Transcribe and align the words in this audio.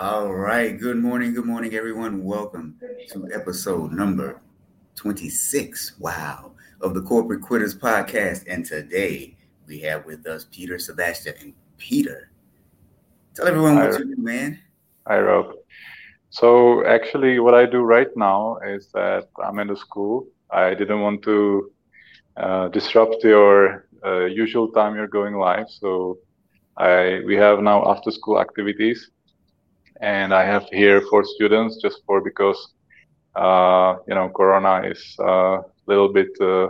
All 0.00 0.32
right. 0.32 0.80
Good 0.80 0.96
morning. 0.96 1.34
Good 1.34 1.44
morning, 1.44 1.74
everyone. 1.74 2.24
Welcome 2.24 2.76
to 3.10 3.28
episode 3.34 3.92
number 3.92 4.40
26. 4.94 5.98
Wow. 5.98 6.52
Of 6.80 6.94
the 6.94 7.02
Corporate 7.02 7.42
Quitters 7.42 7.74
podcast. 7.74 8.46
And 8.48 8.64
today 8.64 9.36
we 9.66 9.78
have 9.80 10.06
with 10.06 10.26
us 10.26 10.46
Peter 10.50 10.76
Sebesta. 10.76 11.38
And 11.42 11.52
Peter, 11.76 12.30
tell 13.34 13.46
everyone 13.46 13.76
what 13.76 13.98
you 13.98 14.16
do, 14.16 14.22
man. 14.22 14.58
Hi, 15.06 15.20
Rob. 15.20 15.52
So, 16.30 16.82
actually, 16.86 17.38
what 17.38 17.52
I 17.52 17.66
do 17.66 17.82
right 17.82 18.08
now 18.16 18.56
is 18.66 18.88
that 18.94 19.28
I'm 19.44 19.58
in 19.58 19.68
the 19.68 19.76
school. 19.76 20.26
I 20.50 20.72
didn't 20.72 21.02
want 21.02 21.22
to 21.24 21.70
uh, 22.38 22.68
disrupt 22.68 23.22
your 23.22 23.86
uh, 24.02 24.24
usual 24.24 24.68
time 24.68 24.94
you're 24.94 25.08
going 25.08 25.34
live. 25.34 25.66
So, 25.68 26.16
I 26.78 27.20
we 27.26 27.36
have 27.36 27.60
now 27.60 27.86
after 27.90 28.10
school 28.10 28.40
activities 28.40 29.10
and 30.00 30.32
I 30.32 30.44
have 30.44 30.66
here 30.70 31.02
for 31.10 31.24
students 31.24 31.80
just 31.80 32.02
for 32.06 32.20
because 32.20 32.72
uh, 33.36 33.96
you 34.08 34.14
know 34.14 34.28
Corona 34.30 34.82
is 34.88 35.14
a 35.18 35.22
uh, 35.22 35.62
little 35.86 36.12
bit 36.12 36.30
uh, 36.40 36.68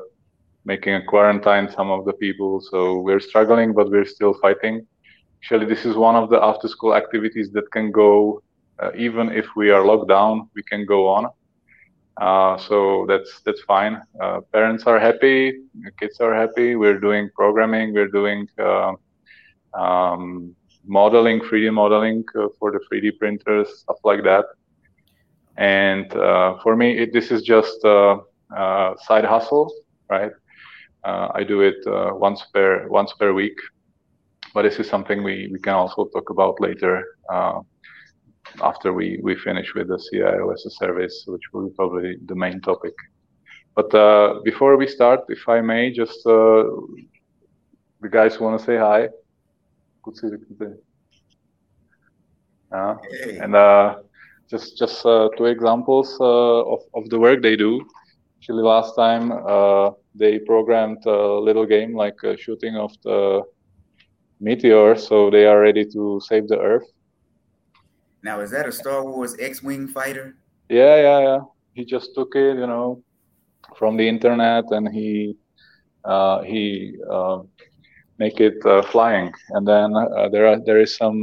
making 0.65 0.95
a 0.95 1.05
quarantine 1.05 1.71
some 1.71 1.91
of 1.91 2.05
the 2.05 2.13
people, 2.13 2.61
so 2.61 3.01
we're 3.01 3.21
struggling, 3.21 3.73
but 3.73 3.91
we're 3.91 4.05
still 4.05 4.35
fighting. 4.35 4.87
Actually, 5.43 5.67
this 5.67 5.85
is 5.87 5.97
one 5.97 6.17
of 6.17 6.29
the 6.29 6.43
after-school 6.43 6.95
activities 6.95 7.51
that 7.53 7.71
can 7.71 7.91
go 7.91 8.43
uh, 8.79 8.91
even 8.97 9.31
if 9.31 9.47
we 9.57 9.71
are 9.71 9.85
locked 9.85 10.09
down. 10.09 10.51
We 10.55 10.63
can 10.63 10.85
go 10.85 11.09
on. 11.09 11.29
Uh, 12.21 12.59
so 12.59 13.07
that's 13.09 13.41
that's 13.47 13.63
fine. 13.63 14.03
Uh, 14.21 14.41
parents 14.53 14.85
are 14.85 14.99
happy, 14.99 15.63
kids 15.99 16.21
are 16.21 16.35
happy. 16.35 16.77
We're 16.77 17.01
doing 17.01 17.31
programming. 17.35 17.95
We're 17.95 18.09
doing 18.09 18.47
um, 19.75 20.55
modeling, 20.91 21.41
3D 21.41 21.73
modeling 21.73 22.25
uh, 22.39 22.49
for 22.59 22.73
the 22.73 22.81
3D 22.91 23.19
printers, 23.19 23.69
stuff 23.81 23.99
like 24.05 24.23
that. 24.25 24.45
And 25.57 26.13
uh, 26.15 26.59
for 26.63 26.77
me, 26.77 26.99
it, 26.99 27.13
this 27.13 27.31
is 27.31 27.43
just 27.43 27.79
a, 27.85 28.19
a, 28.57 28.95
side 29.07 29.25
hustle, 29.25 29.73
right? 30.09 30.33
Uh, 31.05 31.29
I 31.35 31.45
do 31.45 31.61
it 31.61 31.79
once 31.87 32.45
per 32.53 32.87
once 32.89 33.13
per 33.19 33.33
week, 33.33 33.59
but 34.53 34.63
this 34.63 34.79
is 34.79 34.87
something 34.87 35.23
we, 35.23 35.49
we 35.51 35.59
can 35.59 35.75
also 35.75 36.05
talk 36.15 36.29
about 36.29 36.61
later 36.61 37.05
after 38.63 38.93
we, 38.93 39.19
we 39.23 39.37
finish 39.37 39.75
with 39.75 39.89
the 39.89 39.99
CIO 40.11 40.51
as 40.51 40.65
a 40.67 40.71
service, 40.71 41.25
which 41.27 41.43
will 41.53 41.69
be 41.69 41.75
probably 41.75 42.17
the 42.27 42.35
main 42.35 42.61
topic. 42.61 42.95
But 43.75 43.95
uh, 43.95 44.41
before 44.45 44.77
we 44.77 44.87
start, 44.87 45.21
if 45.29 45.49
I 45.49 45.61
may, 45.61 45.93
just 45.93 46.27
uh, 46.27 46.65
the 48.01 48.09
guys 48.11 48.41
want 48.41 48.59
to 48.59 48.65
say 48.65 48.77
hi. 48.77 49.09
Uh, 52.73 52.95
hey. 53.25 53.39
And 53.39 53.55
uh, 53.55 53.97
just 54.49 54.79
just 54.79 55.05
uh, 55.05 55.29
two 55.37 55.47
examples 55.47 56.17
uh, 56.21 56.63
of 56.75 56.81
of 56.95 57.09
the 57.11 57.19
work 57.19 57.43
they 57.43 57.57
do. 57.57 57.81
Actually, 58.39 58.63
last 58.63 58.95
time 58.95 59.33
uh, 59.33 59.91
they 60.15 60.39
programmed 60.39 61.05
a 61.07 61.41
little 61.41 61.67
game 61.67 61.95
like 61.95 62.19
shooting 62.39 62.77
of 62.77 62.93
the 63.03 63.43
meteor, 64.41 64.97
so 64.97 65.31
they 65.31 65.47
are 65.47 65.61
ready 65.61 65.85
to 65.85 66.21
save 66.25 66.49
the 66.49 66.59
Earth. 66.59 66.89
Now, 68.23 68.41
is 68.41 68.51
that 68.51 68.69
a 68.69 68.73
Star 68.73 69.05
Wars 69.05 69.37
X-wing 69.39 69.89
fighter? 69.89 70.37
Yeah, 70.69 70.97
yeah, 70.97 71.21
yeah. 71.21 71.41
He 71.75 71.85
just 71.85 72.15
took 72.15 72.35
it, 72.35 72.57
you 72.57 72.67
know, 72.67 73.03
from 73.77 73.97
the 73.97 74.09
internet, 74.09 74.65
and 74.71 74.89
he 74.89 75.37
uh, 76.05 76.43
he 76.43 76.97
uh, 77.11 77.41
make 78.21 78.39
it 78.39 78.65
uh, 78.67 78.83
flying. 78.83 79.33
And 79.55 79.67
then 79.67 79.89
uh, 79.97 80.29
there 80.29 80.47
are 80.47 80.59
there 80.69 80.81
is 80.85 80.97
some 81.03 81.19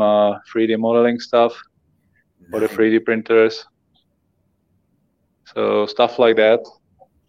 3D 0.50 0.76
uh, 0.76 0.78
modeling 0.86 1.20
stuff 1.30 1.54
for 2.50 2.60
the 2.60 2.68
3D 2.68 3.06
printers. 3.06 3.66
So 5.54 5.86
stuff 5.86 6.20
like 6.20 6.36
that. 6.38 6.62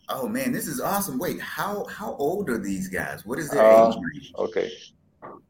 Oh 0.08 0.26
man, 0.26 0.52
this 0.52 0.66
is 0.66 0.80
awesome. 0.80 1.18
Wait, 1.18 1.38
how 1.40 1.84
how 1.98 2.10
old 2.26 2.48
are 2.48 2.62
these 2.70 2.88
guys? 2.88 3.26
What 3.26 3.38
is 3.38 3.50
their 3.50 3.62
uh, 3.62 3.88
age 3.88 3.96
range? 4.06 4.32
Okay, 4.46 4.68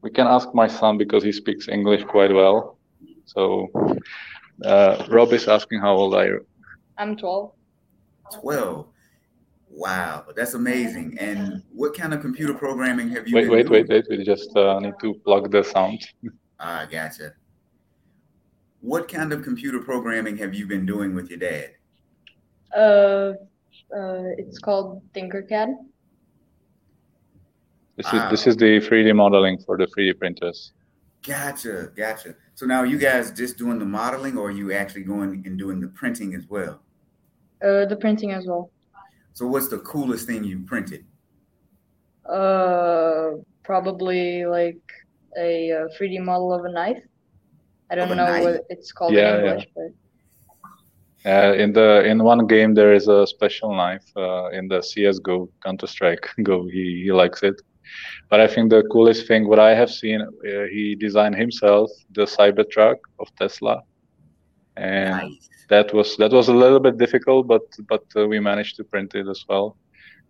we 0.03 0.09
can 0.17 0.27
ask 0.27 0.53
my 0.53 0.67
son 0.67 0.97
because 0.97 1.23
he 1.23 1.31
speaks 1.31 1.69
English 1.69 2.03
quite 2.03 2.33
well. 2.41 2.77
So 3.33 3.39
uh, 4.65 5.05
Rob 5.09 5.31
is 5.31 5.47
asking 5.47 5.79
how 5.79 5.93
old 5.95 6.13
are 6.13 6.27
you? 6.31 6.39
I'm 6.97 7.15
twelve. 7.15 7.53
Twelve. 8.41 8.87
Wow, 9.69 10.25
that's 10.35 10.55
amazing. 10.55 11.17
And 11.19 11.63
what 11.71 11.95
kind 11.95 12.13
of 12.13 12.21
computer 12.21 12.53
programming 12.53 13.09
have 13.09 13.27
you? 13.27 13.35
Wait, 13.35 13.49
wait, 13.49 13.67
doing? 13.67 13.87
wait, 13.87 14.07
wait. 14.09 14.17
We 14.17 14.23
just 14.23 14.55
uh, 14.57 14.79
need 14.79 14.95
to 15.01 15.13
plug 15.25 15.51
the 15.51 15.63
sound. 15.63 16.05
Ah, 16.61 16.85
gotcha. 16.91 17.31
What 18.81 19.07
kind 19.07 19.31
of 19.31 19.43
computer 19.43 19.79
programming 19.79 20.35
have 20.39 20.53
you 20.53 20.67
been 20.67 20.85
doing 20.85 21.15
with 21.15 21.29
your 21.29 21.39
dad? 21.39 21.69
Uh, 22.75 23.31
uh 23.95 24.35
it's 24.37 24.59
called 24.59 25.01
Tinkercad. 25.13 25.73
This 27.95 28.13
is 28.13 28.21
this 28.29 28.47
is 28.47 28.57
the 28.57 28.81
3D 28.81 29.15
modeling 29.15 29.57
for 29.59 29.77
the 29.77 29.85
3D 29.85 30.19
printers. 30.19 30.73
Gotcha, 31.25 31.91
gotcha. 31.95 32.35
So 32.55 32.65
now 32.65 32.83
you 32.83 32.97
guys 32.97 33.31
just 33.31 33.57
doing 33.57 33.79
the 33.79 33.85
modeling, 33.85 34.37
or 34.37 34.47
are 34.47 34.51
you 34.51 34.73
actually 34.73 35.03
going 35.03 35.43
and 35.45 35.57
doing 35.57 35.79
the 35.79 35.87
printing 35.87 36.33
as 36.35 36.45
well? 36.47 36.81
Uh, 37.63 37.85
the 37.85 37.97
printing 37.99 38.31
as 38.31 38.45
well. 38.47 38.71
So 39.39 39.47
what's 39.47 39.69
the 39.69 39.77
coolest 39.77 40.27
thing 40.27 40.43
you 40.43 40.59
printed? 40.65 41.05
Uh, 42.25 43.39
probably 43.63 44.45
like 44.45 44.81
a, 45.37 45.69
a 45.69 45.87
3D 45.95 46.19
model 46.19 46.53
of 46.53 46.65
a 46.65 46.69
knife. 46.69 47.01
I 47.89 47.95
don't 47.95 48.09
know 48.09 48.15
knife? 48.15 48.43
what 48.43 48.65
it's 48.67 48.91
called 48.91 49.13
yeah, 49.13 49.37
in 49.37 49.45
English, 49.45 49.67
yeah. 49.77 49.87
but. 51.23 51.31
Uh, 51.31 51.53
in 51.53 51.71
the 51.71 52.03
in 52.05 52.21
one 52.21 52.47
game 52.47 52.73
there 52.73 52.93
is 52.93 53.07
a 53.07 53.25
special 53.27 53.73
knife 53.73 54.07
uh, 54.17 54.49
in 54.49 54.67
the 54.67 54.81
CS:GO 54.81 55.49
Counter 55.63 55.87
Strike 55.87 56.27
Go. 56.43 56.67
He, 56.75 57.03
he 57.05 57.11
likes 57.13 57.41
it, 57.41 57.61
but 58.29 58.41
I 58.41 58.47
think 58.47 58.69
the 58.69 58.83
coolest 58.91 59.25
thing 59.25 59.47
what 59.47 59.59
I 59.59 59.73
have 59.73 59.91
seen 60.01 60.19
uh, 60.21 60.65
he 60.73 60.95
designed 60.95 61.35
himself 61.35 61.89
the 62.11 62.25
Cybertruck 62.25 62.99
of 63.19 63.27
Tesla, 63.37 63.83
and 64.75 65.11
nice 65.11 65.49
that 65.69 65.93
was 65.93 66.17
that 66.17 66.31
was 66.31 66.49
a 66.49 66.53
little 66.53 66.79
bit 66.79 66.97
difficult, 66.97 67.47
but 67.47 67.63
but 67.87 68.03
uh, 68.15 68.27
we 68.27 68.39
managed 68.39 68.75
to 68.77 68.83
print 68.83 69.15
it 69.15 69.27
as 69.27 69.43
well 69.47 69.77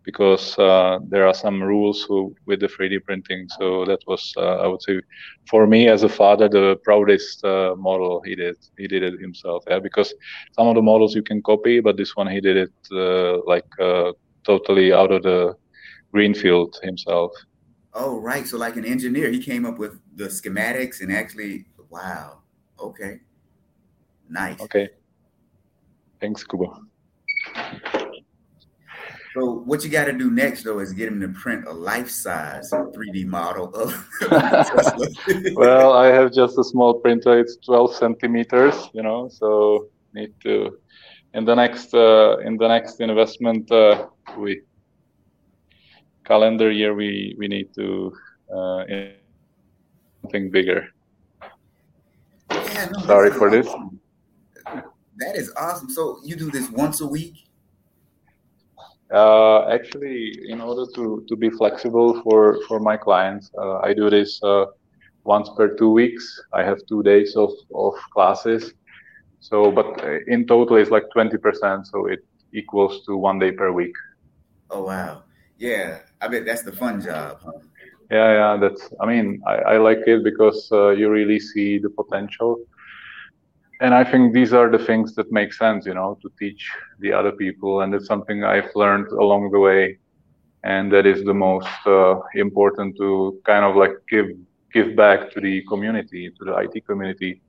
because 0.06 0.58
uh, 0.58 1.00
there 1.08 1.28
are 1.28 1.34
some 1.34 1.62
rules 1.62 2.04
who, 2.08 2.34
with 2.46 2.60
the 2.62 2.68
3D 2.68 3.04
printing. 3.06 3.48
So 3.58 3.86
that 3.86 4.00
was, 4.08 4.34
uh, 4.38 4.58
I 4.64 4.68
would 4.68 4.82
say, 4.82 5.02
for 5.50 5.68
me 5.68 5.88
as 5.88 6.04
a 6.04 6.10
father, 6.10 6.48
the 6.50 6.78
proudest 6.84 7.44
uh, 7.44 7.76
model 7.78 8.22
he 8.26 8.36
did. 8.36 8.56
He 8.78 8.88
did 8.88 9.04
it 9.04 9.20
himself. 9.20 9.64
Yeah, 9.70 9.80
because 9.80 10.14
some 10.54 10.68
of 10.68 10.76
the 10.76 10.82
models 10.82 11.16
you 11.16 11.24
can 11.24 11.42
copy, 11.42 11.80
but 11.80 11.98
this 11.98 12.16
one 12.16 12.28
he 12.28 12.42
did 12.42 12.58
it 12.58 12.74
uh, 12.92 13.44
like 13.46 13.70
uh, 13.80 14.12
totally 14.46 14.94
out 14.94 15.12
of 15.12 15.24
the 15.24 15.56
greenfield 16.14 16.80
himself. 16.82 17.32
Oh, 17.94 18.20
right. 18.20 18.48
So 18.48 18.58
like 18.58 18.78
an 18.78 18.86
engineer, 18.86 19.30
he 19.30 19.44
came 19.44 19.66
up 19.66 19.78
with 19.78 20.00
the 20.16 20.26
schematics 20.26 21.02
and 21.02 21.12
actually, 21.12 21.66
wow. 21.90 22.40
Okay. 22.80 23.20
Nice. 24.30 24.62
Okay. 24.62 24.90
Thanks, 26.22 26.44
Kuba. 26.44 26.68
So 29.36 29.62
what 29.66 29.84
you 29.84 29.90
got 29.90 30.06
to 30.06 30.14
do 30.14 30.32
next 30.32 30.64
though 30.64 30.80
is 30.80 30.92
get 30.92 31.08
him 31.08 31.22
to 31.22 31.30
print 31.30 31.66
a 31.68 31.72
life-size 31.72 32.72
3D 32.72 33.26
model 33.26 33.74
of. 33.76 34.08
well, 35.56 35.94
I 35.94 36.08
have 36.08 36.34
just 36.34 36.58
a 36.58 36.64
small 36.64 36.96
printer. 36.96 37.40
It's 37.40 37.58
12 37.58 37.96
centimeters, 37.96 38.90
you 38.94 39.04
know. 39.04 39.30
So 39.30 39.88
need 40.14 40.34
to 40.44 40.80
in 41.34 41.46
the 41.46 41.56
next 41.56 41.94
uh, 41.94 42.38
in 42.40 42.58
the 42.58 42.68
next 42.68 43.00
investment 43.00 43.72
uh, 43.72 44.08
we 44.38 44.62
calendar 46.26 46.72
year 46.72 46.94
we 46.96 47.36
we 47.38 47.48
need 47.48 47.74
to 47.76 48.12
uh, 48.54 48.84
something 50.22 50.50
bigger. 50.50 50.88
Yeah, 52.52 52.90
no, 52.92 53.06
Sorry 53.06 53.32
for 53.32 53.50
awesome. 53.50 53.92
this. 53.92 53.99
That 55.20 55.36
is 55.36 55.52
awesome. 55.58 55.90
So 55.90 56.20
you 56.24 56.36
do 56.36 56.50
this 56.50 56.70
once 56.70 57.02
a 57.02 57.08
week? 57.08 57.36
Uh, 59.12 59.68
actually, 59.68 60.40
in 60.48 60.62
order 60.62 60.90
to, 60.96 61.26
to 61.28 61.36
be 61.36 61.50
flexible 61.50 62.22
for, 62.22 62.60
for 62.68 62.80
my 62.80 62.96
clients, 62.96 63.52
uh, 63.58 63.80
I 63.80 63.94
do 63.94 64.10
this 64.10 64.42
uh, 64.44 64.66
once 65.24 65.50
per 65.58 65.76
two 65.76 65.92
weeks. 65.92 66.42
I 66.54 66.64
have 66.64 66.78
two 66.88 67.04
days 67.04 67.36
of, 67.36 67.52
of 67.74 67.96
classes. 68.14 68.74
So, 69.42 69.72
but 69.72 70.02
in 70.28 70.46
total, 70.48 70.78
it's 70.78 70.92
like 70.92 71.06
20%. 71.16 71.86
So 71.88 72.06
it 72.06 72.20
equals 72.54 73.04
to 73.06 73.18
one 73.18 73.40
day 73.40 73.52
per 73.52 73.72
week. 73.72 73.96
Oh, 74.70 74.84
wow. 74.84 75.24
Yeah. 75.58 76.00
I 76.22 76.28
bet 76.28 76.46
that's 76.46 76.64
the 76.64 76.72
fun 76.72 77.02
job, 77.02 77.40
huh? 77.44 77.52
Yeah, 78.12 78.32
yeah. 78.34 78.58
That's, 78.58 78.90
I 79.02 79.06
mean, 79.06 79.42
I, 79.46 79.56
I 79.74 79.78
like 79.78 80.00
it 80.08 80.24
because 80.24 80.70
uh, 80.72 80.90
you 80.90 81.10
really 81.10 81.40
see 81.40 81.78
the 81.78 81.90
potential 81.90 82.60
and 83.80 83.94
I 83.94 84.04
think 84.04 84.34
these 84.34 84.54
are 84.54 84.70
the 84.70 84.84
things 84.84 85.16
that 85.16 85.32
make 85.32 85.54
sense, 85.54 85.86
you 85.86 85.94
know, 85.94 86.18
to 86.22 86.30
teach 86.38 86.70
the 87.00 87.14
other 87.14 87.32
people, 87.32 87.82
and 87.82 87.94
it's 87.94 88.08
something 88.08 88.44
I've 88.44 88.70
learned 88.76 89.08
along 89.08 89.52
the 89.52 89.60
way, 89.60 89.98
and 90.64 90.92
that 90.92 91.06
is 91.06 91.24
the 91.24 91.34
most 91.34 91.68
uh, 91.86 92.20
important 92.36 92.98
to 92.98 93.40
kind 93.46 93.64
of 93.64 93.76
like 93.76 93.94
give 94.10 94.28
give 94.74 94.96
back 94.96 95.32
to 95.32 95.42
the 95.42 95.64
community, 95.64 96.30
to 96.38 96.46
the 96.46 96.56
IT 96.58 96.86
community, 96.86 97.42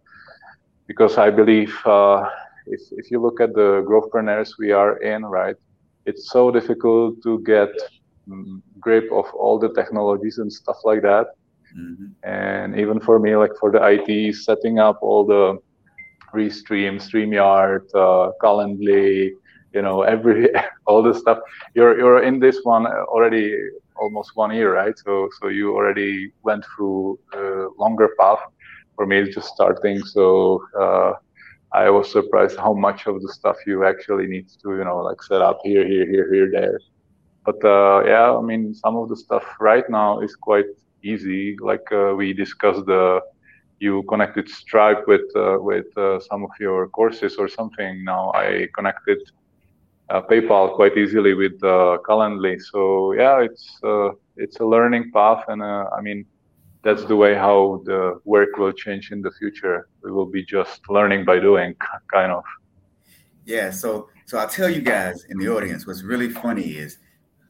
because 0.87 1.19
I 1.19 1.31
believe 1.31 1.75
uh, 1.85 2.29
if 2.67 2.81
if 2.93 3.11
you 3.11 3.21
look 3.21 3.41
at 3.41 3.53
the 3.55 3.85
growthpreneurs 3.89 4.51
we 4.59 4.71
are 4.71 4.99
in, 5.03 5.25
right, 5.25 5.57
it's 6.07 6.31
so 6.31 6.51
difficult 6.53 7.23
to 7.25 7.41
get 7.41 7.71
um, 8.31 8.63
grip 8.79 9.11
of 9.13 9.27
all 9.35 9.59
the 9.59 9.73
technologies 9.73 10.39
and 10.39 10.53
stuff 10.53 10.79
like 10.85 11.03
that. 11.03 11.27
Mm-hmm. 11.77 12.07
And 12.23 12.79
even 12.79 13.01
for 13.01 13.19
me, 13.19 13.37
like 13.37 13.53
for 13.59 13.71
the 13.71 13.81
IT, 13.83 14.35
setting 14.35 14.79
up 14.79 14.99
all 15.03 15.25
the 15.25 15.59
Restream, 16.35 17.01
StreamYard, 17.01 17.87
uh, 17.95 18.33
Calendly, 18.43 19.31
you 19.75 19.83
know, 19.83 20.03
every 20.03 20.49
all 20.87 21.03
this 21.03 21.19
stuff. 21.19 21.39
You're 21.75 21.99
you're 21.99 22.23
in 22.23 22.41
this 22.41 22.61
one 22.65 22.87
already 22.87 23.57
almost 23.97 24.33
one 24.35 24.55
year, 24.55 24.75
right? 24.75 24.97
So 24.99 25.29
so 25.41 25.49
you 25.49 25.75
already 25.75 26.33
went 26.43 26.65
through 26.77 27.19
a 27.35 27.69
longer 27.79 28.11
path. 28.19 28.41
For 28.97 29.07
me, 29.07 29.19
it's 29.19 29.35
just 29.35 29.49
starting. 29.49 30.03
So 30.05 30.63
uh, 30.79 31.13
I 31.73 31.89
was 31.89 32.11
surprised 32.11 32.59
how 32.59 32.75
much 32.75 33.07
of 33.07 33.23
the 33.23 33.33
stuff 33.33 33.57
you 33.67 33.85
actually 33.85 34.27
need 34.27 34.49
to, 34.63 34.77
you 34.77 34.85
know, 34.85 34.99
like 34.99 35.23
set 35.23 35.41
up 35.41 35.61
here, 35.63 35.87
here, 35.87 36.05
here, 36.11 36.33
here, 36.33 36.51
there. 36.51 36.81
But 37.47 37.65
uh, 37.65 38.03
yeah, 38.05 38.37
I 38.37 38.43
mean, 38.43 38.75
some 38.75 38.97
of 38.97 39.09
the 39.09 39.17
stuff 39.17 39.45
right 39.61 39.89
now 39.89 40.21
is 40.21 40.37
quite 40.37 40.67
easy. 41.03 41.57
Like 41.61 41.91
uh, 41.93 42.15
we 42.17 42.33
discussed 42.33 42.85
the 42.87 43.21
you 43.81 44.03
connected 44.05 44.49
Stripe 44.49 45.09
with 45.09 45.29
uh, 45.35 45.57
with 45.59 45.87
uh, 45.97 46.21
some 46.21 46.45
of 46.45 46.51
your 46.61 46.89
courses 46.89 47.37
or 47.37 47.49
something. 47.49 48.05
Now 48.05 48.33
I 48.35 48.69
connected 48.77 49.19
uh, 50.11 50.21
PayPal 50.23 50.75
quite 50.77 50.97
easily 50.97 51.35
with 51.35 51.63
uh, 51.65 51.99
Calendly. 52.07 52.61
So 52.61 53.13
yeah, 53.13 53.41
it's 53.41 53.79
uh, 53.83 54.11
it's 54.37 54.61
a 54.61 54.65
learning 54.65 55.11
path, 55.13 55.45
and 55.49 55.63
uh, 55.63 55.87
I 55.97 56.01
mean 56.03 56.27
that's 56.83 57.05
the 57.05 57.17
way 57.17 57.35
how 57.35 57.83
the 57.85 58.21
work 58.25 58.57
will 58.57 58.73
change 58.73 59.13
in 59.13 59.21
the 59.23 59.31
future. 59.33 59.89
We 60.03 60.13
will 60.13 60.27
be 60.27 60.45
just 60.45 60.81
learning 60.89 61.25
by 61.25 61.39
doing, 61.39 61.75
kind 62.13 62.33
of. 62.33 62.45
Yeah. 63.45 63.71
So 63.71 64.09
so 64.27 64.39
I'll 64.39 64.49
tell 64.49 64.71
you 64.71 64.83
guys 64.83 65.25
in 65.31 65.39
the 65.39 65.49
audience 65.49 65.87
what's 65.87 66.03
really 66.03 66.29
funny 66.29 66.69
is 66.85 66.99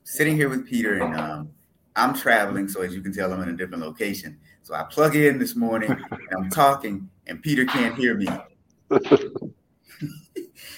sitting 0.04 0.36
here 0.36 0.48
with 0.48 0.66
Peter 0.66 1.02
and 1.02 1.14
um, 1.16 1.50
I'm 1.96 2.14
traveling, 2.14 2.68
so 2.68 2.82
as 2.82 2.94
you 2.94 3.02
can 3.02 3.12
tell, 3.12 3.32
I'm 3.32 3.42
in 3.42 3.48
a 3.50 3.56
different 3.56 3.82
location. 3.82 4.38
So 4.70 4.76
I 4.76 4.84
plug 4.84 5.16
in 5.16 5.40
this 5.40 5.56
morning 5.56 5.90
and 5.90 6.28
I'm 6.36 6.48
talking, 6.48 7.10
and 7.26 7.42
Peter 7.42 7.64
can't 7.64 7.96
hear 7.96 8.14
me. 8.14 8.28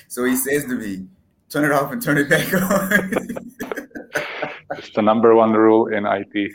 so 0.09 0.25
he 0.25 0.35
says 0.35 0.65
to 0.65 0.77
me, 0.77 1.05
turn 1.51 1.67
it 1.67 1.73
off 1.73 1.93
and 1.93 2.01
turn 2.01 2.17
it 2.17 2.31
back 2.31 2.55
on. 2.55 3.13
it's 4.79 4.89
the 4.95 5.03
number 5.03 5.35
one 5.35 5.53
rule 5.53 5.89
in 5.89 6.07
IT. 6.07 6.53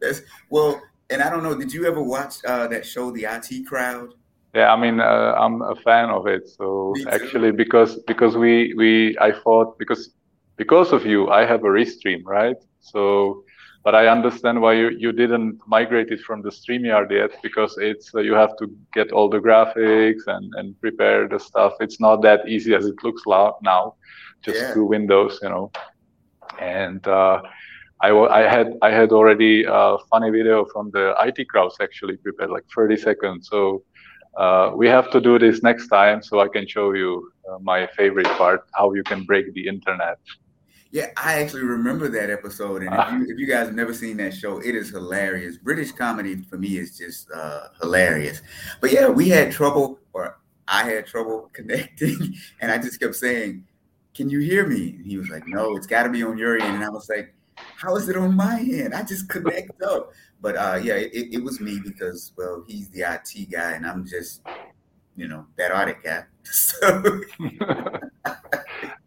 That's, 0.00 0.22
well, 0.48 0.80
and 1.10 1.20
I 1.20 1.28
don't 1.28 1.42
know, 1.42 1.54
did 1.54 1.70
you 1.70 1.86
ever 1.86 2.02
watch 2.02 2.36
uh, 2.46 2.66
that 2.68 2.86
show, 2.86 3.10
The 3.10 3.24
IT 3.24 3.66
Crowd? 3.66 4.14
Yeah, 4.54 4.72
I 4.72 4.80
mean, 4.80 5.00
uh, 5.00 5.34
I'm 5.38 5.60
a 5.60 5.76
fan 5.76 6.08
of 6.08 6.26
it. 6.26 6.48
So 6.48 6.94
actually, 7.10 7.52
because 7.52 7.98
because 8.06 8.38
we 8.38 8.72
we 8.74 9.18
I 9.18 9.32
thought 9.32 9.78
because 9.78 10.14
because 10.56 10.92
of 10.92 11.04
you, 11.04 11.28
I 11.28 11.44
have 11.44 11.60
a 11.60 11.68
restream, 11.68 12.22
right? 12.24 12.56
So 12.80 13.43
but 13.84 13.94
I 13.94 14.08
understand 14.08 14.62
why 14.62 14.72
you, 14.72 14.88
you 14.88 15.12
didn't 15.12 15.60
migrate 15.66 16.08
it 16.08 16.20
from 16.20 16.40
the 16.40 16.48
StreamYard 16.48 17.10
yet 17.10 17.30
because 17.42 17.76
it's 17.76 18.14
uh, 18.14 18.20
you 18.20 18.32
have 18.32 18.56
to 18.56 18.74
get 18.94 19.12
all 19.12 19.28
the 19.28 19.38
graphics 19.38 20.26
and, 20.26 20.52
and 20.56 20.80
prepare 20.80 21.28
the 21.28 21.38
stuff. 21.38 21.74
It's 21.80 22.00
not 22.00 22.22
that 22.22 22.48
easy 22.48 22.74
as 22.74 22.86
it 22.86 22.96
looks 23.04 23.22
now, 23.26 23.94
just 24.42 24.58
yeah. 24.58 24.72
through 24.72 24.86
Windows, 24.86 25.38
you 25.42 25.50
know. 25.50 25.70
And 26.58 27.06
uh, 27.06 27.42
I, 28.00 28.10
I 28.10 28.40
had 28.48 28.72
I 28.80 28.90
had 28.90 29.12
already 29.12 29.64
a 29.68 29.98
funny 30.10 30.30
video 30.30 30.64
from 30.72 30.90
the 30.90 31.14
IT 31.20 31.48
crowds 31.48 31.76
actually 31.80 32.16
prepared 32.16 32.50
like 32.50 32.64
30 32.74 32.96
seconds. 32.96 33.48
So 33.50 33.82
uh, 34.38 34.72
we 34.74 34.88
have 34.88 35.10
to 35.10 35.20
do 35.20 35.38
this 35.38 35.62
next 35.62 35.88
time 35.88 36.22
so 36.22 36.40
I 36.40 36.48
can 36.48 36.66
show 36.66 36.92
you 36.94 37.30
uh, 37.50 37.58
my 37.60 37.86
favorite 37.98 38.32
part, 38.38 38.64
how 38.72 38.94
you 38.94 39.04
can 39.04 39.24
break 39.24 39.52
the 39.52 39.68
internet. 39.68 40.18
Yeah, 40.94 41.10
I 41.16 41.40
actually 41.42 41.64
remember 41.64 42.06
that 42.06 42.30
episode, 42.30 42.84
and 42.84 42.94
if 42.94 43.12
you, 43.12 43.34
if 43.34 43.40
you 43.40 43.46
guys 43.48 43.66
have 43.66 43.74
never 43.74 43.92
seen 43.92 44.16
that 44.18 44.32
show, 44.32 44.60
it 44.60 44.76
is 44.76 44.90
hilarious. 44.90 45.58
British 45.58 45.90
comedy 45.90 46.40
for 46.42 46.56
me 46.56 46.76
is 46.76 46.96
just 46.96 47.28
uh, 47.32 47.66
hilarious. 47.82 48.42
But 48.80 48.92
yeah, 48.92 49.08
we 49.08 49.28
had 49.28 49.50
trouble, 49.50 49.98
or 50.12 50.38
I 50.68 50.84
had 50.84 51.04
trouble 51.08 51.50
connecting, 51.52 52.36
and 52.60 52.70
I 52.70 52.78
just 52.78 53.00
kept 53.00 53.16
saying, 53.16 53.66
"Can 54.14 54.30
you 54.30 54.38
hear 54.38 54.68
me?" 54.68 54.90
And 54.90 55.04
he 55.04 55.18
was 55.18 55.28
like, 55.30 55.48
"No, 55.48 55.74
it's 55.74 55.88
got 55.88 56.04
to 56.04 56.10
be 56.10 56.22
on 56.22 56.38
your 56.38 56.62
end." 56.62 56.76
And 56.76 56.84
I 56.84 56.90
was 56.90 57.08
like, 57.08 57.34
"How 57.56 57.96
is 57.96 58.08
it 58.08 58.16
on 58.16 58.36
my 58.36 58.60
end? 58.60 58.94
I 58.94 59.02
just 59.02 59.28
connect 59.28 59.82
up." 59.82 60.12
But 60.40 60.54
uh, 60.54 60.78
yeah, 60.80 60.94
it, 60.94 61.34
it 61.34 61.42
was 61.42 61.58
me 61.58 61.80
because 61.82 62.30
well, 62.38 62.62
he's 62.68 62.88
the 62.90 63.00
IT 63.00 63.50
guy, 63.50 63.72
and 63.72 63.84
I'm 63.84 64.06
just, 64.06 64.42
you 65.16 65.26
know, 65.26 65.44
that 65.56 65.74
audit 65.74 66.04
guy. 66.04 66.22
So. 66.44 67.20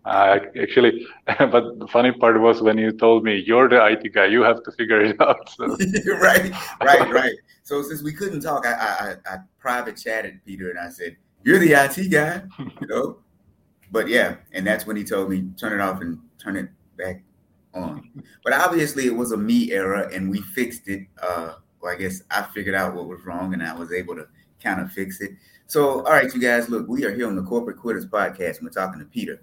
Uh, 0.07 0.39
actually, 0.61 1.05
but 1.25 1.79
the 1.79 1.87
funny 1.91 2.13
part 2.13 2.39
was 2.39 2.61
when 2.61 2.77
you 2.77 2.93
told 2.93 3.25
me 3.25 3.43
you're 3.45 3.67
the 3.67 3.85
IT 3.85 4.13
guy, 4.13 4.25
you 4.25 4.41
have 4.41 4.63
to 4.63 4.71
figure 4.71 5.01
it 5.01 5.19
out. 5.21 5.49
So. 5.49 5.65
right, 6.21 6.49
right, 6.81 7.11
right. 7.11 7.35
So 7.63 7.81
since 7.81 8.01
we 8.01 8.13
couldn't 8.13 8.39
talk, 8.39 8.65
I, 8.65 8.71
I, 9.27 9.33
I 9.33 9.37
private 9.59 9.97
chatted 9.97 10.39
Peter 10.45 10.69
and 10.69 10.79
I 10.79 10.89
said, 10.89 11.17
"You're 11.43 11.59
the 11.59 11.73
IT 11.73 12.09
guy," 12.09 12.43
you 12.79 12.87
know. 12.87 13.17
But 13.91 14.07
yeah, 14.07 14.37
and 14.53 14.65
that's 14.65 14.87
when 14.87 14.95
he 14.95 15.03
told 15.03 15.29
me 15.29 15.49
turn 15.57 15.77
it 15.77 15.83
off 15.83 15.99
and 15.99 16.19
turn 16.41 16.55
it 16.55 16.69
back 16.97 17.21
on. 17.73 18.09
But 18.45 18.53
obviously, 18.53 19.07
it 19.07 19.15
was 19.15 19.33
a 19.33 19.37
me 19.37 19.73
error, 19.73 20.03
and 20.13 20.31
we 20.31 20.39
fixed 20.39 20.87
it. 20.87 21.01
Uh, 21.21 21.55
well, 21.81 21.91
I 21.91 21.97
guess 21.97 22.21
I 22.31 22.43
figured 22.43 22.75
out 22.75 22.95
what 22.95 23.09
was 23.09 23.25
wrong, 23.25 23.53
and 23.53 23.61
I 23.61 23.73
was 23.73 23.91
able 23.91 24.15
to 24.15 24.27
kind 24.63 24.79
of 24.79 24.89
fix 24.89 25.19
it. 25.19 25.31
So, 25.65 26.05
all 26.05 26.13
right, 26.13 26.33
you 26.33 26.39
guys, 26.39 26.69
look, 26.69 26.87
we 26.87 27.03
are 27.03 27.13
here 27.13 27.27
on 27.27 27.35
the 27.35 27.43
Corporate 27.43 27.77
Quitters 27.77 28.05
podcast, 28.05 28.59
and 28.59 28.63
we're 28.63 28.69
talking 28.69 28.99
to 28.99 29.05
Peter. 29.05 29.41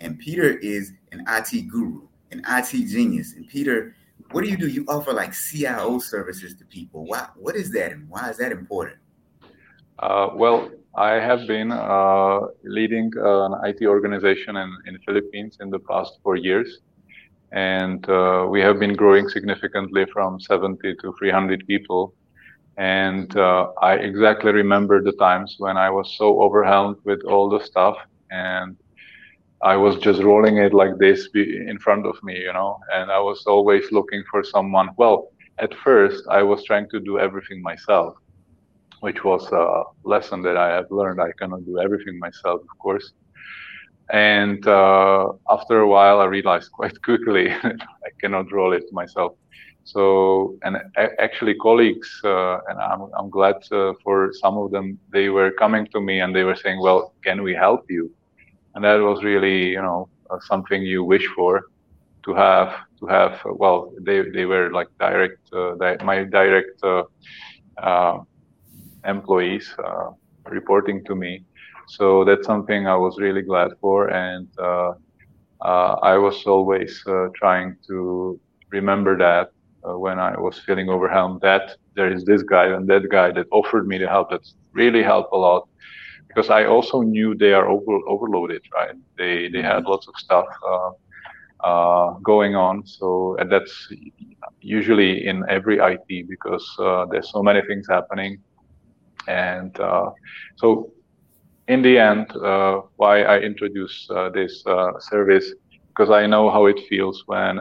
And 0.00 0.18
Peter 0.18 0.58
is 0.58 0.92
an 1.12 1.24
IT 1.28 1.68
guru, 1.68 2.02
an 2.30 2.42
IT 2.48 2.72
genius. 2.88 3.34
And 3.34 3.48
Peter, 3.48 3.96
what 4.32 4.44
do 4.44 4.50
you 4.50 4.56
do? 4.56 4.68
You 4.68 4.84
offer 4.88 5.12
like 5.12 5.32
CIO 5.32 5.98
services 5.98 6.54
to 6.56 6.64
people. 6.64 7.06
Why? 7.06 7.28
What 7.36 7.56
is 7.56 7.72
that, 7.72 7.92
and 7.92 8.08
why 8.08 8.30
is 8.30 8.38
that 8.38 8.52
important? 8.52 8.98
Uh, 9.98 10.30
well, 10.34 10.70
I 10.94 11.12
have 11.12 11.46
been 11.46 11.72
uh, 11.72 12.40
leading 12.64 13.10
an 13.16 13.54
IT 13.64 13.86
organization 13.86 14.56
in, 14.56 14.76
in 14.86 14.94
the 14.94 15.00
Philippines 15.06 15.58
in 15.60 15.70
the 15.70 15.78
past 15.78 16.18
four 16.22 16.36
years. 16.36 16.80
And 17.52 18.06
uh, 18.08 18.46
we 18.48 18.60
have 18.60 18.78
been 18.78 18.94
growing 18.94 19.28
significantly 19.28 20.04
from 20.12 20.40
70 20.40 20.96
to 20.96 21.14
300 21.18 21.66
people. 21.66 22.14
And 22.76 23.34
uh, 23.36 23.68
I 23.80 23.94
exactly 23.94 24.52
remember 24.52 25.02
the 25.02 25.12
times 25.12 25.56
when 25.58 25.76
I 25.76 25.88
was 25.88 26.14
so 26.18 26.42
overwhelmed 26.42 26.96
with 27.04 27.22
all 27.24 27.48
the 27.48 27.60
stuff 27.60 27.96
and 28.30 28.76
I 29.62 29.76
was 29.76 29.96
just 29.96 30.22
rolling 30.22 30.58
it 30.58 30.74
like 30.74 30.98
this 30.98 31.28
in 31.34 31.78
front 31.78 32.06
of 32.06 32.16
me, 32.22 32.38
you 32.38 32.52
know, 32.52 32.78
and 32.92 33.10
I 33.10 33.18
was 33.18 33.44
always 33.46 33.90
looking 33.90 34.22
for 34.30 34.44
someone. 34.44 34.90
Well, 34.96 35.28
at 35.58 35.74
first, 35.74 36.24
I 36.30 36.42
was 36.42 36.64
trying 36.64 36.88
to 36.90 37.00
do 37.00 37.18
everything 37.18 37.62
myself, 37.62 38.14
which 39.00 39.24
was 39.24 39.50
a 39.52 39.82
lesson 40.04 40.42
that 40.42 40.56
I 40.56 40.68
have 40.74 40.90
learned. 40.90 41.20
I 41.20 41.32
cannot 41.38 41.64
do 41.64 41.78
everything 41.78 42.18
myself, 42.18 42.60
of 42.60 42.78
course. 42.78 43.12
And 44.12 44.66
uh, 44.66 45.32
after 45.50 45.80
a 45.80 45.88
while, 45.88 46.20
I 46.20 46.26
realized 46.26 46.70
quite 46.78 47.00
quickly 47.02 47.50
I 47.62 48.10
cannot 48.20 48.52
roll 48.52 48.72
it 48.72 48.84
myself. 48.92 49.32
So, 49.84 50.58
and 50.64 50.76
actually, 51.20 51.54
colleagues, 51.54 52.10
uh, 52.24 52.58
and 52.68 52.78
I'm, 52.80 53.08
I'm 53.16 53.30
glad 53.30 53.56
uh, 53.70 53.92
for 54.02 54.32
some 54.34 54.58
of 54.58 54.72
them, 54.72 54.98
they 55.12 55.28
were 55.28 55.52
coming 55.52 55.86
to 55.92 56.00
me 56.00 56.20
and 56.20 56.34
they 56.34 56.42
were 56.42 56.56
saying, 56.56 56.80
Well, 56.82 57.14
can 57.24 57.42
we 57.42 57.54
help 57.54 57.84
you? 57.88 58.10
And 58.76 58.84
that 58.84 59.00
was 59.00 59.24
really 59.24 59.70
you 59.70 59.82
know 59.82 60.08
uh, 60.30 60.38
something 60.48 60.82
you 60.82 61.04
wish 61.04 61.26
for 61.36 61.62
to 62.24 62.34
have 62.34 62.74
to 63.00 63.06
have 63.06 63.32
uh, 63.46 63.54
well 63.54 63.92
they 64.06 64.22
they 64.34 64.46
were 64.46 64.70
like 64.72 64.88
direct 65.00 65.40
uh, 65.54 65.74
di- 65.80 66.04
my 66.04 66.24
direct 66.24 66.76
uh, 66.84 67.04
uh 67.82 68.18
employees 69.06 69.74
uh, 69.84 70.10
reporting 70.50 71.02
to 71.06 71.14
me. 71.16 71.44
So 71.88 72.24
that's 72.24 72.46
something 72.46 72.86
i 72.88 72.96
was 72.96 73.18
really 73.18 73.42
glad 73.42 73.70
for. 73.80 74.08
And 74.08 74.48
i 75.62 76.16
was 76.16 76.44
always 76.46 77.02
trying 77.36 77.76
to 77.88 78.40
remember 78.72 79.16
that 79.18 79.48
when 80.04 80.18
i 80.18 80.38
was 80.38 80.58
feeling 80.66 80.88
overwhelmed 80.90 81.40
that 81.42 81.76
there 81.96 82.12
is 82.12 82.24
this 82.24 82.42
guy 82.42 82.66
and 82.66 82.88
that 82.88 83.08
guy 83.10 83.30
that 83.32 83.46
offered 83.52 83.86
me 83.88 83.98
the 83.98 84.08
help 84.08 84.30
that 84.30 84.42
really 84.74 85.02
helped 85.02 85.32
a 85.32 85.36
lot 85.36 85.62
because 86.36 86.50
I 86.50 86.66
also 86.66 87.00
knew 87.00 87.34
they 87.34 87.54
are 87.54 87.66
over, 87.66 87.98
overloaded, 88.06 88.60
right? 88.74 88.94
They 89.16 89.48
they 89.48 89.62
had 89.62 89.78
mm-hmm. 89.78 89.88
lots 89.88 90.06
of 90.06 90.14
stuff 90.16 90.44
uh, 90.68 90.90
uh, 91.64 92.10
going 92.22 92.54
on. 92.54 92.86
So 92.86 93.36
and 93.38 93.50
that's 93.50 93.74
usually 94.60 95.26
in 95.26 95.44
every 95.48 95.78
IT 95.78 96.28
because 96.28 96.66
uh, 96.78 97.06
there's 97.10 97.30
so 97.32 97.42
many 97.42 97.62
things 97.62 97.86
happening, 97.88 98.38
and 99.26 99.80
uh, 99.80 100.10
so 100.56 100.92
in 101.68 101.80
the 101.80 101.98
end, 101.98 102.26
uh, 102.36 102.82
why 102.96 103.22
I 103.22 103.38
introduce 103.38 104.06
uh, 104.10 104.28
this 104.28 104.62
service 105.00 105.54
because 105.88 106.10
I 106.10 106.26
know 106.26 106.50
how 106.50 106.66
it 106.66 106.80
feels 106.88 107.24
when. 107.26 107.60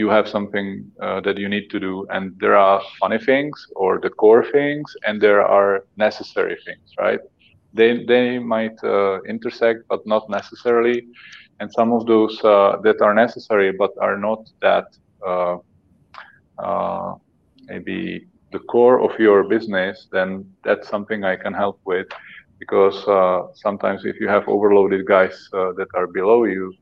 you 0.00 0.08
have 0.16 0.26
something 0.28 0.68
that 1.26 1.36
you 1.42 1.48
need 1.48 1.66
to 1.70 1.78
do, 1.78 1.94
and 2.14 2.24
there 2.42 2.56
are 2.56 2.80
funny 3.00 3.18
things 3.30 3.56
or 3.82 4.00
the 4.04 4.10
core 4.20 4.44
things, 4.56 4.88
and 5.06 5.20
there 5.20 5.42
are 5.58 5.84
necessary 5.96 6.56
things, 6.66 6.86
right? 6.98 7.20
They 7.72 8.04
they 8.04 8.38
might 8.38 8.78
uh, 8.84 9.20
intersect, 9.28 9.80
but 9.88 10.00
not 10.06 10.28
necessarily. 10.28 11.06
And 11.60 11.70
some 11.72 11.92
of 11.92 12.06
those 12.06 12.42
uh, 12.44 12.76
that 12.82 13.00
are 13.02 13.14
necessary, 13.14 13.72
but 13.72 13.90
are 14.00 14.16
not 14.18 14.40
that 14.62 14.86
uh, 15.26 15.56
uh, 16.58 17.14
maybe 17.68 18.26
the 18.52 18.58
core 18.60 19.00
of 19.00 19.18
your 19.18 19.44
business, 19.44 20.08
then 20.12 20.44
that's 20.64 20.88
something 20.88 21.24
I 21.24 21.36
can 21.36 21.52
help 21.54 21.80
with. 21.84 22.06
Because 22.58 23.06
uh, 23.06 23.42
sometimes 23.54 24.04
if 24.04 24.16
you 24.20 24.28
have 24.28 24.48
overloaded 24.48 25.06
guys 25.06 25.36
that 25.52 25.88
are 25.94 26.06
below 26.06 26.44
you, 26.44 26.72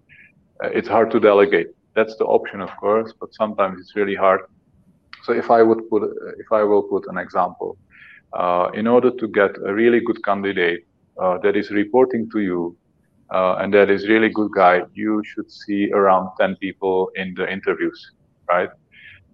it's 0.62 0.88
hard 0.88 1.10
to 1.12 1.20
delegate. 1.20 1.68
That's 1.94 2.16
the 2.16 2.24
option, 2.24 2.60
of 2.60 2.70
course, 2.76 3.12
but 3.20 3.30
sometimes 3.32 3.80
it's 3.80 3.94
really 3.96 4.14
hard. 4.14 4.40
So 5.24 5.32
if 5.32 5.50
I 5.50 5.62
would 5.62 5.88
put, 5.90 6.02
if 6.38 6.52
I 6.52 6.62
will 6.64 6.82
put 6.82 7.04
an 7.08 7.18
example, 7.18 7.76
uh, 7.80 7.87
in 8.74 8.86
order 8.86 9.10
to 9.10 9.28
get 9.28 9.50
a 9.66 9.74
really 9.74 10.00
good 10.00 10.22
candidate 10.24 10.86
uh, 11.20 11.38
that 11.38 11.56
is 11.56 11.70
reporting 11.70 12.28
to 12.30 12.40
you 12.40 12.76
uh, 13.30 13.56
and 13.60 13.72
that 13.74 13.90
is 13.90 14.08
really 14.08 14.28
good 14.28 14.50
guy, 14.52 14.82
you 14.94 15.22
should 15.24 15.50
see 15.50 15.90
around 15.92 16.30
10 16.40 16.56
people 16.56 17.10
in 17.16 17.34
the 17.34 17.50
interviews, 17.50 18.12
right? 18.48 18.70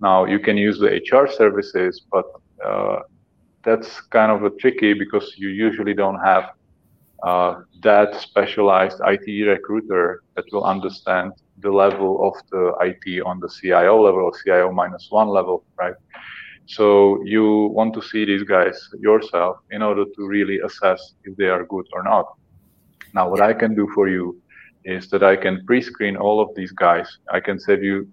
Now 0.01 0.25
you 0.25 0.39
can 0.39 0.57
use 0.57 0.79
the 0.79 1.01
HR 1.11 1.31
services, 1.31 2.03
but 2.11 2.25
uh, 2.65 3.01
that's 3.65 4.01
kind 4.03 4.33
of 4.33 4.43
a 4.43 4.51
tricky 4.51 4.95
because 4.95 5.35
you 5.37 5.49
usually 5.49 5.95
don't 5.95 6.19
have 6.21 6.51
uh, 7.23 7.63
that 7.83 8.15
specialized 8.21 9.01
IT 9.07 9.47
recruiter 9.47 10.23
that 10.35 10.45
will 10.53 10.65
understand 10.65 11.33
the 11.59 11.71
level 11.71 12.27
of 12.27 12.35
the 12.51 12.73
IT 12.81 13.23
on 13.25 13.39
the 13.41 13.49
CIO 13.49 14.03
level 14.03 14.21
or 14.23 14.33
CIO 14.45 14.73
minus 14.73 15.07
one 15.11 15.29
level, 15.29 15.65
right? 15.79 15.95
So 16.67 17.23
you 17.25 17.67
want 17.67 17.95
to 17.95 18.03
see 18.03 18.25
these 18.25 18.43
guys 18.43 18.89
yourself 18.99 19.59
in 19.71 19.83
order 19.83 20.05
to 20.05 20.27
really 20.27 20.61
assess 20.61 21.15
if 21.25 21.37
they 21.37 21.49
are 21.49 21.65
good 21.65 21.87
or 21.93 22.03
not. 22.03 22.27
Now, 23.13 23.29
what 23.31 23.41
I 23.41 23.53
can 23.53 23.75
do 23.75 23.89
for 23.95 24.09
you 24.09 24.41
is 24.85 25.09
that 25.11 25.23
I 25.23 25.37
can 25.37 25.65
pre-screen 25.67 26.17
all 26.17 26.41
of 26.41 26.55
these 26.55 26.73
guys. 26.73 27.19
I 27.31 27.41
can 27.41 27.59
save 27.61 27.83
you 27.83 28.09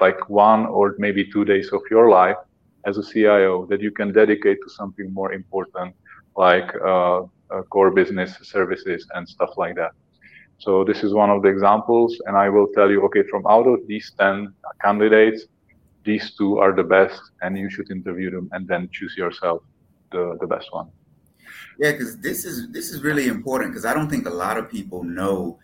like 0.00 0.28
one 0.28 0.66
or 0.66 0.94
maybe 0.98 1.30
two 1.30 1.44
days 1.44 1.72
of 1.72 1.82
your 1.90 2.08
life 2.08 2.36
as 2.84 2.98
a 2.98 3.02
CIO 3.02 3.66
that 3.66 3.80
you 3.80 3.90
can 3.90 4.12
dedicate 4.12 4.58
to 4.62 4.70
something 4.70 5.12
more 5.12 5.32
important 5.32 5.94
like 6.36 6.72
uh, 6.84 7.22
uh, 7.50 7.62
core 7.70 7.90
business 7.90 8.36
services 8.42 9.06
and 9.14 9.28
stuff 9.28 9.50
like 9.56 9.74
that. 9.74 9.92
So 10.58 10.84
this 10.84 11.02
is 11.02 11.12
one 11.14 11.30
of 11.30 11.42
the 11.42 11.48
examples, 11.48 12.20
and 12.26 12.36
I 12.36 12.48
will 12.48 12.68
tell 12.74 12.90
you, 12.90 13.02
okay, 13.06 13.22
from 13.30 13.46
out 13.46 13.66
of 13.66 13.86
these 13.86 14.12
10 14.18 14.52
candidates, 14.82 15.46
these 16.08 16.26
two 16.38 16.58
are 16.58 16.72
the 16.80 16.88
best 16.96 17.20
and 17.42 17.58
you 17.62 17.68
should 17.74 17.88
interview 17.90 18.30
them 18.36 18.48
and 18.52 18.66
then 18.66 18.88
choose 18.96 19.14
yourself 19.22 19.62
the, 20.12 20.24
the 20.40 20.46
best 20.54 20.68
one 20.72 20.88
yeah 21.78 21.92
because 21.92 22.12
this 22.28 22.44
is 22.50 22.56
this 22.76 22.86
is 22.92 23.02
really 23.08 23.26
important 23.36 23.70
because 23.70 23.86
i 23.90 23.94
don't 23.96 24.10
think 24.14 24.26
a 24.26 24.36
lot 24.44 24.56
of 24.60 24.64
people 24.70 25.00
know 25.04 25.58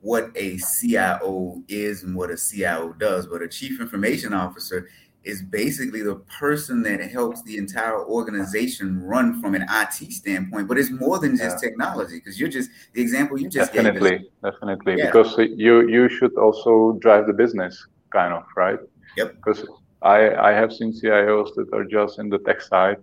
what 0.00 0.24
a 0.36 0.48
cio 0.58 1.62
is 1.68 2.04
and 2.04 2.14
what 2.14 2.30
a 2.30 2.36
cio 2.36 2.92
does 3.06 3.26
but 3.26 3.40
a 3.42 3.48
chief 3.48 3.80
information 3.80 4.32
officer 4.32 4.88
is 5.24 5.42
basically 5.42 6.02
the 6.02 6.16
person 6.40 6.82
that 6.82 7.00
helps 7.18 7.42
the 7.42 7.56
entire 7.56 8.04
organization 8.04 9.00
run 9.02 9.40
from 9.40 9.54
an 9.54 9.64
IT 9.70 10.12
standpoint, 10.12 10.66
but 10.66 10.76
it's 10.78 10.90
more 10.90 11.20
than 11.20 11.36
just 11.36 11.58
yeah. 11.62 11.68
technology 11.68 12.16
because 12.16 12.40
you're 12.40 12.48
just 12.48 12.70
the 12.92 13.00
example 13.00 13.38
you 13.38 13.48
just 13.48 13.72
definitely, 13.72 14.28
definitely, 14.42 14.96
yeah. 14.98 15.06
because 15.06 15.38
you 15.38 15.88
you 15.88 16.08
should 16.08 16.34
also 16.36 16.98
drive 17.04 17.28
the 17.28 17.32
business, 17.32 17.86
kind 18.10 18.34
of, 18.34 18.42
right? 18.56 18.80
Yep. 19.16 19.36
Because 19.36 19.66
I 20.02 20.34
I 20.34 20.52
have 20.52 20.72
seen 20.72 20.92
CIOs 20.92 21.54
that 21.56 21.68
are 21.72 21.84
just 21.84 22.18
in 22.18 22.28
the 22.28 22.38
tech 22.38 22.60
side, 22.60 22.98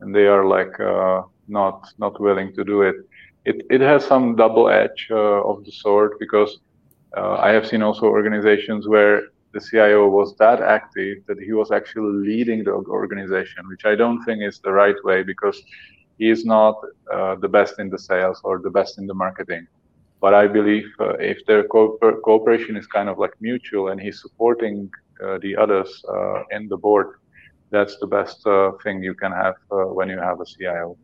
and 0.00 0.14
they 0.14 0.26
are 0.26 0.44
like 0.44 0.78
uh, 0.80 1.22
not 1.48 1.88
not 1.98 2.20
willing 2.20 2.52
to 2.54 2.64
do 2.64 2.82
it. 2.82 2.96
It 3.44 3.56
it 3.70 3.80
has 3.80 4.04
some 4.04 4.36
double 4.36 4.68
edge 4.68 5.08
uh, 5.10 5.40
of 5.50 5.64
the 5.64 5.72
sword 5.72 6.12
because 6.18 6.58
uh, 7.16 7.36
I 7.48 7.50
have 7.50 7.66
seen 7.66 7.82
also 7.82 8.06
organizations 8.06 8.88
where 8.88 9.22
the 9.52 9.60
CIO 9.60 10.08
was 10.08 10.36
that 10.36 10.60
active 10.62 11.18
that 11.26 11.38
he 11.40 11.52
was 11.52 11.70
actually 11.72 12.12
leading 12.28 12.62
the 12.64 12.72
organization, 12.72 13.68
which 13.68 13.84
I 13.84 13.94
don't 13.96 14.22
think 14.24 14.42
is 14.42 14.60
the 14.60 14.72
right 14.72 14.94
way 15.04 15.22
because 15.22 15.60
he 16.18 16.30
is 16.30 16.44
not 16.44 16.76
uh, 17.12 17.34
the 17.36 17.48
best 17.48 17.78
in 17.78 17.88
the 17.90 17.98
sales 17.98 18.40
or 18.44 18.60
the 18.62 18.70
best 18.70 18.98
in 18.98 19.06
the 19.06 19.14
marketing. 19.14 19.66
But 20.20 20.34
I 20.34 20.46
believe 20.46 20.86
uh, 21.00 21.14
if 21.14 21.44
their 21.46 21.64
co- 21.64 21.98
cooperation 22.24 22.76
is 22.76 22.86
kind 22.86 23.08
of 23.08 23.18
like 23.18 23.32
mutual 23.40 23.88
and 23.88 24.00
he's 24.00 24.20
supporting 24.20 24.90
the 25.42 25.56
others 25.56 26.02
uh, 26.08 26.42
in 26.50 26.68
the 26.68 26.76
board, 26.76 27.18
that's 27.70 27.96
the 27.98 28.06
best 28.06 28.46
uh, 28.46 28.72
thing 28.82 29.02
you 29.02 29.14
can 29.14 29.32
have 29.32 29.54
when 29.68 30.08
you 30.08 30.18
have 30.18 30.40
a 30.40 30.44
CIO. 30.44 30.96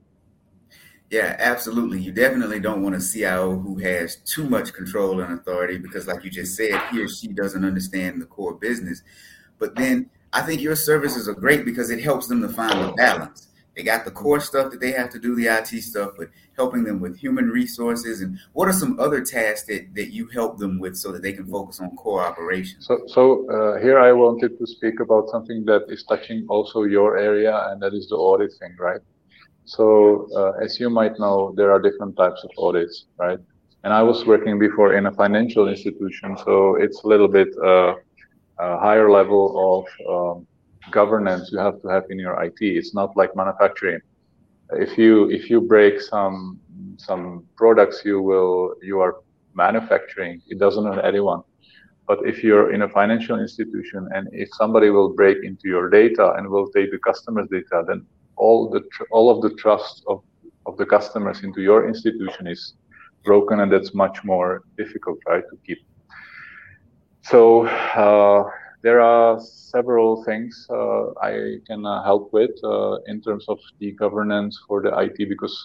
Yeah, 1.10 1.36
absolutely. 1.38 2.00
You 2.00 2.10
definitely 2.10 2.58
don't 2.58 2.82
want 2.82 2.96
a 2.96 3.00
CIO 3.00 3.56
who 3.56 3.78
has 3.78 4.16
too 4.16 4.48
much 4.48 4.72
control 4.72 5.20
and 5.20 5.32
authority 5.34 5.78
because, 5.78 6.08
like 6.08 6.24
you 6.24 6.30
just 6.30 6.56
said, 6.56 6.80
he 6.90 7.00
or 7.00 7.08
she 7.08 7.28
doesn't 7.28 7.64
understand 7.64 8.20
the 8.20 8.26
core 8.26 8.54
business. 8.54 9.02
But 9.58 9.76
then 9.76 10.10
I 10.32 10.42
think 10.42 10.60
your 10.60 10.74
services 10.74 11.28
are 11.28 11.34
great 11.34 11.64
because 11.64 11.90
it 11.90 12.02
helps 12.02 12.26
them 12.26 12.42
to 12.42 12.48
find 12.48 12.72
the 12.72 12.92
balance. 12.92 13.48
They 13.76 13.82
got 13.82 14.06
the 14.06 14.10
core 14.10 14.40
stuff 14.40 14.70
that 14.70 14.80
they 14.80 14.92
have 14.92 15.10
to 15.10 15.18
do, 15.18 15.36
the 15.36 15.48
IT 15.48 15.68
stuff, 15.82 16.12
but 16.16 16.28
helping 16.56 16.82
them 16.82 16.98
with 16.98 17.18
human 17.18 17.50
resources 17.50 18.22
and 18.22 18.38
what 18.54 18.68
are 18.68 18.72
some 18.72 18.98
other 18.98 19.22
tasks 19.22 19.66
that, 19.66 19.94
that 19.94 20.14
you 20.14 20.28
help 20.28 20.58
them 20.58 20.80
with 20.80 20.96
so 20.96 21.12
that 21.12 21.22
they 21.22 21.34
can 21.34 21.46
focus 21.46 21.78
on 21.78 21.94
core 21.96 22.24
operations? 22.24 22.86
So, 22.86 23.02
so 23.06 23.22
uh, 23.50 23.78
here 23.78 23.98
I 23.98 24.12
wanted 24.12 24.58
to 24.58 24.66
speak 24.66 25.00
about 25.00 25.28
something 25.28 25.66
that 25.66 25.82
is 25.88 26.04
touching 26.04 26.46
also 26.48 26.84
your 26.84 27.18
area, 27.18 27.54
and 27.68 27.82
that 27.82 27.92
is 27.92 28.08
the 28.08 28.16
audit 28.16 28.52
thing, 28.58 28.74
right? 28.78 29.00
So, 29.66 30.28
uh, 30.34 30.64
as 30.64 30.80
you 30.80 30.88
might 30.88 31.18
know, 31.18 31.52
there 31.54 31.70
are 31.70 31.80
different 31.80 32.16
types 32.16 32.42
of 32.44 32.50
audits, 32.56 33.04
right? 33.18 33.38
And 33.84 33.92
I 33.92 34.02
was 34.02 34.24
working 34.24 34.58
before 34.58 34.94
in 34.94 35.06
a 35.06 35.12
financial 35.12 35.68
institution, 35.68 36.36
so 36.38 36.76
it's 36.76 37.02
a 37.02 37.06
little 37.06 37.28
bit 37.28 37.48
uh, 37.62 37.94
a 38.58 38.78
higher 38.78 39.10
level 39.10 39.44
of 39.76 39.84
um, 40.08 40.46
governance 40.90 41.50
you 41.52 41.58
have 41.58 41.80
to 41.82 41.88
have 41.88 42.04
in 42.10 42.18
your 42.18 42.42
IT. 42.42 42.56
It's 42.60 42.94
not 42.94 43.16
like 43.16 43.34
manufacturing. 43.34 44.00
If 44.72 44.98
you 44.98 45.30
if 45.30 45.48
you 45.50 45.60
break 45.60 46.00
some 46.00 46.60
some 46.98 47.44
products 47.56 48.02
you 48.04 48.20
will 48.20 48.74
you 48.82 49.00
are 49.00 49.16
manufacturing, 49.54 50.42
it 50.48 50.58
doesn't 50.58 50.84
hurt 50.84 51.04
anyone. 51.04 51.42
But 52.06 52.18
if 52.24 52.44
you're 52.44 52.72
in 52.72 52.82
a 52.82 52.88
financial 52.88 53.40
institution 53.40 54.08
and 54.14 54.28
if 54.32 54.48
somebody 54.54 54.90
will 54.90 55.12
break 55.14 55.38
into 55.42 55.68
your 55.68 55.88
data 55.90 56.34
and 56.36 56.48
will 56.48 56.68
take 56.68 56.90
the 56.90 56.98
customer's 56.98 57.48
data, 57.50 57.84
then 57.88 58.06
all 58.36 58.70
the 58.70 58.80
tr- 58.92 59.10
all 59.10 59.30
of 59.30 59.42
the 59.42 59.54
trust 59.56 60.04
of 60.08 60.22
of 60.66 60.76
the 60.76 60.86
customers 60.86 61.42
into 61.44 61.60
your 61.62 61.88
institution 61.88 62.46
is 62.46 62.74
broken, 63.24 63.60
and 63.60 63.72
that's 63.72 63.94
much 63.94 64.24
more 64.24 64.62
difficult, 64.76 65.18
right, 65.28 65.44
to 65.50 65.56
keep. 65.66 65.78
So. 67.22 67.66
Uh, 67.66 68.50
there 68.86 69.00
are 69.00 69.40
several 69.40 70.22
things 70.22 70.54
uh, 70.70 71.06
I 71.20 71.56
can 71.66 71.84
uh, 71.84 72.04
help 72.04 72.32
with 72.32 72.54
uh, 72.62 72.98
in 73.10 73.20
terms 73.20 73.44
of 73.48 73.58
the 73.80 73.90
governance 73.90 74.54
for 74.68 74.80
the 74.80 74.92
IT 75.04 75.18
because 75.28 75.56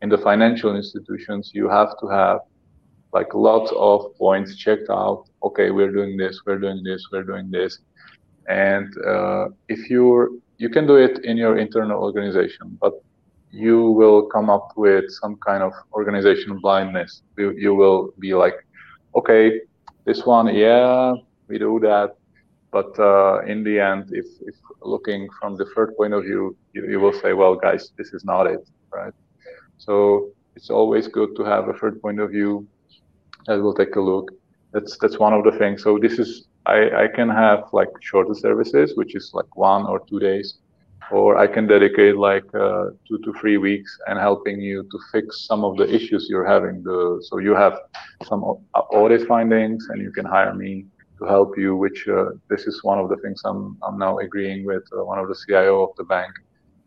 in 0.00 0.08
the 0.08 0.16
financial 0.16 0.74
institutions 0.74 1.50
you 1.52 1.68
have 1.68 1.90
to 2.00 2.06
have 2.08 2.38
like 3.12 3.34
lots 3.34 3.70
of 3.76 4.16
points 4.16 4.56
checked 4.56 4.88
out. 4.88 5.24
Okay, 5.42 5.70
we're 5.70 5.92
doing 5.92 6.16
this, 6.16 6.40
we're 6.46 6.62
doing 6.66 6.82
this, 6.82 7.00
we're 7.12 7.28
doing 7.32 7.50
this, 7.50 7.80
and 8.48 8.88
uh, 9.06 9.48
if 9.68 9.90
you're 9.90 10.30
you 10.56 10.70
can 10.70 10.86
do 10.86 10.96
it 10.96 11.14
in 11.24 11.36
your 11.36 11.58
internal 11.58 12.02
organization, 12.02 12.78
but 12.80 12.94
you 13.50 13.90
will 13.90 14.22
come 14.34 14.48
up 14.48 14.68
with 14.76 15.04
some 15.20 15.36
kind 15.48 15.62
of 15.62 15.72
organization 15.92 16.58
blindness. 16.62 17.22
You, 17.36 17.50
you 17.64 17.74
will 17.74 18.14
be 18.18 18.32
like, 18.34 18.56
okay, 19.14 19.60
this 20.06 20.24
one, 20.24 20.46
yeah, 20.54 21.12
we 21.48 21.58
do 21.58 21.78
that, 21.80 22.16
but 22.70 22.98
uh, 22.98 23.40
in 23.46 23.64
the 23.64 23.80
end, 23.80 24.10
if, 24.12 24.26
if 24.42 24.54
looking 24.82 25.28
from 25.40 25.56
the 25.56 25.66
third 25.74 25.96
point 25.96 26.12
of 26.12 26.24
view, 26.24 26.56
you, 26.74 26.90
you 26.90 27.00
will 27.00 27.12
say, 27.12 27.32
well, 27.32 27.54
guys, 27.54 27.92
this 27.96 28.12
is 28.12 28.24
not 28.24 28.46
it, 28.46 28.68
right? 28.92 29.14
So 29.78 30.30
it's 30.54 30.70
always 30.70 31.08
good 31.08 31.34
to 31.36 31.44
have 31.44 31.68
a 31.68 31.72
third 31.74 32.00
point 32.02 32.20
of 32.20 32.30
view 32.30 32.66
that 33.46 33.58
will 33.62 33.74
take 33.74 33.96
a 33.96 34.00
look. 34.00 34.30
That's 34.72 34.98
that's 34.98 35.18
one 35.18 35.32
of 35.32 35.44
the 35.44 35.52
things. 35.52 35.82
So 35.82 35.98
this 35.98 36.18
is 36.18 36.46
I, 36.66 37.04
I 37.04 37.08
can 37.08 37.30
have 37.30 37.60
like 37.72 37.88
shorter 38.02 38.34
services, 38.34 38.92
which 38.96 39.14
is 39.16 39.30
like 39.32 39.56
one 39.56 39.86
or 39.86 40.02
two 40.08 40.20
days, 40.20 40.58
or 41.10 41.38
I 41.38 41.46
can 41.46 41.66
dedicate 41.66 42.16
like 42.16 42.44
uh, 42.54 42.86
two 43.06 43.18
to 43.24 43.32
three 43.40 43.56
weeks 43.56 43.96
and 44.08 44.18
helping 44.18 44.60
you 44.60 44.82
to 44.82 44.98
fix 45.10 45.46
some 45.46 45.64
of 45.64 45.76
the 45.78 45.86
issues 45.94 46.26
you're 46.28 46.46
having. 46.46 46.82
The 46.82 47.24
so 47.28 47.38
you 47.38 47.54
have 47.54 47.78
some 48.24 48.42
audit 49.00 49.26
findings, 49.26 49.86
and 49.88 50.02
you 50.02 50.12
can 50.12 50.26
hire 50.26 50.54
me 50.54 50.84
to 51.18 51.24
help 51.26 51.58
you, 51.58 51.76
which 51.76 52.06
uh, 52.08 52.26
this 52.48 52.66
is 52.66 52.82
one 52.82 52.98
of 52.98 53.08
the 53.08 53.16
things 53.16 53.40
I'm, 53.44 53.76
I'm 53.82 53.98
now 53.98 54.18
agreeing 54.18 54.64
with 54.64 54.84
uh, 54.96 55.04
one 55.04 55.18
of 55.18 55.28
the 55.28 55.36
CIO 55.46 55.82
of 55.82 55.90
the 55.96 56.04
bank 56.04 56.32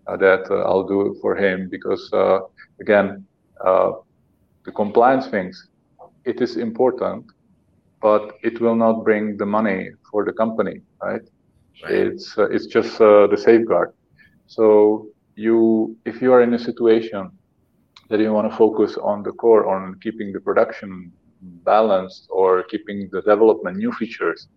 uh, 0.08 0.18
that 0.18 0.50
uh, 0.50 0.64
I'll 0.64 0.88
do 0.88 1.18
for 1.22 1.36
him 1.36 1.70
because 1.70 2.10
uh, 2.14 2.40
again, 2.80 3.26
uh, 3.66 3.92
the 4.66 4.72
compliance 4.72 5.28
things, 5.28 5.68
it 6.26 6.42
is 6.42 6.58
important, 6.58 7.26
but 8.02 8.34
it 8.44 8.60
will 8.62 8.76
not 8.76 9.04
bring 9.04 9.38
the 9.38 9.46
money 9.46 9.90
for 10.10 10.26
the 10.26 10.34
company, 10.34 10.82
right? 11.02 11.22
right. 11.84 11.94
It's 11.94 12.36
it's 12.38 12.68
just 12.68 12.98
the 12.98 13.38
safeguard. 13.38 13.92
So 14.48 15.08
you, 15.36 15.98
if 16.06 16.22
you 16.22 16.34
are 16.34 16.42
in 16.42 16.54
a 16.54 16.60
situation 16.60 17.32
that 18.10 18.20
you 18.20 18.34
want 18.34 18.52
to 18.52 18.58
focus 18.58 18.98
on 19.02 19.24
the 19.24 19.32
core, 19.32 19.68
on 19.74 20.00
keeping 20.04 20.34
the 20.34 20.40
production 20.40 21.12
balanced 21.42 22.28
or 22.30 22.64
keeping 22.64 23.10
the 23.12 23.22
development 23.22 23.78
new 23.78 23.92
features, 23.94 24.48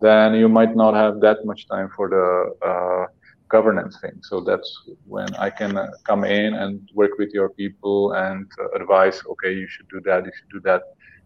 then 0.00 0.34
you 0.34 0.48
might 0.48 0.74
not 0.76 0.94
have 0.94 1.20
that 1.20 1.38
much 1.44 1.66
time 1.68 1.88
for 1.96 2.08
the 2.08 2.68
uh, 2.68 3.06
governance 3.50 3.98
thing. 4.00 4.12
So 4.22 4.40
that's 4.40 4.70
when 5.06 5.28
I 5.36 5.50
can 5.50 5.76
uh, 5.76 5.88
come 6.06 6.24
in 6.24 6.54
and 6.54 6.80
work 6.94 7.12
with 7.18 7.30
your 7.32 7.50
people 7.50 8.12
and 8.12 8.46
uh, 8.60 8.80
advise. 8.80 9.20
Okay, 9.32 9.52
you 9.54 9.66
should 9.68 9.88
do 9.90 10.00
that. 10.04 10.24
You 10.24 10.32
should 10.38 10.50
do 10.52 10.60
that. 10.64 10.82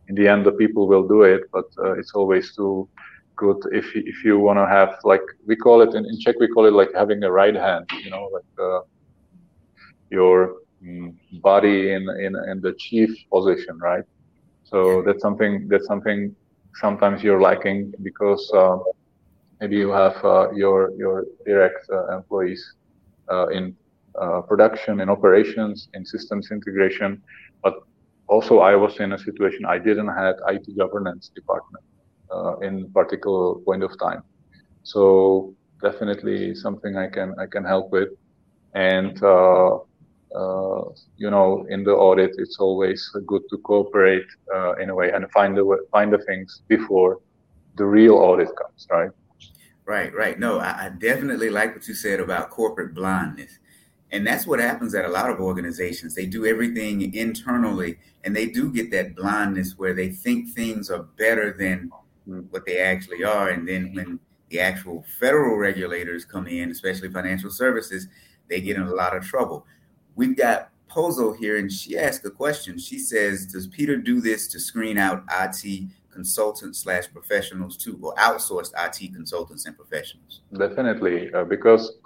In 0.08 0.14
the 0.14 0.28
end, 0.28 0.46
the 0.46 0.52
people 0.52 0.86
will 0.88 1.06
do 1.06 1.22
it, 1.22 1.42
but 1.52 1.64
uh, 1.84 1.92
it's 1.92 2.12
always 2.14 2.54
too 2.54 2.88
good 3.38 3.56
if 3.72 3.86
if 3.94 4.24
you 4.24 4.38
want 4.38 4.58
to 4.58 4.66
have 4.66 4.90
like 5.04 5.22
we 5.46 5.56
call 5.56 5.80
it 5.82 5.94
in, 5.94 6.04
in 6.04 6.16
Czech 6.20 6.36
we 6.40 6.48
call 6.48 6.66
it 6.66 6.72
like 6.74 6.90
having 6.94 7.22
a 7.24 7.30
right 7.30 7.54
hand. 7.54 7.86
You 8.04 8.10
know, 8.10 8.28
like 8.36 8.50
uh, 8.68 8.80
your 10.10 10.54
mm, 10.82 11.14
body 11.42 11.92
in 11.92 12.02
in 12.24 12.32
in 12.50 12.60
the 12.60 12.74
chief 12.78 13.10
position, 13.32 13.78
right? 13.80 14.04
So 14.72 15.02
that's 15.04 15.20
something 15.20 15.68
that's 15.68 15.86
something 15.86 16.34
sometimes 16.80 17.22
you're 17.22 17.42
lacking 17.42 17.92
because 18.02 18.50
uh, 18.54 18.78
maybe 19.60 19.76
you 19.76 19.90
have 19.90 20.16
uh, 20.24 20.50
your 20.52 20.92
your 20.96 21.26
direct 21.44 21.88
uh, 21.92 22.16
employees 22.16 22.62
uh, 23.30 23.48
in 23.48 23.76
production, 24.48 25.00
in 25.00 25.08
operations, 25.08 25.88
in 25.94 26.04
systems 26.04 26.50
integration, 26.50 27.22
but 27.62 27.74
also 28.28 28.60
I 28.60 28.74
was 28.76 28.98
in 29.00 29.12
a 29.12 29.18
situation 29.18 29.64
I 29.66 29.78
didn't 29.78 30.08
have 30.08 30.36
IT 30.48 30.66
governance 30.76 31.30
department 31.34 31.84
in 32.62 32.90
particular 32.92 33.56
point 33.66 33.82
of 33.82 33.92
time. 33.98 34.22
So 34.84 35.54
definitely 35.82 36.54
something 36.54 36.96
I 36.96 37.08
can 37.08 37.34
I 37.38 37.46
can 37.46 37.64
help 37.64 37.90
with, 37.92 38.08
and 38.74 39.16
uh, 40.34 40.84
you 41.16 41.30
know, 41.30 41.66
in 41.68 41.84
the 41.84 41.92
audit, 41.92 42.32
it's 42.38 42.58
always 42.58 43.10
good 43.26 43.42
to 43.50 43.58
cooperate 43.58 44.26
uh, 44.54 44.74
in 44.74 44.90
a 44.90 44.94
way 44.94 45.10
and 45.10 45.30
find 45.30 45.56
the 45.56 45.86
find 45.90 46.12
the 46.12 46.18
things 46.18 46.62
before 46.68 47.20
the 47.76 47.84
real 47.84 48.14
audit 48.14 48.48
comes, 48.56 48.86
right? 48.90 49.10
Right, 49.84 50.14
right. 50.14 50.38
No, 50.38 50.58
I, 50.58 50.86
I 50.86 50.88
definitely 50.90 51.50
like 51.50 51.74
what 51.74 51.88
you 51.88 51.94
said 51.94 52.20
about 52.20 52.50
corporate 52.50 52.94
blindness. 52.94 53.58
And 54.10 54.26
that's 54.26 54.46
what 54.46 54.60
happens 54.60 54.94
at 54.94 55.06
a 55.06 55.08
lot 55.08 55.30
of 55.30 55.40
organizations. 55.40 56.14
They 56.14 56.26
do 56.26 56.44
everything 56.44 57.14
internally 57.14 57.98
and 58.24 58.36
they 58.36 58.46
do 58.46 58.70
get 58.70 58.90
that 58.90 59.16
blindness 59.16 59.78
where 59.78 59.94
they 59.94 60.10
think 60.10 60.50
things 60.50 60.90
are 60.90 61.04
better 61.16 61.56
than 61.58 61.90
mm. 62.28 62.44
what 62.50 62.66
they 62.66 62.78
actually 62.78 63.24
are. 63.24 63.48
And 63.48 63.66
then 63.66 63.94
when 63.94 64.20
the 64.50 64.60
actual 64.60 65.04
federal 65.18 65.56
regulators 65.56 66.26
come 66.26 66.46
in, 66.46 66.70
especially 66.70 67.10
financial 67.10 67.50
services, 67.50 68.06
they 68.48 68.60
get 68.60 68.76
in 68.76 68.82
a 68.82 68.94
lot 68.94 69.16
of 69.16 69.24
trouble 69.24 69.66
we've 70.14 70.36
got 70.36 70.70
Pozo 70.90 71.36
here, 71.36 71.56
and 71.56 71.72
she 71.72 71.98
asked 71.98 72.24
a 72.26 72.30
question. 72.30 72.78
She 72.78 72.98
says, 72.98 73.46
"Does 73.46 73.66
Peter 73.66 73.96
do 73.96 74.20
this 74.20 74.46
to 74.48 74.60
screen 74.60 74.98
out 74.98 75.24
IT 75.30 75.88
consultants 76.10 76.80
slash 76.80 77.10
professionals 77.12 77.76
too, 77.76 77.98
or 78.02 78.14
outsourced 78.16 78.72
IT 78.76 79.14
consultants 79.14 79.64
and 79.66 79.76
professionals?" 79.76 80.42
Definitely, 80.56 81.32
uh, 81.32 81.44
because, 81.44 81.96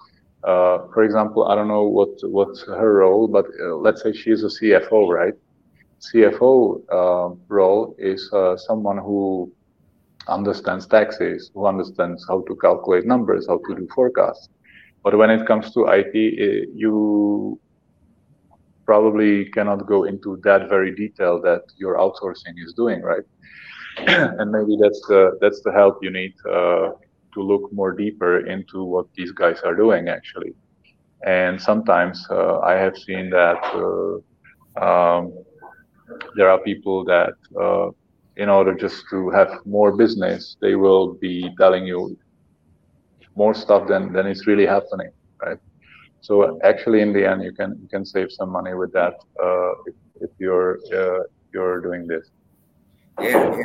uh, 0.44 0.86
for 0.94 1.02
example, 1.02 1.48
I 1.48 1.54
don't 1.56 1.68
know 1.68 1.84
what 1.84 2.10
what's 2.22 2.62
her 2.66 2.94
role, 2.94 3.26
but 3.26 3.46
uh, 3.60 3.74
let's 3.76 4.02
say 4.02 4.12
she's 4.12 4.44
a 4.44 4.48
CFO, 4.48 5.08
right? 5.12 5.34
CFO 6.00 6.92
um, 6.92 7.40
role 7.48 7.96
is 7.98 8.30
uh, 8.32 8.56
someone 8.56 8.98
who 8.98 9.52
understands 10.28 10.86
taxes, 10.86 11.50
who 11.54 11.66
understands 11.66 12.24
how 12.28 12.42
to 12.42 12.56
calculate 12.56 13.06
numbers, 13.06 13.46
how 13.48 13.58
to 13.66 13.74
do 13.74 13.88
forecasts. 13.94 14.48
But 15.02 15.16
when 15.16 15.30
it 15.30 15.46
comes 15.46 15.72
to 15.72 15.86
IT, 15.86 16.14
uh, 16.14 16.70
you 16.74 17.58
probably 18.86 19.46
cannot 19.50 19.86
go 19.86 20.04
into 20.04 20.40
that 20.44 20.68
very 20.68 20.94
detail 20.94 21.40
that 21.42 21.62
your 21.76 21.96
outsourcing 21.96 22.54
is 22.64 22.74
doing, 22.74 23.02
right? 23.02 23.24
and 23.98 24.50
maybe 24.50 24.76
that's 24.80 25.00
the 25.08 25.38
that's 25.40 25.60
the 25.64 25.72
help 25.72 25.98
you 26.02 26.10
need 26.10 26.34
uh, 26.50 26.90
to 27.34 27.40
look 27.42 27.72
more 27.72 27.92
deeper 27.92 28.46
into 28.46 28.84
what 28.84 29.06
these 29.16 29.32
guys 29.32 29.60
are 29.62 29.74
doing 29.74 30.08
actually. 30.08 30.54
And 31.26 31.60
sometimes 31.60 32.26
uh, 32.30 32.60
I 32.60 32.74
have 32.74 32.96
seen 32.96 33.30
that 33.30 33.60
uh, 33.84 34.84
um, 34.84 35.32
there 36.36 36.50
are 36.50 36.58
people 36.60 37.04
that, 37.04 37.34
uh, 37.60 37.90
in 38.36 38.48
order 38.48 38.74
just 38.74 39.04
to 39.10 39.30
have 39.30 39.50
more 39.64 39.96
business, 39.96 40.56
they 40.60 40.74
will 40.76 41.14
be 41.14 41.50
telling 41.58 41.86
you 41.86 42.16
more 43.36 43.54
stuff 43.54 43.88
than 43.88 44.12
than 44.12 44.26
is 44.26 44.46
really 44.46 44.66
happening, 44.66 45.10
right? 45.44 45.58
So 46.26 46.58
actually, 46.64 47.02
in 47.02 47.12
the 47.12 47.24
end, 47.24 47.44
you 47.44 47.52
can 47.52 47.78
you 47.80 47.88
can 47.88 48.04
save 48.04 48.32
some 48.32 48.50
money 48.50 48.74
with 48.74 48.92
that 48.94 49.14
uh, 49.40 49.72
if, 49.86 49.94
if 50.22 50.30
you're 50.40 50.80
uh, 50.92 51.22
you're 51.52 51.80
doing 51.80 52.08
this. 52.08 52.30
Yeah, 53.20 53.56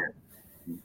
yeah, 0.67 0.76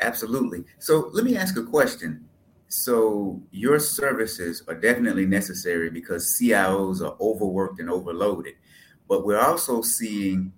absolutely. 0.00 0.64
So 0.80 1.08
let 1.12 1.24
me 1.24 1.36
ask 1.36 1.56
a 1.56 1.62
question. 1.62 2.24
So 2.66 3.40
your 3.52 3.78
services 3.78 4.64
are 4.66 4.74
definitely 4.74 5.24
necessary 5.24 5.88
because 5.88 6.36
CIOs 6.36 7.00
are 7.00 7.16
overworked 7.20 7.78
and 7.78 7.88
overloaded, 7.88 8.54
but 9.08 9.24
we're 9.24 9.38
also 9.38 9.82
seeing 9.82 10.52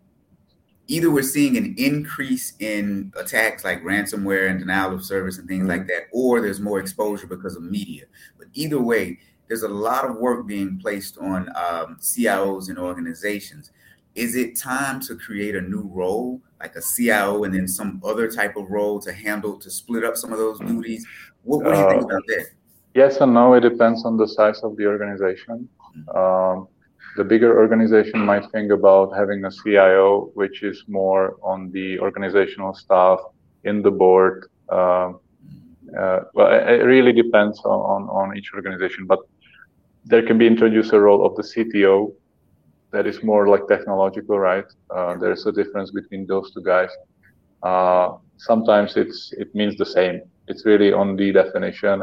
either 0.86 1.10
we're 1.10 1.22
seeing 1.22 1.58
an 1.58 1.74
increase 1.76 2.54
in 2.60 3.12
attacks 3.16 3.62
like 3.62 3.82
ransomware 3.82 4.48
and 4.48 4.58
denial 4.58 4.94
of 4.94 5.04
service 5.04 5.36
and 5.36 5.46
things 5.46 5.60
mm-hmm. 5.60 5.68
like 5.68 5.86
that, 5.88 6.04
or 6.12 6.40
there's 6.40 6.60
more 6.60 6.80
exposure 6.80 7.26
because 7.26 7.56
of 7.56 7.62
media. 7.62 8.04
But 8.38 8.48
either 8.54 8.80
way, 8.80 9.18
there's 9.52 9.64
a 9.64 9.68
lot 9.68 10.06
of 10.08 10.16
work 10.16 10.46
being 10.46 10.78
placed 10.78 11.18
on 11.18 11.46
um, 11.50 11.98
CIOs 12.00 12.70
and 12.70 12.78
organizations. 12.78 13.70
Is 14.14 14.34
it 14.34 14.56
time 14.56 14.98
to 15.02 15.14
create 15.14 15.54
a 15.54 15.60
new 15.60 15.90
role, 15.92 16.40
like 16.58 16.74
a 16.74 16.80
CIO, 16.80 17.44
and 17.44 17.54
then 17.54 17.68
some 17.68 18.00
other 18.02 18.30
type 18.30 18.56
of 18.56 18.70
role 18.70 18.98
to 19.00 19.12
handle 19.12 19.58
to 19.58 19.70
split 19.70 20.04
up 20.04 20.16
some 20.16 20.32
of 20.32 20.38
those 20.38 20.58
duties? 20.58 21.06
What, 21.42 21.64
what 21.64 21.74
do 21.74 21.80
you 21.80 21.88
think 21.90 22.02
uh, 22.02 22.06
about 22.06 22.22
that? 22.28 22.46
Yes 22.94 23.18
and 23.18 23.34
no. 23.34 23.52
It 23.52 23.60
depends 23.60 24.06
on 24.06 24.16
the 24.16 24.26
size 24.26 24.60
of 24.62 24.74
the 24.78 24.86
organization. 24.86 25.68
Mm-hmm. 25.98 26.16
Um, 26.16 26.68
the 27.18 27.24
bigger 27.24 27.60
organization 27.60 28.20
might 28.20 28.50
think 28.52 28.72
about 28.72 29.14
having 29.14 29.44
a 29.44 29.50
CIO, 29.50 30.30
which 30.32 30.62
is 30.62 30.82
more 30.88 31.36
on 31.42 31.70
the 31.72 31.98
organizational 31.98 32.72
staff 32.72 33.18
in 33.64 33.82
the 33.82 33.90
board. 33.90 34.48
Uh, 34.70 35.12
uh, 35.98 36.20
well, 36.34 36.50
it 36.50 36.84
really 36.84 37.12
depends 37.12 37.60
on, 37.66 37.80
on, 37.80 38.02
on, 38.08 38.36
each 38.36 38.52
organization, 38.54 39.04
but 39.04 39.18
there 40.04 40.22
can 40.26 40.38
be 40.38 40.46
introduced 40.46 40.92
a 40.92 41.00
role 41.00 41.24
of 41.24 41.36
the 41.36 41.42
CTO 41.42 42.12
that 42.92 43.06
is 43.06 43.22
more 43.22 43.48
like 43.48 43.66
technological, 43.68 44.38
right? 44.38 44.64
Uh, 44.90 45.16
there's 45.16 45.46
a 45.46 45.52
difference 45.52 45.90
between 45.90 46.26
those 46.26 46.52
two 46.52 46.62
guys. 46.62 46.90
Uh, 47.62 48.16
sometimes 48.36 48.96
it's 48.96 49.32
it 49.38 49.54
means 49.54 49.76
the 49.76 49.86
same. 49.86 50.20
It's 50.48 50.66
really 50.66 50.92
on 50.92 51.16
the 51.16 51.32
definition. 51.32 52.02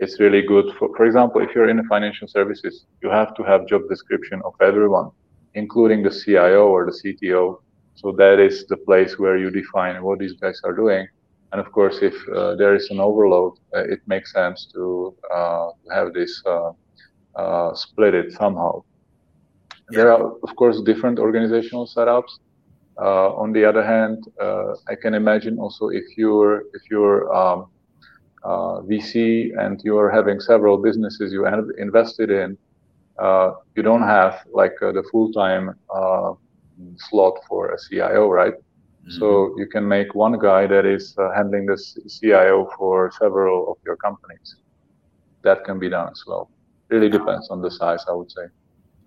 It's 0.00 0.18
really 0.18 0.42
good 0.42 0.66
for, 0.78 0.88
for 0.96 1.04
example, 1.06 1.40
if 1.40 1.54
you're 1.54 1.68
in 1.68 1.86
financial 1.86 2.26
services, 2.26 2.86
you 3.02 3.10
have 3.10 3.34
to 3.36 3.42
have 3.44 3.66
job 3.68 3.82
description 3.88 4.40
of 4.44 4.54
everyone, 4.60 5.10
including 5.54 6.02
the 6.02 6.10
CIO 6.10 6.68
or 6.68 6.86
the 6.86 6.92
CTO. 7.00 7.60
So 7.94 8.10
that 8.12 8.40
is 8.40 8.66
the 8.66 8.76
place 8.78 9.18
where 9.18 9.36
you 9.38 9.50
define 9.50 10.02
what 10.02 10.18
these 10.18 10.32
guys 10.34 10.60
are 10.64 10.72
doing. 10.72 11.06
And 11.52 11.60
of 11.60 11.70
course, 11.70 11.98
if 12.02 12.14
uh, 12.34 12.56
there 12.56 12.74
is 12.74 12.90
an 12.90 12.98
overload, 12.98 13.52
uh, 13.76 13.84
it 13.84 14.00
makes 14.06 14.32
sense 14.32 14.66
to 14.74 15.14
uh, 15.32 15.68
have 15.92 16.12
this 16.12 16.42
uh, 17.36 17.74
split 17.74 18.14
it 18.14 18.32
somehow. 18.32 18.82
Yeah. 19.90 19.98
There 19.98 20.12
are, 20.12 20.32
of 20.42 20.56
course, 20.56 20.80
different 20.82 21.18
organizational 21.18 21.86
setups. 21.86 22.38
Uh, 22.96 23.34
on 23.34 23.52
the 23.52 23.64
other 23.64 23.84
hand, 23.84 24.28
uh, 24.40 24.74
I 24.88 24.94
can 24.94 25.14
imagine 25.14 25.58
also 25.58 25.88
if 25.88 26.04
you're 26.16 26.60
if 26.74 26.82
you're 26.90 27.34
um, 27.34 27.66
uh, 28.44 28.82
VC 28.82 29.50
and 29.58 29.80
you're 29.82 30.10
having 30.10 30.38
several 30.38 30.78
businesses 30.78 31.32
you 31.32 31.44
have 31.44 31.66
invested 31.76 32.30
in, 32.30 32.56
uh, 33.18 33.52
you 33.74 33.82
don't 33.82 34.02
have 34.02 34.44
like 34.52 34.80
uh, 34.80 34.92
the 34.92 35.02
full 35.10 35.32
time 35.32 35.74
slot 36.96 37.34
for 37.48 37.72
a 37.72 37.78
CIO, 37.78 38.28
right? 38.28 38.54
Mm-hmm. 38.54 39.18
So 39.18 39.54
you 39.58 39.66
can 39.66 39.86
make 39.86 40.14
one 40.14 40.38
guy 40.38 40.66
that 40.68 40.86
is 40.86 41.16
handling 41.34 41.66
the 41.66 41.76
CIO 42.08 42.70
for 42.78 43.10
several 43.18 43.72
of 43.72 43.78
your 43.84 43.96
companies. 43.96 44.56
That 45.42 45.64
can 45.64 45.78
be 45.80 45.90
done 45.90 46.08
as 46.10 46.22
well 46.26 46.48
really 46.88 47.08
depends 47.08 47.50
on 47.50 47.60
the 47.62 47.70
size, 47.70 48.04
I 48.08 48.12
would 48.12 48.30
say. 48.30 48.46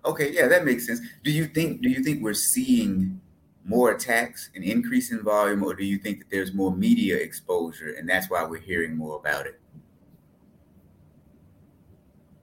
Okay, 0.04 0.32
yeah, 0.32 0.48
that 0.48 0.64
makes 0.64 0.86
sense. 0.86 1.00
Do 1.24 1.30
you 1.30 1.46
think 1.46 1.82
do 1.82 1.88
you 1.88 2.02
think 2.02 2.22
we're 2.22 2.34
seeing 2.34 3.20
more 3.64 3.90
attacks, 3.90 4.50
an 4.54 4.62
increase 4.62 5.12
in 5.12 5.22
volume, 5.22 5.62
or 5.62 5.74
do 5.74 5.84
you 5.84 5.98
think 5.98 6.20
that 6.20 6.30
there's 6.30 6.54
more 6.54 6.74
media 6.74 7.16
exposure 7.16 7.94
and 7.98 8.08
that's 8.08 8.30
why 8.30 8.42
we're 8.44 8.60
hearing 8.60 8.96
more 8.96 9.16
about 9.18 9.46
it? 9.46 9.60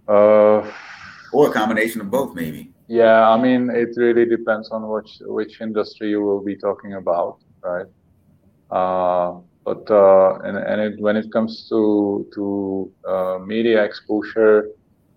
Uh, 0.07 0.71
or 1.33 1.49
a 1.49 1.51
combination 1.51 1.99
of 2.01 2.11
both, 2.11 2.35
maybe. 2.35 2.71
Yeah, 2.87 3.27
I 3.27 3.41
mean, 3.41 3.71
it 3.71 3.89
really 3.97 4.25
depends 4.25 4.69
on 4.69 4.87
which 4.87 5.17
which 5.21 5.61
industry 5.61 6.09
you 6.09 6.21
will 6.21 6.43
be 6.43 6.55
talking 6.55 6.93
about, 6.93 7.39
right? 7.63 7.87
Uh, 8.69 9.39
but 9.63 9.89
uh, 9.89 10.37
and 10.43 10.57
and 10.57 10.81
it, 10.81 10.99
when 10.99 11.15
it 11.17 11.31
comes 11.31 11.67
to 11.69 12.27
to 12.35 12.91
uh, 13.07 13.39
media 13.39 13.83
exposure, 13.83 14.69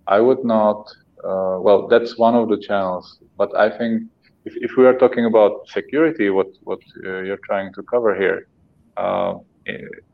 I 0.09 0.21
would 0.21 0.45
not. 0.45 0.89
Uh, 1.23 1.59
well, 1.61 1.87
that's 1.89 2.17
one 2.17 2.35
of 2.35 2.49
the 2.49 2.59
channels, 2.59 3.19
but 3.37 3.55
I 3.57 3.69
think 3.77 4.05
if, 4.45 4.55
if 4.57 4.77
we 4.77 4.87
are 4.87 4.97
talking 4.97 5.27
about 5.27 5.69
security, 5.69 6.31
what 6.31 6.49
what 6.63 6.81
uh, 7.05 7.21
you're 7.27 7.45
trying 7.51 7.73
to 7.75 7.83
cover 7.83 8.15
here, 8.15 8.49
uh, 8.97 9.35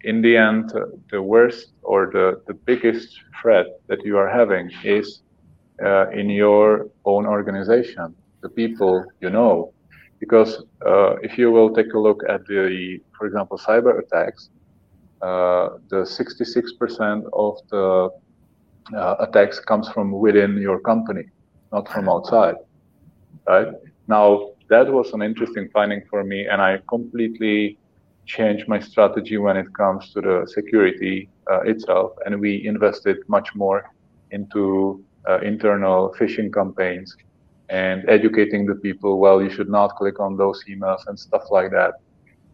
in 0.03 0.21
the 0.23 0.37
end, 0.37 0.73
uh, 0.75 0.87
the 1.11 1.23
worst 1.23 1.73
or 1.83 2.11
the, 2.13 2.43
the 2.49 2.55
biggest 2.55 3.09
threat 3.41 3.67
that 3.89 4.05
you 4.05 4.19
are 4.19 4.29
having 4.29 4.71
is 4.83 5.23
uh, 5.85 6.11
in 6.11 6.29
your 6.29 6.89
own 7.05 7.25
organization, 7.27 8.15
the 8.43 8.49
people 8.49 9.05
you 9.21 9.31
know. 9.31 9.73
Because 10.19 10.65
if 11.23 11.37
you 11.37 11.51
will 11.51 11.71
take 11.75 11.93
a 11.93 11.99
look 11.99 12.23
at 12.29 12.47
the, 12.47 12.99
for 13.17 13.27
example, 13.27 13.59
cyber 13.59 13.99
attacks, 14.03 14.49
the 15.21 16.01
66% 16.03 17.25
of 17.35 17.59
the 17.71 18.09
uh, 18.97 19.17
attacks 19.21 19.61
comes 19.61 19.89
from 19.89 20.13
within 20.13 20.57
your 20.59 20.81
company, 20.81 21.25
not 21.73 21.89
from 21.89 22.09
outside, 22.09 22.57
right? 23.47 23.69
Now, 24.09 24.51
that 24.69 24.93
was 24.93 25.13
an 25.13 25.23
interesting 25.23 25.69
finding 25.73 26.03
for 26.11 26.25
me, 26.25 26.47
and 26.47 26.61
I 26.61 26.81
completely 26.89 27.79
changed 28.27 28.69
my 28.69 28.81
strategy 28.81 29.37
when 29.37 29.57
it 29.57 29.67
comes 29.75 30.13
to 30.13 30.21
the 30.21 30.47
security 30.47 31.29
uh, 31.51 31.61
itself, 31.63 32.13
and 32.25 32.41
we 32.41 32.67
invested 32.67 33.19
much 33.29 33.55
more 33.55 33.91
into 34.31 35.05
uh, 35.29 35.39
internal 35.41 36.15
phishing 36.19 36.53
campaigns 36.53 37.17
and 37.69 38.09
educating 38.09 38.67
the 38.67 38.75
people. 38.75 39.19
Well, 39.19 39.43
you 39.43 39.51
should 39.51 39.69
not 39.69 39.97
click 39.97 40.21
on 40.21 40.37
those 40.37 40.63
emails 40.69 41.07
and 41.07 41.19
stuff 41.19 41.45
like 41.51 41.71
that. 41.71 41.95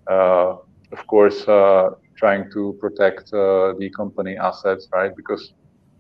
Uh, 0.07 0.57
of 0.93 1.07
course, 1.07 1.47
uh, 1.49 1.91
trying 2.17 2.51
to 2.53 2.77
protect 2.81 3.33
uh, 3.33 3.75
the 3.79 3.91
company 3.97 4.37
assets, 4.37 4.89
right? 4.93 5.15
Because 5.15 5.53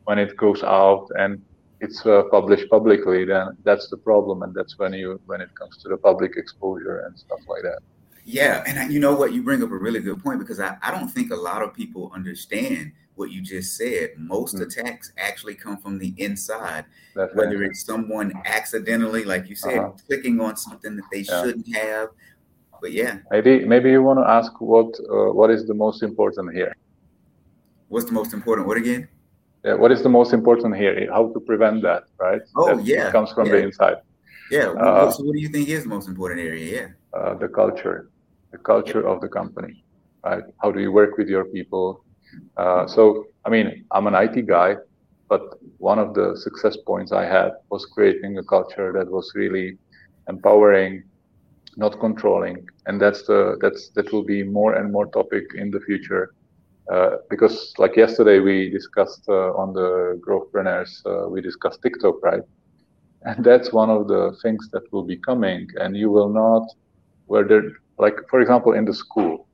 when 0.04 0.18
it 0.18 0.36
goes 0.36 0.62
out 0.62 1.08
and 1.18 1.42
it's 1.80 2.04
uh, 2.04 2.24
published 2.30 2.68
publicly, 2.68 3.24
then 3.24 3.56
that's 3.64 3.88
the 3.88 3.96
problem, 3.96 4.42
and 4.42 4.54
that's 4.54 4.78
when 4.78 4.92
you 4.92 5.20
when 5.26 5.40
it 5.40 5.54
comes 5.54 5.78
to 5.78 5.88
the 5.88 5.96
public 5.96 6.36
exposure 6.36 7.00
and 7.00 7.18
stuff 7.18 7.40
like 7.48 7.62
that. 7.62 7.80
Yeah, 8.24 8.62
and 8.66 8.92
you 8.92 9.00
know 9.00 9.14
what? 9.14 9.32
You 9.32 9.42
bring 9.42 9.62
up 9.62 9.70
a 9.70 9.76
really 9.76 10.00
good 10.00 10.22
point 10.22 10.38
because 10.38 10.60
I, 10.60 10.76
I 10.82 10.90
don't 10.90 11.08
think 11.08 11.32
a 11.32 11.36
lot 11.36 11.62
of 11.62 11.72
people 11.74 12.12
understand 12.14 12.92
what 13.14 13.30
you 13.30 13.40
just 13.40 13.76
said. 13.76 14.10
Most 14.16 14.56
mm-hmm. 14.56 14.64
attacks 14.64 15.12
actually 15.18 15.54
come 15.54 15.78
from 15.78 15.98
the 15.98 16.14
inside, 16.18 16.84
That's 17.14 17.34
whether 17.34 17.58
right. 17.58 17.70
it's 17.70 17.84
someone 17.84 18.32
accidentally, 18.44 19.24
like 19.24 19.48
you 19.48 19.56
said, 19.56 19.78
uh-huh. 19.78 19.92
clicking 20.06 20.40
on 20.40 20.56
something 20.56 20.96
that 20.96 21.04
they 21.10 21.20
yeah. 21.20 21.42
shouldn't 21.42 21.76
have. 21.76 22.10
But 22.80 22.92
yeah, 22.92 23.18
maybe 23.30 23.64
maybe 23.66 23.90
you 23.90 24.02
want 24.02 24.20
to 24.20 24.28
ask 24.28 24.58
what 24.60 24.98
uh, 25.00 25.32
what 25.32 25.50
is 25.50 25.66
the 25.66 25.74
most 25.74 26.02
important 26.02 26.54
here. 26.54 26.74
What's 27.88 28.06
the 28.06 28.12
most 28.12 28.32
important? 28.32 28.66
What 28.66 28.78
again? 28.78 29.08
Yeah, 29.64 29.74
what 29.74 29.92
is 29.92 30.02
the 30.02 30.08
most 30.08 30.32
important 30.32 30.76
here? 30.76 31.08
How 31.12 31.32
to 31.32 31.40
prevent 31.40 31.82
that, 31.82 32.04
right? 32.18 32.40
Oh 32.56 32.76
that 32.76 32.84
yeah, 32.84 33.10
comes 33.12 33.32
from 33.32 33.46
yeah. 33.46 33.52
the 33.52 33.62
inside. 33.64 33.96
Yeah. 34.50 34.68
Uh, 34.70 35.10
so 35.10 35.22
what 35.24 35.34
do 35.34 35.40
you 35.40 35.48
think 35.48 35.68
is 35.68 35.84
the 35.84 35.88
most 35.88 36.08
important 36.08 36.40
area? 36.40 36.66
Yeah. 36.76 37.18
Uh, 37.18 37.34
the 37.34 37.48
culture, 37.48 38.10
the 38.52 38.58
culture 38.58 39.06
of 39.06 39.20
the 39.20 39.28
company, 39.28 39.84
right? 40.24 40.44
How 40.62 40.72
do 40.72 40.80
you 40.80 40.92
work 40.92 41.18
with 41.18 41.28
your 41.28 41.44
people? 41.44 42.04
Uh, 42.56 42.86
so, 42.86 43.26
I 43.44 43.50
mean, 43.50 43.84
I'm 43.90 44.06
an 44.06 44.14
IT 44.14 44.46
guy, 44.46 44.76
but 45.28 45.42
one 45.78 45.98
of 45.98 46.14
the 46.14 46.36
success 46.36 46.76
points 46.76 47.12
I 47.12 47.24
had 47.24 47.52
was 47.70 47.86
creating 47.86 48.38
a 48.38 48.44
culture 48.44 48.92
that 48.92 49.10
was 49.10 49.30
really 49.34 49.78
empowering, 50.28 51.04
not 51.76 52.00
controlling, 52.00 52.66
and 52.86 53.00
that's 53.00 53.22
the 53.22 53.56
that's 53.60 53.90
that 53.90 54.12
will 54.12 54.24
be 54.24 54.42
more 54.42 54.74
and 54.74 54.90
more 54.90 55.06
topic 55.06 55.44
in 55.54 55.70
the 55.70 55.80
future. 55.80 56.34
Uh, 56.92 57.16
because 57.28 57.72
like 57.78 57.96
yesterday 57.96 58.38
we 58.40 58.70
discussed 58.70 59.24
uh, 59.28 59.52
on 59.54 59.72
the 59.72 60.20
growthpreneurs, 60.26 60.90
uh, 61.06 61.28
we 61.28 61.40
discussed 61.40 61.80
TikTok, 61.82 62.22
right? 62.22 62.42
And 63.22 63.44
that's 63.44 63.72
one 63.72 63.90
of 63.90 64.08
the 64.08 64.36
things 64.42 64.68
that 64.72 64.82
will 64.92 65.04
be 65.04 65.16
coming, 65.16 65.68
and 65.76 65.96
you 65.96 66.10
will 66.10 66.30
not, 66.30 66.66
where 67.26 67.46
there, 67.46 67.64
like 67.98 68.16
for 68.28 68.40
example, 68.40 68.72
in 68.72 68.84
the 68.84 68.94
school, 68.94 69.46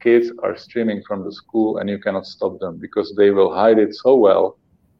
kids 0.00 0.32
are 0.42 0.56
streaming 0.56 1.02
from 1.06 1.24
the 1.24 1.32
school 1.32 1.78
and 1.78 1.88
you 1.88 1.98
cannot 1.98 2.26
stop 2.26 2.58
them 2.60 2.78
because 2.80 3.14
they 3.16 3.30
will 3.30 3.54
hide 3.54 3.78
it 3.78 3.94
so 3.94 4.14
well 4.16 4.58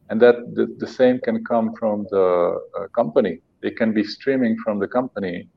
and 0.09 0.21
that 0.21 0.35
the, 0.53 0.67
the 0.77 0.87
same 0.87 1.19
can 1.19 1.43
come 1.43 1.73
from 1.79 2.05
the 2.11 2.59
uh, 2.79 2.87
company 2.95 3.39
they 3.61 3.71
can 3.71 3.93
be 3.93 4.03
streaming 4.03 4.55
from 4.63 4.79
the 4.79 4.87
company 4.87 5.47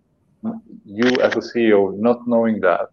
you 0.84 1.08
as 1.22 1.34
a 1.36 1.44
ceo 1.50 1.96
not 1.98 2.18
knowing 2.26 2.60
that 2.60 2.88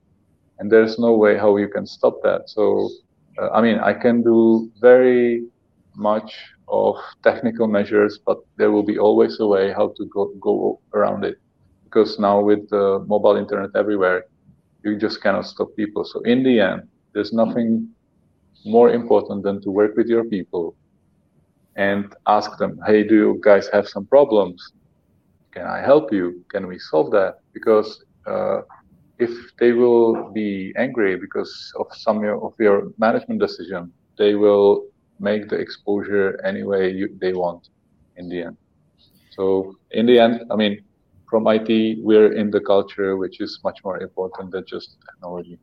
and 0.62 0.72
there's 0.72 1.00
no 1.00 1.14
way 1.16 1.38
how 1.38 1.58
you 1.58 1.68
can 1.68 1.88
stop 1.88 2.16
that 2.24 2.44
so 2.48 2.90
uh, 3.42 3.50
i 3.52 3.62
mean 3.62 3.80
i 3.80 3.94
can 3.94 4.24
do 4.24 4.72
very 4.82 5.44
much 5.96 6.34
of 6.70 6.96
technical 7.24 7.68
measures 7.68 8.20
but 8.26 8.38
there 8.58 8.72
will 8.72 8.84
be 8.84 9.00
always 9.00 9.40
a 9.42 9.48
way 9.48 9.74
how 9.74 9.94
to 9.98 10.06
go, 10.14 10.32
go 10.42 10.80
around 10.94 11.26
it 11.26 11.38
because 11.86 12.20
now 12.20 12.40
with 12.42 12.70
the 12.70 13.04
mobile 13.08 13.36
internet 13.38 13.72
everywhere 13.76 14.24
you 14.84 14.98
just 14.98 15.22
cannot 15.22 15.46
stop 15.46 15.70
people. 15.76 16.06
So 16.06 16.22
in 16.22 16.44
the 16.44 16.60
end, 16.60 16.84
there's 17.14 17.34
nothing 17.34 17.90
more 18.66 18.92
important 18.92 19.44
than 19.44 19.62
to 19.64 19.72
work 19.72 19.96
with 19.98 20.08
your 20.08 20.26
people 20.26 20.76
and 21.76 22.14
ask 22.28 22.58
them, 22.58 22.80
hey, 22.86 23.04
do 23.04 23.16
you 23.16 23.42
guys 23.44 23.70
have 23.74 23.88
some 23.88 24.06
problems? 24.08 24.62
Can 25.54 25.66
I 25.68 25.82
help 25.82 26.14
you? 26.14 26.44
Can 26.52 26.68
we 26.68 26.80
solve 26.80 27.12
that? 27.12 27.36
Because 27.54 28.04
uh, 28.28 28.62
if 29.22 29.32
they 29.60 29.72
will 29.72 30.32
be 30.32 30.74
angry 30.78 31.16
because 31.16 31.54
of 31.80 31.88
some 32.06 32.18
of 32.48 32.54
your 32.60 32.92
management 32.98 33.40
decision, 33.40 33.94
they 34.18 34.34
will 34.36 34.84
make 35.20 35.48
the 35.50 35.56
exposure 35.56 36.40
any 36.44 36.64
way 36.64 36.92
you, 36.92 37.08
they 37.22 37.34
want 37.34 37.68
in 38.18 38.28
the 38.28 38.42
end. 38.44 38.58
So 39.32 39.76
in 39.92 40.06
the 40.06 40.20
end, 40.20 40.42
I 40.52 40.56
mean, 40.56 40.84
from 41.30 41.48
IT, 41.48 42.00
we're 42.02 42.34
in 42.34 42.52
the 42.52 42.60
culture, 42.60 43.16
which 43.16 43.40
is 43.40 43.60
much 43.64 43.80
more 43.86 44.02
important 44.02 44.52
than 44.52 44.66
just 44.68 44.98
technology. 45.10 45.58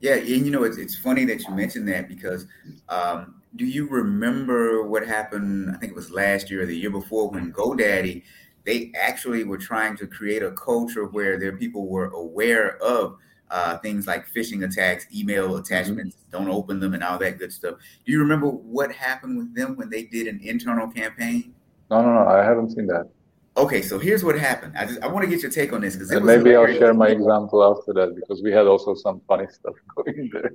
Yeah, 0.00 0.14
and 0.14 0.44
you 0.46 0.50
know, 0.50 0.64
it's, 0.64 0.76
it's 0.76 0.96
funny 0.96 1.24
that 1.24 1.40
you 1.42 1.54
mentioned 1.54 1.88
that 1.88 2.08
because 2.08 2.46
um, 2.88 3.42
do 3.56 3.64
you 3.64 3.88
remember 3.88 4.86
what 4.86 5.06
happened? 5.06 5.70
I 5.70 5.78
think 5.78 5.92
it 5.92 5.96
was 5.96 6.10
last 6.10 6.50
year 6.50 6.62
or 6.62 6.66
the 6.66 6.76
year 6.76 6.90
before 6.90 7.30
when 7.30 7.52
GoDaddy, 7.52 8.22
they 8.66 8.92
actually 9.00 9.44
were 9.44 9.56
trying 9.56 9.96
to 9.96 10.06
create 10.06 10.42
a 10.42 10.50
culture 10.50 11.06
where 11.06 11.38
their 11.38 11.56
people 11.56 11.86
were 11.86 12.08
aware 12.08 12.76
of 12.82 13.16
uh, 13.50 13.78
things 13.78 14.06
like 14.06 14.26
phishing 14.32 14.64
attacks, 14.64 15.06
email 15.14 15.48
mm-hmm. 15.48 15.60
attachments, 15.60 16.16
don't 16.32 16.48
open 16.48 16.80
them, 16.80 16.92
and 16.94 17.02
all 17.02 17.16
that 17.18 17.38
good 17.38 17.52
stuff. 17.52 17.76
Do 18.04 18.12
you 18.12 18.18
remember 18.18 18.48
what 18.48 18.92
happened 18.92 19.38
with 19.38 19.54
them 19.54 19.76
when 19.76 19.88
they 19.88 20.02
did 20.02 20.26
an 20.26 20.40
internal 20.42 20.88
campaign? 20.88 21.54
No, 21.90 22.02
no, 22.02 22.12
no, 22.12 22.26
I 22.28 22.44
haven't 22.44 22.70
seen 22.72 22.88
that. 22.88 23.08
Okay, 23.56 23.80
so 23.80 23.98
here's 23.98 24.22
what 24.22 24.38
happened. 24.38 24.76
I 24.76 24.84
just 24.84 25.00
I 25.00 25.06
want 25.06 25.24
to 25.24 25.30
get 25.30 25.40
your 25.40 25.50
take 25.50 25.72
on 25.72 25.80
this 25.80 25.96
because 25.96 26.10
maybe 26.20 26.54
I'll 26.54 26.66
share 26.66 26.92
my 26.92 27.08
example 27.08 27.64
after 27.64 27.94
that 27.94 28.14
because 28.14 28.42
we 28.42 28.52
had 28.52 28.66
also 28.66 28.94
some 28.94 29.22
funny 29.26 29.46
stuff 29.50 29.74
going 29.96 30.28
there. 30.32 30.52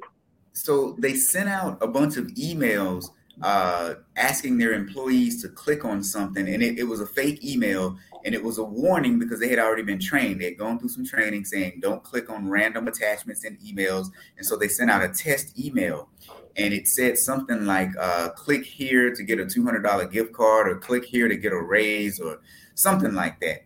So 0.53 0.95
they 0.99 1.15
sent 1.15 1.49
out 1.49 1.81
a 1.81 1.87
bunch 1.87 2.17
of 2.17 2.25
emails 2.27 3.05
uh, 3.41 3.95
asking 4.17 4.57
their 4.57 4.73
employees 4.73 5.41
to 5.41 5.49
click 5.49 5.85
on 5.85 6.03
something, 6.03 6.47
and 6.47 6.61
it, 6.61 6.77
it, 6.77 6.83
was 6.83 6.99
a 6.99 7.07
fake 7.07 7.43
email, 7.43 7.97
and 8.25 8.35
it 8.35 8.43
was 8.43 8.57
a 8.57 8.63
warning 8.63 9.17
because 9.17 9.39
they 9.39 9.47
had 9.47 9.57
already 9.57 9.83
been 9.83 9.99
trained. 9.99 10.41
They 10.41 10.45
had 10.45 10.57
gone 10.57 10.79
through 10.79 10.89
some 10.89 11.05
training 11.05 11.45
saying 11.45 11.79
don't 11.81 12.03
click 12.03 12.29
on 12.29 12.49
random 12.49 12.87
attachments 12.87 13.43
in 13.43 13.57
emails, 13.57 14.07
and 14.37 14.45
so 14.45 14.57
they 14.57 14.67
sent 14.67 14.91
out 14.91 15.03
a 15.03 15.09
test 15.09 15.57
email, 15.57 16.09
and 16.57 16.73
it 16.73 16.87
said 16.87 17.17
something 17.17 17.65
like 17.65 17.89
uh, 17.99 18.29
"click 18.29 18.63
here 18.65 19.13
to 19.13 19.23
get 19.23 19.39
a 19.39 19.45
two 19.45 19.63
hundred 19.63 19.83
dollar 19.83 20.05
gift 20.05 20.33
card," 20.33 20.67
or 20.67 20.75
"click 20.75 21.05
here 21.05 21.27
to 21.27 21.35
get 21.35 21.53
a 21.53 21.61
raise," 21.61 22.19
or 22.19 22.41
something 22.75 23.13
like 23.13 23.39
that. 23.39 23.63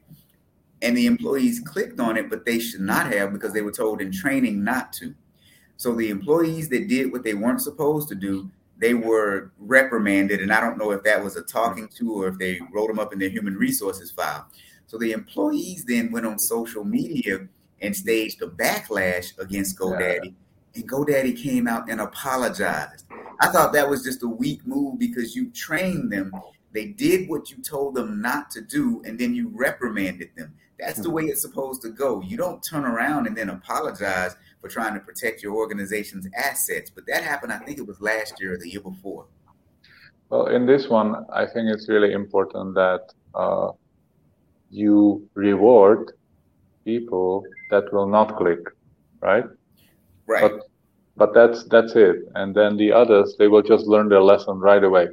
And 0.82 0.95
the 0.95 1.08
employees 1.08 1.60
clicked 1.60 1.99
on 1.99 2.17
it, 2.17 2.30
but 2.30 2.45
they 2.45 2.60
should 2.60 2.82
not 2.82 3.12
have 3.12 3.34
because 3.34 3.54
they 3.54 3.62
were 3.62 3.71
told 3.71 4.01
in 4.01 4.12
training 4.12 4.63
not 4.63 4.93
to. 4.93 5.15
So 5.78 5.93
the 5.93 6.10
employees 6.10 6.69
that 6.69 6.88
did 6.88 7.12
what 7.12 7.23
they 7.23 7.34
weren't 7.34 7.62
supposed 7.62 8.08
to 8.10 8.15
do, 8.15 8.49
they 8.78 8.94
were 8.94 9.52
reprimanded. 9.58 10.42
And 10.42 10.52
I 10.52 10.60
don't 10.60 10.78
know 10.78 10.92
if 10.92 11.04
that 11.04 11.24
was 11.24 11.36
a 11.36 11.44
talking 11.44 11.88
to 11.98 12.22
or 12.24 12.28
if 12.28 12.38
they 12.38 12.60
wrote 12.74 12.88
them 12.88 13.00
up 13.00 13.14
in 13.14 13.20
their 13.20 13.30
human 13.30 13.56
resources 13.56 14.12
file. 14.12 14.48
So 14.88 14.98
the 14.98 15.12
employees 15.12 15.86
then 15.86 16.12
went 16.12 16.26
on 16.26 16.38
social 16.38 16.84
media 16.84 17.48
and 17.82 17.96
staged 17.96 18.42
a 18.42 18.48
backlash 18.48 19.38
against 19.40 19.78
GoDaddy. 19.78 20.34
And 20.76 20.90
GoDaddy 20.90 21.42
came 21.42 21.68
out 21.68 21.90
and 21.90 22.02
apologized. 22.02 23.06
I 23.42 23.48
thought 23.48 23.74
that 23.74 23.90
was 23.90 24.04
just 24.04 24.24
a 24.24 24.28
weak 24.28 24.66
move 24.66 25.00
because 25.00 25.36
you 25.36 25.50
trained 25.52 26.12
them 26.12 26.32
they 26.76 26.88
did 26.88 27.30
what 27.30 27.50
you 27.50 27.64
told 27.64 27.96
them 27.96 28.22
not 28.22 28.52
to 28.52 28.62
do, 28.62 29.02
and 29.06 29.18
then 29.18 29.34
you 29.34 29.50
reprimanded 29.54 30.32
them. 30.36 30.54
That's 30.78 31.00
the 31.00 31.08
hmm. 31.08 31.16
way 31.16 31.24
it's 31.24 31.42
supposed 31.42 31.82
to 31.84 31.90
go. 31.90 32.22
You 32.22 32.36
don't 32.36 32.62
turn 32.62 32.84
around 32.84 33.28
and 33.28 33.36
then 33.36 33.50
apologize 33.50 34.36
for 34.65 34.71
trying 34.71 34.95
to 34.95 34.99
protect 34.99 35.43
your 35.43 35.54
organization's 35.54 36.28
assets. 36.36 36.89
But 36.89 37.06
that 37.06 37.23
happened, 37.23 37.54
I 37.54 37.60
think 37.60 37.78
it 37.78 37.86
was 37.86 38.01
last 38.01 38.34
year 38.39 38.54
or 38.54 38.58
the 38.58 38.67
year 38.67 38.82
before. 38.82 39.25
Well, 40.30 40.47
in 40.47 40.65
this 40.65 40.89
one, 40.89 41.23
I 41.32 41.45
think 41.45 41.65
it's 41.73 41.88
really 41.88 42.13
important 42.13 42.73
that 42.73 43.04
uh, 43.36 43.69
you 44.71 45.30
reward 45.36 46.13
people 46.84 47.43
that 47.69 47.93
will 47.93 48.08
not 48.08 48.38
click, 48.38 48.63
right? 49.19 49.45
Right. 50.25 50.41
But, 50.41 50.54
but 51.15 51.34
that's 51.36 51.65
that's 51.65 51.93
it. 51.95 52.17
And 52.34 52.56
then 52.56 52.75
the 52.75 52.91
others, 52.91 53.36
they 53.38 53.47
will 53.47 53.62
just 53.62 53.86
learn 53.86 54.10
their 54.10 54.23
lesson 54.23 54.58
right 54.58 54.84
away 54.84 55.10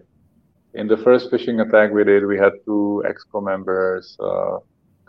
in 0.74 0.86
the 0.88 0.96
first 0.96 1.30
phishing 1.30 1.60
attack 1.66 1.92
we 1.92 2.04
did, 2.04 2.24
we 2.24 2.38
had 2.38 2.52
two 2.64 3.04
exco 3.06 3.42
members 3.44 4.16
uh, 4.20 4.56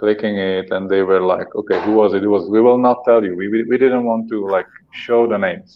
clicking 0.03 0.37
it, 0.37 0.67
and 0.75 0.83
they 0.93 1.01
were 1.09 1.23
like, 1.35 1.49
"Okay, 1.59 1.79
who 1.85 1.93
was 2.01 2.09
it? 2.17 2.23
It 2.27 2.31
was. 2.35 2.43
We 2.55 2.61
will 2.67 2.81
not 2.89 2.97
tell 3.07 3.21
you. 3.27 3.33
We 3.41 3.45
we, 3.53 3.59
we 3.71 3.77
didn't 3.83 4.05
want 4.11 4.23
to 4.33 4.37
like 4.57 4.71
show 5.05 5.21
the 5.33 5.39
names. 5.47 5.71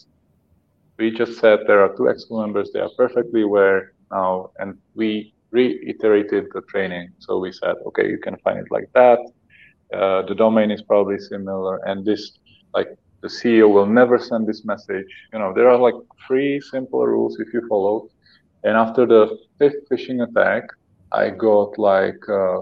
We 1.00 1.06
just 1.22 1.34
said 1.42 1.58
there 1.68 1.82
are 1.86 1.92
two 1.96 2.06
EXCO 2.12 2.36
members. 2.44 2.68
They 2.74 2.82
are 2.86 2.94
perfectly 3.04 3.42
aware 3.50 3.80
now, 4.20 4.32
and 4.60 4.70
we 5.02 5.10
reiterated 5.52 6.44
the 6.54 6.62
training. 6.72 7.06
So 7.24 7.30
we 7.46 7.52
said, 7.62 7.76
okay, 7.88 8.06
you 8.14 8.20
can 8.26 8.36
find 8.44 8.58
it 8.64 8.70
like 8.78 8.90
that. 9.00 9.20
Uh, 9.98 10.22
the 10.30 10.36
domain 10.46 10.70
is 10.78 10.82
probably 10.92 11.20
similar, 11.32 11.76
and 11.88 11.98
this 12.10 12.22
like 12.78 12.90
the 13.24 13.30
CEO 13.38 13.68
will 13.76 13.92
never 14.02 14.18
send 14.30 14.44
this 14.52 14.62
message. 14.72 15.12
You 15.32 15.40
know, 15.40 15.52
there 15.58 15.70
are 15.72 15.80
like 15.88 16.00
three 16.26 16.54
simple 16.74 17.04
rules 17.14 17.34
if 17.44 17.48
you 17.54 17.62
follow. 17.72 17.96
And 18.66 18.74
after 18.86 19.04
the 19.14 19.22
fifth 19.60 19.82
phishing 19.90 20.20
attack, 20.28 20.64
I 21.12 21.30
got 21.30 21.70
like 21.78 22.24
uh, 22.42 22.60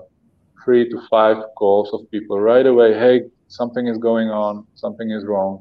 three 0.65 0.89
to 0.89 0.99
five 1.09 1.37
calls 1.55 1.93
of 1.93 2.09
people 2.11 2.41
right 2.41 2.65
away. 2.65 2.93
Hey, 2.93 3.21
something 3.47 3.87
is 3.87 3.99
going 3.99 4.29
on, 4.29 4.65
something 4.73 5.11
is 5.11 5.23
wrong, 5.23 5.59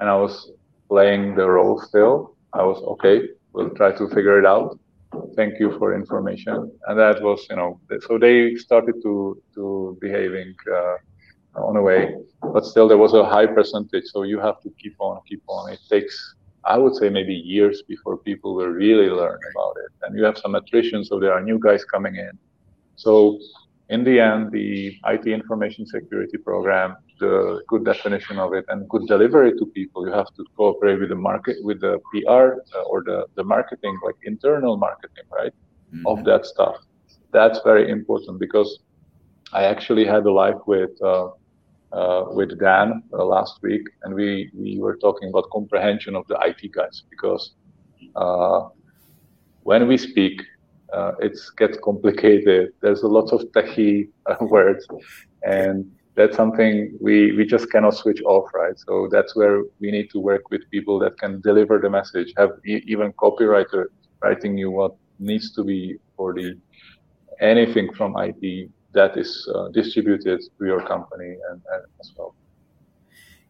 and 0.00 0.10
I 0.10 0.16
was 0.16 0.50
playing 0.88 1.36
the 1.36 1.48
role 1.48 1.80
still. 1.80 2.34
I 2.52 2.64
was 2.64 2.82
okay. 2.94 3.28
We'll 3.52 3.70
try 3.70 3.92
to 3.92 4.08
figure 4.08 4.38
it 4.38 4.44
out. 4.44 4.78
Thank 5.36 5.60
you 5.60 5.78
for 5.78 5.94
information. 5.94 6.72
And 6.86 6.98
that 6.98 7.22
was, 7.22 7.46
you 7.48 7.56
know, 7.56 7.80
so 8.06 8.18
they 8.18 8.56
started 8.56 8.96
to 9.02 9.40
to 9.54 9.96
behaving 10.00 10.54
uh, 10.78 10.96
on 11.54 11.76
a 11.76 11.82
way, 11.82 12.14
but 12.54 12.64
still 12.64 12.88
there 12.88 12.98
was 12.98 13.14
a 13.14 13.24
high 13.24 13.46
percentage. 13.46 14.06
So 14.06 14.22
you 14.22 14.38
have 14.40 14.60
to 14.62 14.70
keep 14.80 14.96
on, 14.98 15.20
keep 15.28 15.42
on. 15.48 15.72
It 15.72 15.80
takes, 15.88 16.34
I 16.64 16.78
would 16.78 16.94
say, 16.96 17.08
maybe 17.10 17.34
years 17.34 17.82
before 17.82 18.16
people 18.16 18.54
will 18.54 18.72
really 18.84 19.10
learn 19.10 19.38
about 19.52 19.74
it. 19.84 19.92
And 20.02 20.16
you 20.16 20.24
have 20.24 20.38
some 20.38 20.54
attrition, 20.54 21.04
so 21.04 21.20
there 21.20 21.32
are 21.32 21.42
new 21.42 21.58
guys 21.58 21.84
coming 21.84 22.16
in. 22.16 22.32
So 22.96 23.38
in 23.92 24.04
the 24.04 24.18
end, 24.18 24.50
the 24.52 24.96
IT 25.12 25.26
information 25.26 25.84
security 25.86 26.38
program, 26.38 26.96
the 27.20 27.62
good 27.68 27.84
definition 27.84 28.38
of 28.38 28.54
it 28.54 28.64
and 28.68 28.88
good 28.88 29.06
delivery 29.06 29.52
to 29.58 29.66
people, 29.66 30.06
you 30.06 30.12
have 30.12 30.32
to 30.36 30.42
cooperate 30.56 30.98
with 30.98 31.10
the 31.10 31.22
market, 31.30 31.56
with 31.62 31.78
the 31.82 31.98
PR 32.10 32.44
uh, 32.74 32.90
or 32.90 33.02
the, 33.04 33.26
the 33.34 33.44
marketing, 33.44 33.94
like 34.06 34.16
internal 34.24 34.78
marketing, 34.78 35.26
right, 35.30 35.52
mm-hmm. 35.94 36.06
of 36.06 36.24
that 36.24 36.46
stuff. 36.46 36.76
That's 37.32 37.60
very 37.64 37.90
important 37.90 38.40
because 38.40 38.70
I 39.52 39.64
actually 39.64 40.06
had 40.06 40.24
a 40.24 40.32
live 40.32 40.60
with 40.66 40.94
uh, 41.02 41.28
uh, 41.92 42.24
with 42.38 42.58
Dan 42.58 43.02
uh, 43.12 43.22
last 43.22 43.54
week, 43.62 43.84
and 44.02 44.14
we 44.14 44.50
we 44.54 44.78
were 44.78 44.96
talking 44.96 45.28
about 45.28 45.44
comprehension 45.52 46.16
of 46.16 46.26
the 46.28 46.38
IT 46.48 46.72
guys 46.72 47.02
because 47.10 47.52
uh, 48.16 48.60
when 49.64 49.86
we 49.86 49.98
speak, 49.98 50.40
uh, 50.92 51.12
it 51.20 51.38
gets 51.56 51.78
complicated. 51.78 52.72
There's 52.80 53.02
a 53.02 53.08
lot 53.08 53.32
of 53.32 53.42
techie 53.52 54.08
uh, 54.26 54.36
words, 54.40 54.86
and 55.42 55.90
that's 56.14 56.36
something 56.36 56.96
we 57.00 57.32
we 57.32 57.44
just 57.46 57.70
cannot 57.70 57.94
switch 57.94 58.22
off, 58.22 58.48
right? 58.54 58.78
So 58.78 59.08
that's 59.10 59.34
where 59.34 59.62
we 59.80 59.90
need 59.90 60.10
to 60.10 60.20
work 60.20 60.50
with 60.50 60.62
people 60.70 60.98
that 61.00 61.18
can 61.18 61.40
deliver 61.40 61.78
the 61.78 61.90
message. 61.90 62.32
Have 62.36 62.50
e- 62.66 62.84
even 62.86 63.12
copywriter 63.14 63.86
writing 64.22 64.58
you 64.58 64.70
what 64.70 64.92
needs 65.18 65.52
to 65.54 65.64
be 65.64 65.96
for 66.16 66.34
the 66.34 66.56
anything 67.40 67.92
from 67.94 68.14
IT 68.18 68.70
that 68.92 69.16
is 69.16 69.48
uh, 69.54 69.68
distributed 69.68 70.40
to 70.58 70.64
your 70.64 70.80
company 70.86 71.36
and, 71.50 71.60
and 71.72 71.82
as 72.00 72.12
well. 72.16 72.34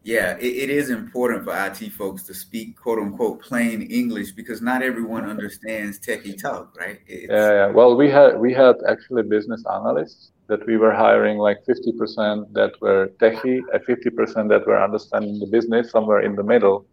Yeah, 0.04 0.36
it, 0.38 0.56
it 0.64 0.70
is 0.70 0.90
important 0.90 1.44
for 1.44 1.54
IT 1.66 1.92
folks 1.92 2.24
to 2.24 2.34
speak 2.34 2.76
quote 2.76 2.98
unquote 2.98 3.40
plain 3.42 3.82
English 3.82 4.32
because 4.32 4.60
not 4.60 4.82
everyone 4.82 5.28
understands 5.28 6.00
techie 6.00 6.40
talk, 6.40 6.76
right? 6.76 6.98
Yeah, 7.08 7.26
yeah, 7.30 7.66
Well, 7.66 7.96
we 7.96 8.10
had 8.10 8.38
we 8.38 8.52
had 8.52 8.76
actually 8.88 9.22
business 9.22 9.62
analysts 9.72 10.32
that 10.48 10.66
we 10.66 10.76
were 10.76 10.92
hiring 10.92 11.38
like 11.38 11.58
50% 11.64 12.52
that 12.52 12.72
were 12.80 13.12
techie, 13.20 13.60
and 13.72 13.80
50% 13.86 14.48
that 14.48 14.66
were 14.66 14.82
understanding 14.82 15.38
the 15.38 15.46
business, 15.46 15.90
somewhere 15.90 16.20
in 16.20 16.34
the 16.34 16.42
middle. 16.42 16.84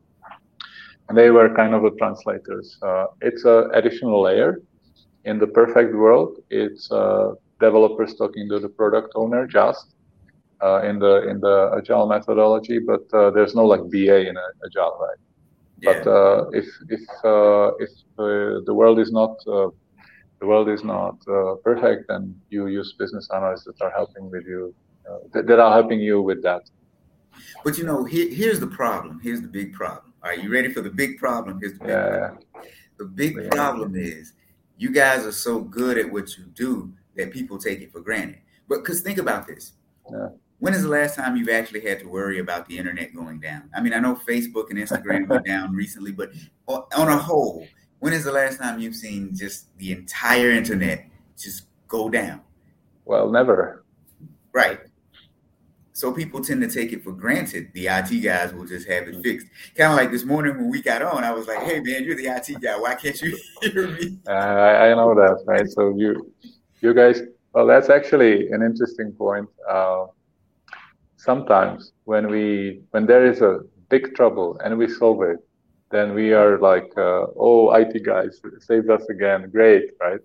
And 1.07 1.17
they 1.17 1.31
were 1.31 1.49
kind 1.55 1.73
of 1.73 1.81
the 1.81 1.91
translators. 1.97 2.77
Uh, 2.81 3.07
it's 3.21 3.43
an 3.43 3.71
additional 3.73 4.21
layer. 4.21 4.61
In 5.25 5.39
the 5.39 5.47
perfect 5.47 5.93
world, 5.95 6.37
it's 6.49 6.91
uh, 6.91 7.33
developers 7.59 8.15
talking 8.15 8.47
to 8.49 8.59
the 8.59 8.69
product 8.69 9.11
owner 9.15 9.47
just 9.47 9.95
uh, 10.61 10.81
in 10.83 10.99
the 10.99 11.27
in 11.29 11.39
the 11.39 11.71
agile 11.77 12.07
methodology, 12.07 12.79
but 12.79 13.05
uh, 13.13 13.29
there's 13.31 13.55
no 13.55 13.65
like 13.65 13.81
BA 13.89 14.27
in 14.27 14.35
agile, 14.65 14.97
right? 14.99 15.17
Yeah. 15.81 16.03
But 16.03 16.07
uh, 16.07 16.49
if 16.51 16.67
if 16.89 17.01
uh, 17.23 17.71
if 17.79 17.89
uh, 18.17 18.61
the 18.65 18.73
world 18.73 18.99
is 18.99 19.11
not 19.11 19.37
uh, 19.47 19.69
the 20.39 20.45
world 20.45 20.69
is 20.69 20.83
not 20.83 21.17
perfect, 21.63 22.09
and 22.09 22.35
you 22.49 22.67
use 22.67 22.93
business 22.97 23.29
analysts 23.33 23.65
that 23.65 23.81
are 23.81 23.91
helping 23.91 24.29
with 24.29 24.45
you 24.45 24.73
that, 25.33 25.47
that 25.47 25.59
are 25.59 25.73
helping 25.73 25.99
you 25.99 26.21
with 26.21 26.43
that. 26.43 26.63
But 27.63 27.77
you 27.77 27.85
know, 27.85 28.03
here, 28.03 28.29
here's 28.29 28.59
the 28.59 28.67
problem. 28.67 29.19
Here's 29.21 29.41
the 29.41 29.47
big 29.47 29.73
problem. 29.73 30.13
Are 30.23 30.35
you 30.35 30.51
ready 30.51 30.73
for 30.73 30.81
the 30.81 30.89
big 30.89 31.17
problem? 31.17 31.59
Here's 31.61 31.73
the 31.73 31.85
big 31.85 31.89
yeah. 31.89 32.17
problem. 32.17 32.43
The 32.97 33.05
big 33.05 33.35
yeah. 33.37 33.49
problem 33.49 33.95
is 33.95 34.33
you 34.77 34.91
guys 34.91 35.25
are 35.25 35.31
so 35.31 35.59
good 35.59 35.97
at 35.97 36.11
what 36.11 36.37
you 36.37 36.45
do 36.45 36.91
that 37.15 37.31
people 37.31 37.57
take 37.57 37.81
it 37.81 37.91
for 37.91 38.01
granted. 38.01 38.39
But 38.67 38.79
because 38.79 39.01
think 39.01 39.17
about 39.17 39.47
this. 39.47 39.73
Yeah. 40.11 40.29
When 40.59 40.73
is 40.73 40.83
the 40.83 40.89
last 40.89 41.15
time 41.15 41.37
you've 41.37 41.49
actually 41.49 41.81
had 41.81 41.99
to 41.99 42.07
worry 42.07 42.39
about 42.39 42.67
the 42.67 42.77
internet 42.77 43.15
going 43.15 43.39
down? 43.39 43.69
I 43.73 43.81
mean, 43.81 43.93
I 43.93 43.99
know 43.99 44.15
Facebook 44.15 44.69
and 44.69 44.77
Instagram 44.77 45.27
went 45.27 45.45
down 45.45 45.73
recently, 45.73 46.11
but 46.11 46.31
on 46.67 47.07
a 47.07 47.17
whole, 47.17 47.65
when 47.99 48.13
is 48.13 48.25
the 48.25 48.31
last 48.31 48.59
time 48.59 48.79
you've 48.79 48.95
seen 48.95 49.35
just 49.35 49.75
the 49.77 49.91
entire 49.91 50.51
internet 50.51 51.05
just 51.37 51.63
go 51.87 52.09
down? 52.09 52.41
Well, 53.05 53.29
never. 53.29 53.83
Right. 54.51 54.79
So 55.93 56.13
people 56.13 56.41
tend 56.41 56.61
to 56.61 56.69
take 56.69 56.93
it 56.93 57.03
for 57.03 57.11
granted. 57.11 57.71
The 57.73 57.87
IT 57.87 58.21
guys 58.21 58.53
will 58.53 58.65
just 58.65 58.87
have 58.87 59.07
it 59.09 59.21
fixed. 59.21 59.47
Kind 59.75 59.91
of 59.91 59.97
like 59.97 60.11
this 60.11 60.23
morning 60.23 60.55
when 60.55 60.69
we 60.69 60.81
got 60.81 61.01
on, 61.01 61.25
I 61.25 61.31
was 61.31 61.45
like, 61.45 61.59
"Hey 61.59 61.81
man, 61.81 62.05
you're 62.05 62.15
the 62.15 62.27
IT 62.27 62.61
guy. 62.61 62.79
Why 62.79 62.95
can't 62.95 63.21
you 63.21 63.37
hear 63.61 63.87
me?" 63.89 64.17
Uh, 64.25 64.31
I 64.31 64.93
know 64.93 65.13
that, 65.13 65.43
right? 65.45 65.67
So 65.67 65.93
you, 65.97 66.31
you 66.79 66.93
guys. 66.93 67.21
Well, 67.53 67.67
that's 67.67 67.89
actually 67.89 68.49
an 68.51 68.61
interesting 68.61 69.11
point. 69.11 69.49
Uh, 69.67 70.05
sometimes 71.19 71.91
when 72.05 72.27
we 72.29 72.81
when 72.91 73.05
there 73.05 73.25
is 73.25 73.41
a 73.41 73.59
big 73.89 74.15
trouble 74.15 74.57
and 74.63 74.77
we 74.77 74.87
solve 74.87 75.21
it, 75.23 75.39
then 75.91 76.13
we 76.13 76.33
are 76.33 76.57
like, 76.59 76.91
uh, 76.97 77.25
"Oh, 77.37 77.71
IT 77.71 77.93
guys 78.03 78.41
saved 78.59 78.89
us 78.89 79.05
again. 79.09 79.49
Great, 79.51 79.85
right?" 80.01 80.23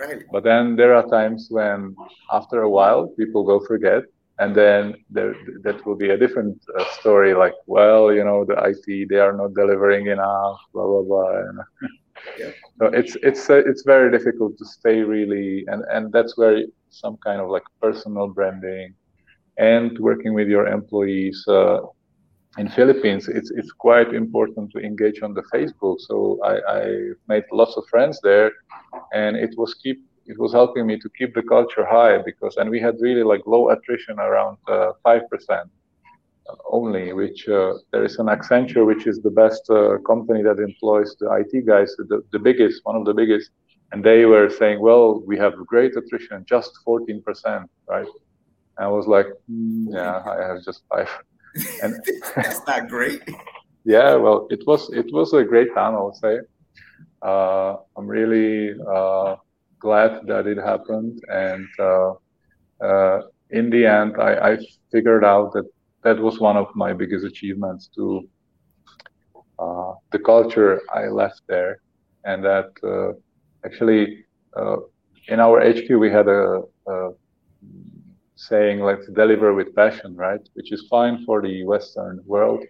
Right. 0.00 0.22
But 0.32 0.42
then 0.44 0.76
there 0.76 0.92
are 0.94 1.06
times 1.06 1.48
when, 1.50 1.94
after 2.30 2.62
a 2.62 2.70
while, 2.70 3.06
people 3.20 3.44
will 3.44 3.64
forget 3.64 4.02
and 4.38 4.54
then 4.54 4.94
there 5.10 5.34
that 5.62 5.84
will 5.86 5.94
be 5.94 6.10
a 6.10 6.18
different 6.18 6.60
uh, 6.78 6.84
story 6.98 7.34
like 7.34 7.54
well 7.66 8.12
you 8.12 8.24
know 8.24 8.44
the 8.44 8.56
IT 8.64 9.08
they 9.08 9.18
are 9.18 9.32
not 9.32 9.54
delivering 9.54 10.06
enough 10.06 10.58
blah 10.72 10.86
blah 10.86 11.02
blah 11.02 11.30
yeah. 12.38 12.50
so 12.78 12.86
it's 12.86 13.16
it's 13.22 13.48
uh, 13.48 13.62
it's 13.70 13.82
very 13.84 14.10
difficult 14.10 14.58
to 14.58 14.64
stay 14.64 15.00
really 15.02 15.64
and 15.68 15.84
and 15.92 16.12
that's 16.12 16.36
where 16.36 16.62
some 16.90 17.16
kind 17.24 17.40
of 17.40 17.48
like 17.48 17.62
personal 17.80 18.26
branding 18.26 18.92
and 19.58 19.98
working 19.98 20.34
with 20.34 20.48
your 20.48 20.66
employees 20.66 21.44
uh, 21.48 21.80
in 22.58 22.68
Philippines 22.68 23.28
it's 23.28 23.50
it's 23.50 23.72
quite 23.72 24.14
important 24.14 24.70
to 24.72 24.78
engage 24.78 25.22
on 25.22 25.34
the 25.34 25.42
Facebook. 25.52 26.00
So 26.00 26.38
I, 26.44 26.54
I 26.78 26.82
made 27.28 27.44
lots 27.52 27.76
of 27.76 27.84
friends 27.88 28.20
there 28.22 28.52
and 29.12 29.36
it 29.36 29.54
was 29.56 29.74
keep 29.74 29.98
it 30.26 30.38
was 30.38 30.52
helping 30.52 30.86
me 30.86 30.98
to 30.98 31.08
keep 31.18 31.34
the 31.34 31.42
culture 31.42 31.84
high 31.84 32.18
because 32.18 32.56
and 32.56 32.70
we 32.70 32.80
had 32.80 32.94
really 33.00 33.22
like 33.22 33.42
low 33.46 33.70
attrition 33.70 34.18
around 34.18 34.56
uh, 34.68 34.92
five 35.02 35.22
uh, 35.22 35.28
percent 35.28 35.70
only 36.70 37.12
which 37.12 37.48
uh, 37.48 37.74
there 37.90 38.04
is 38.04 38.18
an 38.18 38.26
accenture 38.26 38.86
which 38.86 39.06
is 39.06 39.20
the 39.20 39.30
best 39.30 39.62
uh, 39.70 39.98
company 40.06 40.42
that 40.42 40.58
employs 40.58 41.16
the 41.20 41.26
it 41.30 41.66
guys 41.66 41.94
the, 41.98 42.22
the 42.32 42.38
biggest 42.38 42.80
one 42.84 42.96
of 42.96 43.04
the 43.04 43.14
biggest. 43.14 43.50
And 43.92 44.02
they 44.02 44.24
were 44.26 44.50
saying 44.50 44.80
well 44.80 45.22
we 45.26 45.36
have 45.38 45.54
great 45.66 45.96
attrition 45.96 46.44
just 46.48 46.72
14% 46.86 47.68
right? 47.88 48.06
and 48.06 48.33
i 48.78 48.86
was 48.86 49.06
like 49.06 49.26
mm, 49.50 49.86
yeah 49.90 50.22
i 50.26 50.42
have 50.48 50.62
just 50.64 50.82
five 50.88 51.10
and 51.82 51.94
that's 52.36 52.60
not 52.66 52.88
great 52.88 53.22
yeah 53.84 54.14
well 54.14 54.46
it 54.50 54.66
was 54.66 54.90
it 54.92 55.06
was 55.12 55.32
a 55.32 55.44
great 55.44 55.72
time 55.74 55.94
i 55.94 56.00
would 56.00 56.16
say 56.16 56.38
uh, 57.22 57.76
i'm 57.96 58.06
really 58.06 58.74
uh, 58.94 59.36
glad 59.84 60.12
that 60.26 60.46
it 60.46 60.58
happened. 60.72 61.14
And 61.28 61.68
uh, 61.78 62.12
uh, 62.88 63.18
in 63.50 63.64
the 63.74 63.82
end, 63.86 64.10
I, 64.28 64.32
I, 64.50 64.52
figured 64.92 65.24
out 65.24 65.52
that 65.54 65.66
that 66.04 66.18
was 66.26 66.36
one 66.38 66.56
of 66.56 66.68
my 66.74 66.92
biggest 67.00 67.24
achievements 67.32 67.90
to 67.96 68.04
uh, 69.58 69.92
the 70.12 70.20
culture 70.32 70.80
I 71.00 71.02
left 71.20 71.40
there. 71.52 71.72
And 72.24 72.38
that 72.50 72.70
uh, 72.92 73.10
actually 73.66 74.24
uh, 74.56 74.76
in 75.32 75.38
our 75.40 75.56
HQ, 75.60 75.88
we 76.04 76.10
had 76.18 76.28
a, 76.28 76.62
a 76.92 77.10
saying, 78.36 78.80
let's 78.80 79.08
deliver 79.08 79.54
with 79.54 79.74
passion, 79.74 80.14
right? 80.16 80.40
Which 80.54 80.72
is 80.72 80.86
fine 80.90 81.24
for 81.24 81.40
the 81.42 81.64
Western 81.64 82.20
world. 82.26 82.62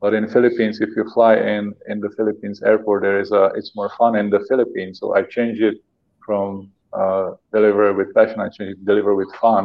But 0.00 0.14
in 0.14 0.28
Philippines, 0.28 0.80
if 0.80 0.90
you 0.96 1.04
fly 1.14 1.34
in 1.36 1.72
in 1.88 2.00
the 2.00 2.10
Philippines 2.16 2.62
airport, 2.62 3.02
there 3.02 3.20
is 3.20 3.30
a 3.32 3.44
it's 3.56 3.72
more 3.74 3.90
fun 3.98 4.16
in 4.16 4.30
the 4.30 4.40
Philippines. 4.48 4.98
So 5.00 5.14
I 5.14 5.22
changed 5.22 5.62
it 5.62 5.76
from 6.26 6.70
uh, 6.92 7.30
deliver 7.52 7.92
with 7.94 8.14
passion, 8.14 8.40
I 8.40 8.48
changed 8.48 8.84
deliver 8.86 9.14
with 9.14 9.32
fun. 9.40 9.64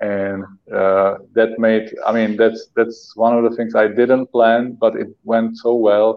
and 0.00 0.44
uh, 0.74 1.14
that 1.34 1.50
made 1.58 1.86
i 2.06 2.12
mean 2.12 2.36
that's 2.36 2.68
that's 2.76 3.12
one 3.16 3.36
of 3.36 3.42
the 3.48 3.54
things 3.56 3.74
i 3.74 3.86
didn't 3.86 4.26
plan 4.32 4.76
but 4.80 4.94
it 4.96 5.08
went 5.24 5.56
so 5.56 5.74
well 5.74 6.10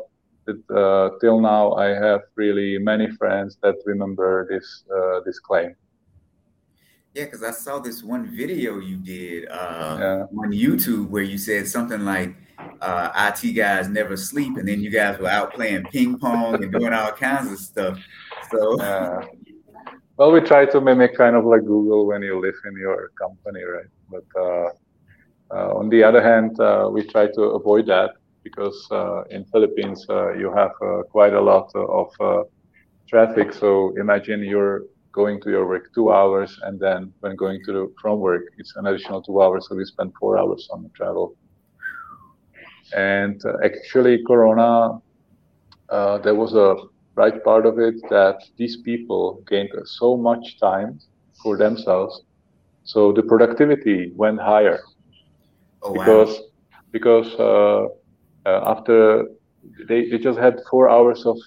that 0.45 0.59
uh, 0.83 1.09
till 1.21 1.39
now 1.39 1.71
i 1.73 1.87
have 2.05 2.21
really 2.35 2.77
many 2.79 3.07
friends 3.19 3.57
that 3.63 3.75
remember 3.85 4.47
this 4.51 4.67
uh, 4.97 5.19
this 5.25 5.39
claim 5.39 5.71
yeah 7.19 7.25
because 7.25 7.43
i 7.43 7.51
saw 7.51 7.79
this 7.79 8.03
one 8.03 8.25
video 8.35 8.79
you 8.79 8.97
did 8.97 9.47
uh, 9.49 9.97
yeah. 9.99 10.39
on 10.39 10.51
youtube 10.51 11.09
where 11.09 11.23
you 11.23 11.37
said 11.37 11.67
something 11.67 12.05
like 12.05 12.35
uh, 12.81 13.31
it 13.43 13.53
guys 13.53 13.87
never 13.87 14.17
sleep 14.17 14.57
and 14.57 14.67
then 14.67 14.81
you 14.81 14.89
guys 14.89 15.17
were 15.19 15.29
out 15.29 15.53
playing 15.53 15.83
ping 15.91 16.17
pong 16.17 16.55
and 16.55 16.71
doing 16.71 16.93
all 16.93 17.11
kinds 17.11 17.51
of 17.51 17.57
stuff 17.57 17.97
so 18.51 18.81
yeah 18.81 19.25
well, 20.19 20.33
we 20.33 20.41
try 20.41 20.65
to 20.65 20.81
mimic 20.81 21.15
kind 21.15 21.37
of 21.37 21.45
like 21.45 21.61
Google 21.61 22.05
when 22.05 22.21
you 22.21 22.41
live 22.41 22.55
in 22.65 22.75
your 22.77 23.09
company, 23.17 23.63
right? 23.63 23.85
But 24.11 24.25
uh, 24.37 24.69
uh, 25.49 25.77
on 25.79 25.87
the 25.87 26.03
other 26.03 26.21
hand, 26.21 26.59
uh, 26.59 26.89
we 26.91 27.03
try 27.03 27.27
to 27.27 27.41
avoid 27.55 27.87
that 27.87 28.11
because 28.43 28.85
uh, 28.91 29.23
in 29.29 29.45
Philippines 29.45 30.05
uh, 30.09 30.33
you 30.33 30.51
have 30.53 30.73
uh, 30.81 31.03
quite 31.03 31.33
a 31.33 31.39
lot 31.39 31.71
of 31.73 32.09
traffic. 33.07 33.53
So 33.53 33.95
imagine 33.95 34.43
you're 34.43 34.83
going 35.21 35.37
to 35.43 35.49
your 35.55 35.65
work 35.67 35.85
two 35.97 36.07
hours, 36.19 36.51
and 36.65 36.79
then 36.85 36.99
when 37.21 37.35
going 37.35 37.59
to 37.65 37.71
the, 37.77 37.83
from 38.01 38.19
work, 38.19 38.43
it's 38.59 38.73
an 38.77 38.85
additional 38.87 39.21
two 39.21 39.37
hours. 39.43 39.61
So 39.67 39.75
we 39.75 39.85
spend 39.85 40.09
four 40.19 40.33
hours 40.39 40.67
on 40.73 40.83
the 40.83 40.91
travel. 40.99 41.35
And 42.95 43.37
actually, 43.63 44.15
Corona, 44.29 44.99
there 46.23 46.37
was 46.43 46.51
a 46.55 46.69
right 47.15 47.43
part 47.43 47.65
of 47.65 47.75
it 47.87 47.95
that 48.09 48.37
these 48.57 48.75
people 48.89 49.43
gained 49.51 49.73
so 49.85 50.09
much 50.29 50.45
time 50.59 50.99
for 51.41 51.57
themselves 51.57 52.13
so 52.93 53.11
the 53.11 53.21
productivity 53.21 54.11
went 54.15 54.39
higher 54.39 54.79
oh, 55.83 55.93
because 55.93 56.31
wow. 56.39 56.45
because 56.91 57.29
uh, 57.49 57.83
uh, 58.49 58.61
after 58.73 59.25
they, 59.87 60.09
they 60.09 60.17
just 60.17 60.39
had 60.39 60.55
four 60.71 60.89
hours 60.89 61.23
of 61.25 61.37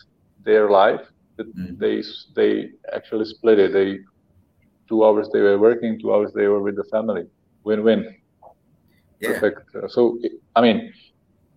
their 0.45 0.71
life 0.71 1.05
mm. 1.45 1.79
they 1.79 2.03
they 2.35 2.71
actually 2.93 3.25
split 3.25 3.59
it 3.59 3.73
they 3.73 3.99
two 4.89 5.05
hours 5.05 5.29
they 5.33 5.41
were 5.41 5.59
working 5.59 5.99
two 5.99 6.13
hours 6.15 6.33
they 6.35 6.47
were 6.47 6.63
with 6.63 6.77
the 6.77 6.85
family 6.85 7.27
win-win 7.65 8.15
yeah. 9.21 9.29
perfect 9.29 9.71
so 9.89 10.19
i 10.57 10.61
mean 10.61 10.93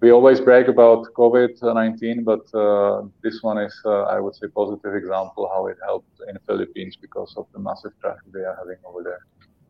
we 0.02 0.12
always 0.12 0.40
brag 0.40 0.70
about 0.70 1.06
COVID-19, 1.14 2.26
but 2.26 2.46
uh, 2.54 3.08
this 3.24 3.42
one 3.42 3.58
is, 3.58 3.74
uh, 3.86 4.04
I 4.04 4.20
would 4.20 4.36
say, 4.36 4.48
positive 4.48 4.94
example 4.94 5.50
how 5.52 5.68
it 5.68 5.78
helped 5.84 6.20
in 6.28 6.34
the 6.36 6.42
Philippines 6.42 6.96
because 6.96 7.34
of 7.38 7.48
the 7.54 7.60
massive 7.60 7.94
traffic 8.02 8.32
they 8.34 8.42
are 8.42 8.56
having 8.56 8.78
over 8.86 9.02
there. 9.04 9.22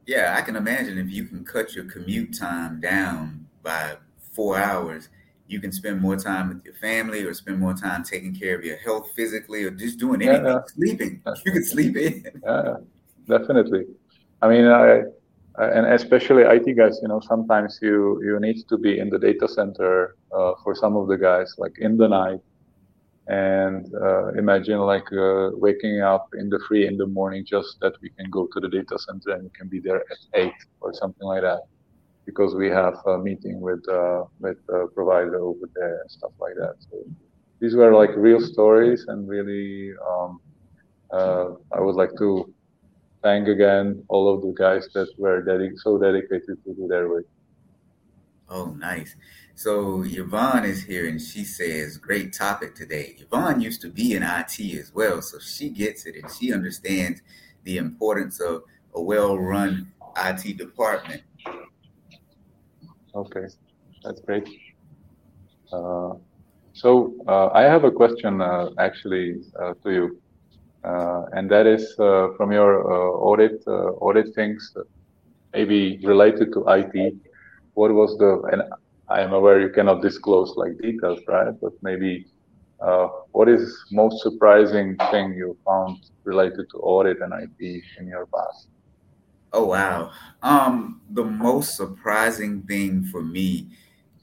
Yeah, 0.06 0.36
I 0.38 0.42
can 0.42 0.56
imagine 0.56 0.98
if 0.98 1.10
you 1.10 1.26
can 1.26 1.46
cut 1.46 1.76
your 1.76 1.86
commute 1.86 2.38
time 2.38 2.82
down 2.82 3.48
by 3.64 3.96
four 4.34 4.58
hours, 4.58 5.10
you 5.48 5.60
can 5.60 5.72
spend 5.72 6.02
more 6.02 6.16
time 6.16 6.50
with 6.50 6.66
your 6.66 6.74
family 6.76 7.24
or 7.24 7.34
spend 7.34 7.60
more 7.60 7.74
time 7.74 8.04
taking 8.04 8.34
care 8.34 8.56
of 8.58 8.64
your 8.64 8.78
health 8.78 9.12
physically 9.16 9.64
or 9.64 9.72
just 9.72 10.00
doing 10.00 10.22
anything, 10.22 10.46
yeah, 10.46 10.60
sleeping. 10.68 11.22
You 11.46 11.52
can 11.52 11.66
sleep 11.66 11.96
in. 11.98 12.26
Yeah, 12.44 12.78
definitely. 13.28 13.86
I 14.42 14.50
mean, 14.50 14.66
I 14.66 15.04
and 15.58 15.86
especially 15.88 16.44
IT 16.44 16.76
guys, 16.76 17.00
you 17.02 17.08
know, 17.08 17.22
sometimes 17.22 17.80
you 17.82 18.22
you 18.24 18.40
need 18.40 18.68
to 18.68 18.78
be 18.78 19.00
in 19.00 19.10
the 19.10 19.20
data 19.20 19.48
center 19.48 20.16
uh, 20.36 20.54
for 20.64 20.76
some 20.76 20.96
of 20.96 21.08
the 21.08 21.18
guys, 21.18 21.56
like 21.58 21.78
in 21.80 21.98
the 21.98 22.08
night, 22.08 22.42
and 23.28 23.86
uh, 23.96 24.28
imagine 24.34 24.80
like 24.80 25.12
uh, 25.14 25.52
waking 25.54 26.02
up 26.02 26.28
in 26.38 26.50
the 26.50 26.60
three 26.68 26.88
in 26.88 26.98
the 26.98 27.08
morning 27.08 27.46
just 27.46 27.80
that 27.80 27.94
we 28.02 28.10
can 28.10 28.30
go 28.30 28.48
to 28.48 28.60
the 28.60 28.68
data 28.68 28.98
center 29.00 29.32
and 29.32 29.44
we 29.44 29.50
can 29.50 29.68
be 29.68 29.80
there 29.80 30.02
at 30.12 30.18
eight 30.34 30.60
or 30.82 30.94
something 30.94 31.28
like 31.28 31.42
that, 31.42 31.62
because 32.26 32.56
we 32.56 32.68
have 32.70 32.96
a 33.06 33.18
meeting 33.18 33.60
with 33.62 33.88
uh, 33.90 34.24
with 34.40 34.58
a 34.70 34.88
provider 34.88 35.40
over 35.40 35.70
there 35.76 36.00
and 36.02 36.12
stuff 36.12 36.32
like 36.40 36.56
that. 36.56 36.76
So 36.90 36.98
these 37.60 37.76
were 37.76 37.94
like 37.94 38.12
real 38.16 38.42
stories 38.42 39.06
and 39.08 39.28
really, 39.28 39.94
um, 40.10 40.40
uh, 41.12 41.50
I 41.72 41.80
would 41.80 41.96
like 41.96 42.12
to 42.18 42.54
thank 43.24 43.48
again 43.48 44.04
all 44.08 44.34
of 44.34 44.42
the 44.42 44.54
guys 44.58 44.88
that 44.94 45.08
were 45.18 45.42
dedic- 45.44 45.78
so 45.78 45.98
dedicated 45.98 46.64
to 46.64 46.74
do 46.74 46.88
their 46.88 47.08
work. 47.10 47.26
Oh, 48.50 48.76
nice. 48.78 49.16
So 49.56 50.04
Yvonne 50.06 50.66
is 50.66 50.84
here 50.84 51.08
and 51.08 51.20
she 51.20 51.44
says, 51.44 51.98
great 51.98 52.34
topic 52.34 52.76
today. 52.76 53.16
Yvonne 53.18 53.62
used 53.62 53.82
to 53.82 53.90
be 53.90 54.14
in 54.14 54.22
IT 54.22 54.60
as 54.78 54.94
well, 54.94 55.22
so 55.22 55.40
she 55.40 55.70
gets 55.70 56.06
it 56.06 56.16
and 56.16 56.30
she 56.30 56.54
understands 56.54 57.22
the 57.64 57.78
importance 57.78 58.40
of 58.40 58.64
a 58.94 59.02
well-run 59.02 59.92
IT 60.18 60.58
department. 60.58 61.24
Okay, 63.16 63.48
that's 64.04 64.22
great. 64.22 64.48
Uh, 65.72 66.14
so 66.74 67.14
uh, 67.28 67.48
I 67.54 67.64
have 67.64 67.84
a 67.84 67.92
question 67.92 68.42
uh, 68.42 68.70
actually 68.80 69.36
uh, 69.62 69.74
to 69.84 69.92
you. 69.92 70.22
Uh, 70.84 71.24
and 71.34 71.50
that 71.50 71.66
is 71.66 71.96
uh, 72.00 72.28
from 72.38 72.52
your 72.52 72.72
audit 73.22 73.62
audit 73.68 74.28
things, 74.36 74.72
maybe 75.54 76.00
related 76.04 76.54
to 76.54 76.64
IT. 76.68 77.14
What 77.74 77.94
was 77.94 78.18
the 78.18 78.42
and 78.52 78.64
I 79.10 79.22
am 79.22 79.34
aware 79.34 79.60
you 79.62 79.70
cannot 79.70 80.02
disclose 80.02 80.54
like 80.58 80.78
details, 80.82 81.20
right? 81.28 81.54
But 81.62 81.74
maybe 81.82 82.26
what 83.32 83.50
is 83.50 83.64
most 83.92 84.22
surprising 84.22 84.98
thing 85.12 85.34
you 85.34 85.58
found 85.66 85.98
related 86.26 86.66
to 86.72 86.78
audit 86.80 87.22
and 87.22 87.34
IT 87.34 87.84
in 88.00 88.08
your 88.08 88.28
past? 88.36 88.75
Oh 89.56 89.64
wow. 89.64 90.12
Um, 90.44 91.00
the 91.12 91.24
most 91.24 91.78
surprising 91.78 92.64
thing 92.64 93.06
for 93.06 93.24
me 93.24 93.70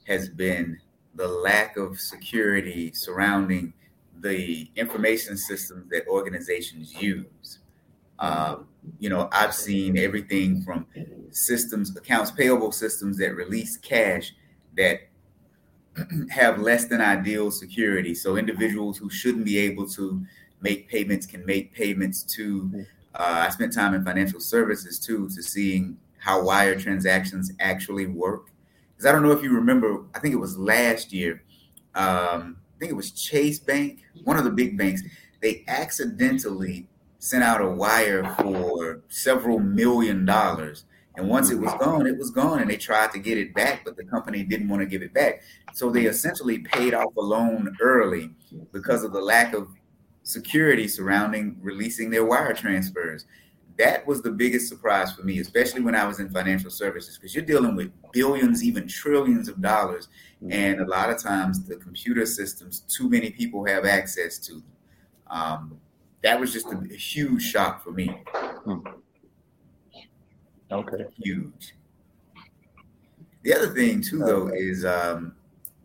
has 0.05 0.29
been 0.29 0.77
the 1.15 1.27
lack 1.27 1.75
of 1.75 1.99
security 1.99 2.91
surrounding 2.93 3.73
the 4.21 4.69
information 4.75 5.35
systems 5.35 5.89
that 5.89 6.07
organizations 6.07 6.93
use. 7.01 7.61
Um, 8.19 8.67
you 8.99 9.09
know, 9.09 9.27
I've 9.31 9.55
seen 9.55 9.97
everything 9.97 10.61
from 10.61 10.85
systems, 11.31 11.97
accounts 11.97 12.29
payable 12.29 12.71
systems 12.71 13.17
that 13.17 13.33
release 13.33 13.75
cash 13.77 14.35
that 14.77 14.99
have 16.29 16.59
less 16.59 16.85
than 16.85 17.01
ideal 17.01 17.49
security. 17.49 18.13
So 18.13 18.37
individuals 18.37 18.99
who 18.99 19.09
shouldn't 19.09 19.45
be 19.45 19.57
able 19.57 19.87
to 19.89 20.23
make 20.61 20.89
payments 20.89 21.25
can 21.25 21.43
make 21.43 21.73
payments 21.73 22.21
to. 22.35 22.85
Uh, 23.15 23.45
I 23.47 23.49
spent 23.49 23.73
time 23.73 23.93
in 23.93 24.03
financial 24.03 24.39
services 24.39 24.99
too 24.99 25.29
to 25.29 25.43
seeing 25.43 25.97
how 26.17 26.43
wire 26.43 26.79
transactions 26.79 27.51
actually 27.59 28.07
work. 28.07 28.49
Because 28.91 29.07
I 29.07 29.11
don't 29.11 29.23
know 29.23 29.31
if 29.31 29.43
you 29.43 29.53
remember, 29.53 30.03
I 30.15 30.19
think 30.19 30.33
it 30.33 30.37
was 30.37 30.57
last 30.57 31.11
year. 31.11 31.43
Um, 31.95 32.57
I 32.75 32.79
think 32.79 32.91
it 32.91 32.95
was 32.95 33.11
Chase 33.11 33.59
Bank, 33.59 33.99
one 34.23 34.37
of 34.37 34.43
the 34.43 34.51
big 34.51 34.77
banks, 34.77 35.03
they 35.41 35.63
accidentally 35.67 36.87
sent 37.19 37.43
out 37.43 37.61
a 37.61 37.69
wire 37.69 38.23
for 38.39 39.01
several 39.09 39.59
million 39.59 40.25
dollars. 40.25 40.85
And 41.15 41.29
once 41.29 41.51
it 41.51 41.59
was 41.59 41.71
gone, 41.75 42.07
it 42.07 42.17
was 42.17 42.31
gone, 42.31 42.59
and 42.59 42.69
they 42.69 42.77
tried 42.77 43.11
to 43.11 43.19
get 43.19 43.37
it 43.37 43.53
back, 43.53 43.85
but 43.85 43.95
the 43.95 44.03
company 44.03 44.43
didn't 44.43 44.67
want 44.67 44.81
to 44.81 44.87
give 44.87 45.03
it 45.03 45.13
back. 45.13 45.43
So 45.73 45.91
they 45.91 46.05
essentially 46.05 46.59
paid 46.59 46.93
off 46.93 47.15
a 47.15 47.21
loan 47.21 47.75
early 47.79 48.31
because 48.71 49.03
of 49.03 49.13
the 49.13 49.21
lack 49.21 49.53
of 49.53 49.67
security 50.23 50.87
surrounding 50.87 51.57
releasing 51.61 52.09
their 52.09 52.25
wire 52.25 52.53
transfers. 52.53 53.25
That 53.77 54.05
was 54.05 54.21
the 54.21 54.31
biggest 54.31 54.67
surprise 54.67 55.13
for 55.13 55.23
me, 55.23 55.39
especially 55.39 55.81
when 55.81 55.95
I 55.95 56.05
was 56.05 56.19
in 56.19 56.29
financial 56.29 56.69
services, 56.69 57.17
because 57.17 57.33
you're 57.33 57.43
dealing 57.43 57.75
with 57.75 57.91
billions, 58.11 58.63
even 58.63 58.87
trillions 58.87 59.49
of 59.49 59.61
dollars. 59.61 60.09
And 60.49 60.79
a 60.79 60.85
lot 60.85 61.09
of 61.09 61.21
times 61.21 61.63
the 61.65 61.77
computer 61.77 62.25
systems 62.25 62.81
too 62.81 63.09
many 63.09 63.31
people 63.31 63.65
have 63.65 63.85
access 63.85 64.37
to 64.39 64.53
them. 64.53 64.63
Um, 65.27 65.79
that 66.21 66.39
was 66.39 66.53
just 66.53 66.67
a, 66.67 66.77
a, 66.91 66.95
huge 66.95 67.41
shock 67.41 67.83
for 67.83 67.91
me. 67.91 68.07
Hmm. 68.65 68.79
okay. 70.71 71.05
Huge. 71.21 71.75
The 73.41 73.53
other 73.53 73.73
thing 73.73 74.01
too 74.01 74.19
though 74.19 74.47
is 74.49 74.85
um, 74.85 75.33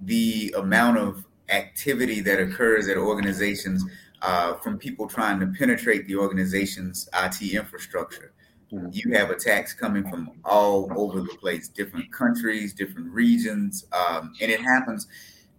the 0.02 0.54
amount 0.58 0.98
of 0.98 1.24
activity 1.48 2.20
that 2.20 2.38
occurs 2.40 2.88
at 2.88 2.96
organizations 2.96 3.84
uh, 4.22 4.54
from 4.54 4.78
people 4.78 5.06
trying 5.06 5.40
to 5.40 5.46
penetrate 5.46 6.06
the 6.06 6.16
organization's 6.16 7.08
IT 7.14 7.54
infrastructure 7.54 8.32
Mm-hmm. 8.72 8.88
You 8.92 9.16
have 9.16 9.30
attacks 9.30 9.72
coming 9.72 10.08
from 10.08 10.30
all 10.44 10.90
over 10.96 11.20
the 11.20 11.34
place, 11.40 11.68
different 11.68 12.12
countries, 12.12 12.74
different 12.74 13.10
regions, 13.10 13.86
um, 13.92 14.34
and 14.40 14.50
it 14.50 14.60
happens. 14.60 15.06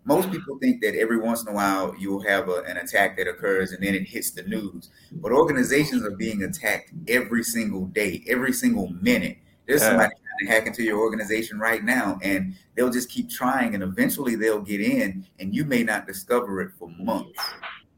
Most 0.05 0.31
people 0.31 0.57
think 0.59 0.81
that 0.81 0.95
every 0.95 1.19
once 1.19 1.41
in 1.41 1.49
a 1.49 1.53
while 1.53 1.93
you'll 1.97 2.21
have 2.21 2.49
a, 2.49 2.61
an 2.67 2.77
attack 2.77 3.17
that 3.17 3.27
occurs 3.27 3.71
and 3.71 3.83
then 3.83 3.95
it 3.95 4.03
hits 4.07 4.31
the 4.31 4.43
news. 4.43 4.89
But 5.11 5.31
organizations 5.31 6.03
are 6.03 6.15
being 6.15 6.43
attacked 6.43 6.91
every 7.07 7.43
single 7.43 7.85
day, 7.85 8.23
every 8.27 8.53
single 8.53 8.89
minute. 8.89 9.37
There's 9.67 9.81
somebody 9.81 10.09
trying 10.09 10.47
to 10.47 10.53
hack 10.53 10.67
into 10.67 10.83
your 10.83 10.99
organization 10.99 11.59
right 11.59 11.83
now, 11.83 12.17
and 12.23 12.55
they'll 12.75 12.89
just 12.89 13.09
keep 13.09 13.29
trying, 13.29 13.75
and 13.75 13.83
eventually 13.83 14.35
they'll 14.35 14.61
get 14.61 14.81
in, 14.81 15.27
and 15.39 15.53
you 15.53 15.63
may 15.63 15.83
not 15.83 16.07
discover 16.07 16.61
it 16.61 16.71
for 16.79 16.89
months. 16.97 17.39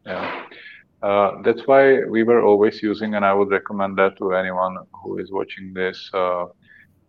Yeah. 0.06 0.46
Uh, 1.02 1.42
that's 1.44 1.66
why 1.66 2.04
we 2.04 2.24
were 2.24 2.44
always 2.44 2.82
using, 2.84 3.16
and 3.16 3.26
I 3.26 3.34
would 3.34 3.50
recommend 3.50 3.98
that 3.98 4.18
to 4.18 4.34
anyone 4.34 4.78
who 5.04 5.18
is 5.18 5.32
watching 5.32 5.74
this. 5.74 6.10
Uh, 6.14 6.46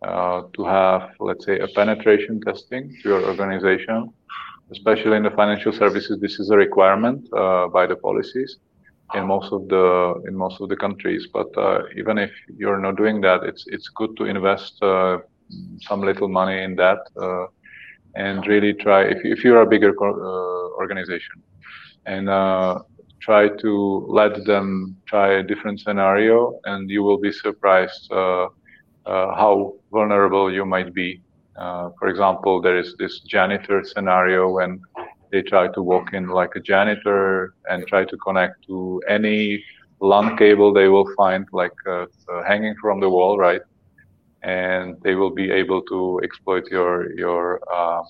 uh, 0.03 0.41
to 0.53 0.65
have, 0.65 1.11
let's 1.21 1.45
say, 1.45 1.59
a 1.59 1.67
penetration 1.69 2.41
testing 2.41 2.93
to 3.01 3.07
your 3.07 3.25
organization, 3.25 4.11
especially 4.69 5.15
in 5.15 5.23
the 5.23 5.31
financial 5.31 5.71
services. 5.71 6.19
This 6.19 6.41
is 6.41 6.49
a 6.49 6.57
requirement 6.57 7.25
uh, 7.33 7.69
by 7.69 7.87
the 7.87 7.95
policies 7.95 8.57
in 9.15 9.25
most 9.25 9.53
of 9.53 9.65
the 9.69 10.21
in 10.27 10.35
most 10.35 10.59
of 10.59 10.67
the 10.67 10.75
countries. 10.75 11.27
But 11.31 11.57
uh, 11.57 11.83
even 11.95 12.17
if 12.17 12.31
you're 12.57 12.81
not 12.81 12.97
doing 12.97 13.21
that, 13.21 13.43
it's 13.43 13.63
it's 13.67 13.87
good 13.87 14.17
to 14.17 14.25
invest 14.25 14.73
uh, 14.83 15.19
some 15.87 16.01
little 16.01 16.27
money 16.27 16.63
in 16.63 16.75
that 16.75 16.99
and 18.15 18.45
really 18.45 18.73
try 18.73 19.03
if 19.03 19.19
if 19.23 19.41
you're 19.45 19.61
a 19.61 19.65
bigger 19.65 19.93
organization 20.81 21.41
and 22.05 22.27
try 23.21 23.47
to 23.47 24.05
let 24.09 24.45
them 24.45 24.95
try 25.07 25.33
a 25.39 25.43
different 25.43 25.79
scenario, 25.79 26.59
and 26.65 26.89
you 26.89 27.03
will 27.03 27.19
be 27.19 27.31
surprised 27.31 28.11
uh, 28.11 28.47
how 29.35 29.73
vulnerable 29.91 30.51
you 30.51 30.65
might 30.65 30.93
be. 30.93 31.21
Uh, 31.57 31.89
for 31.99 32.07
example, 32.07 32.61
there 32.61 32.77
is 32.77 32.95
this 32.99 33.21
janitor 33.21 33.81
scenario 33.83 34.49
when 34.49 34.79
they 35.31 35.41
try 35.41 35.67
to 35.67 35.81
walk 35.81 36.13
in 36.13 36.27
like 36.29 36.51
a 36.55 36.59
janitor 36.59 37.53
and 37.69 37.85
try 37.87 38.03
to 38.05 38.17
connect 38.25 38.55
to 38.67 39.01
any 39.09 39.63
LAN 40.01 40.37
cable 40.37 40.73
they 40.73 40.87
will 40.87 41.07
find 41.15 41.45
like 41.53 41.77
uh, 41.87 42.05
uh, 42.31 42.43
hanging 42.47 42.75
from 42.81 42.99
the 42.99 43.09
wall, 43.09 43.37
right? 43.37 43.61
And 44.43 44.95
they 45.03 45.15
will 45.15 45.33
be 45.33 45.49
able 45.51 45.81
to 45.83 46.19
exploit 46.23 46.65
your 46.71 47.11
your 47.17 47.59
uh, 47.73 48.01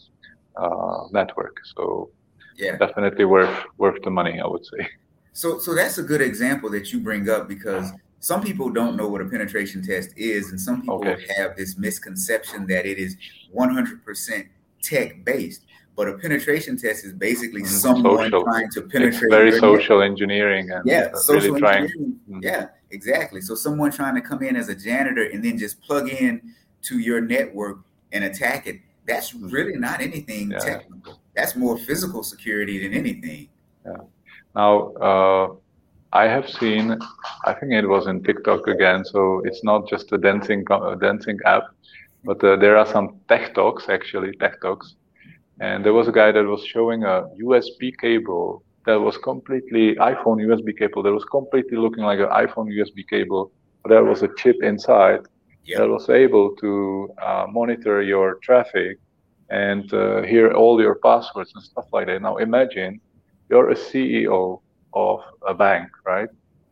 uh, 0.57 0.97
network. 1.11 1.55
So 1.75 2.09
yeah, 2.57 2.77
definitely 2.77 3.25
worth 3.25 3.65
worth 3.77 4.01
the 4.03 4.09
money, 4.09 4.39
I 4.39 4.47
would 4.47 4.65
say. 4.65 4.87
So 5.33 5.59
so 5.59 5.73
that's 5.73 5.97
a 5.97 6.03
good 6.03 6.21
example 6.21 6.69
that 6.71 6.91
you 6.93 6.99
bring 6.99 7.29
up 7.29 7.47
because 7.47 7.91
some 8.23 8.41
people 8.41 8.69
don't 8.69 8.95
know 8.95 9.09
what 9.09 9.19
a 9.19 9.25
penetration 9.25 9.85
test 9.85 10.11
is, 10.15 10.49
and 10.51 10.59
some 10.59 10.81
people 10.81 11.05
okay. 11.05 11.25
have 11.35 11.57
this 11.57 11.77
misconception 11.77 12.65
that 12.67 12.85
it 12.85 12.97
is 12.97 13.17
100% 13.53 14.47
tech 14.81 15.25
based. 15.25 15.63
But 15.97 16.07
a 16.07 16.17
penetration 16.17 16.77
test 16.77 17.03
is 17.03 17.11
basically 17.11 17.63
mm-hmm. 17.63 17.69
someone 17.69 18.31
social. 18.31 18.43
trying 18.43 18.69
to 18.71 18.81
penetrate. 18.81 19.23
It's 19.23 19.29
very 19.29 19.59
social 19.59 20.01
engineering 20.01 20.71
and 20.71 20.83
yeah, 20.85 21.09
social 21.15 21.49
really 21.49 21.59
trying. 21.59 21.87
Mm-hmm. 21.89 22.39
Yeah, 22.41 22.69
exactly. 22.91 23.41
So 23.41 23.55
someone 23.55 23.91
trying 23.91 24.15
to 24.15 24.21
come 24.21 24.41
in 24.41 24.55
as 24.55 24.69
a 24.69 24.75
janitor 24.75 25.23
and 25.23 25.43
then 25.43 25.57
just 25.57 25.81
plug 25.81 26.07
in 26.09 26.53
to 26.83 26.99
your 26.99 27.19
network 27.19 27.79
and 28.13 28.23
attack 28.23 28.67
it. 28.67 28.79
That's 29.05 29.33
really 29.33 29.75
not 29.75 29.99
anything 29.99 30.51
yeah. 30.51 30.59
technical. 30.59 31.19
That's 31.35 31.55
more 31.55 31.77
physical 31.77 32.23
security 32.23 32.79
than 32.83 32.93
anything. 32.93 33.49
Yeah. 33.85 33.97
Now, 34.55 34.93
uh, 34.93 35.55
I 36.13 36.25
have 36.25 36.47
seen, 36.47 36.97
I 37.45 37.53
think 37.53 37.73
it 37.73 37.87
was 37.87 38.05
in 38.05 38.23
TikTok 38.23 38.67
again, 38.67 39.03
so 39.03 39.41
it's 39.45 39.63
not 39.63 39.89
just 39.89 40.11
a 40.13 40.17
dancing 40.17 40.63
a 40.69 40.95
dancing 40.95 41.39
app, 41.45 41.63
but 42.23 42.43
uh, 42.43 42.55
there 42.55 42.77
are 42.77 42.85
some 42.85 43.19
tech 43.27 43.55
talks 43.55 43.89
actually, 43.89 44.31
tech 44.37 44.61
talks, 44.61 44.95
and 45.59 45.83
there 45.83 45.93
was 45.93 46.07
a 46.07 46.11
guy 46.11 46.31
that 46.31 46.45
was 46.45 46.63
showing 46.65 47.03
a 47.03 47.23
USB 47.41 47.97
cable 47.99 48.63
that 48.85 48.99
was 48.99 49.17
completely 49.17 49.95
iPhone 49.95 50.37
USB 50.45 50.77
cable 50.77 51.01
that 51.01 51.11
was 51.11 51.25
completely 51.25 51.77
looking 51.77 52.03
like 52.03 52.19
an 52.19 52.27
iPhone 52.27 52.69
USB 52.69 53.07
cable, 53.09 53.51
but 53.81 53.89
there 53.89 54.03
was 54.03 54.21
a 54.21 54.29
chip 54.37 54.57
inside 54.61 55.21
yep. 55.63 55.79
that 55.79 55.89
was 55.89 56.09
able 56.09 56.55
to 56.57 57.09
uh, 57.21 57.45
monitor 57.49 58.03
your 58.03 58.35
traffic 58.43 58.99
and 59.53 59.93
uh, 59.93 60.23
hear 60.23 60.51
all 60.51 60.81
your 60.81 60.95
passwords 60.95 61.51
and 61.53 61.63
stuff 61.63 61.85
like 61.93 62.07
that. 62.07 62.21
Now 62.21 62.37
imagine 62.37 62.99
you're 63.49 63.69
a 63.69 63.75
CEO 63.75 64.61
of 64.93 65.19
a 65.47 65.53
bank, 65.53 65.89
right? 66.05 66.29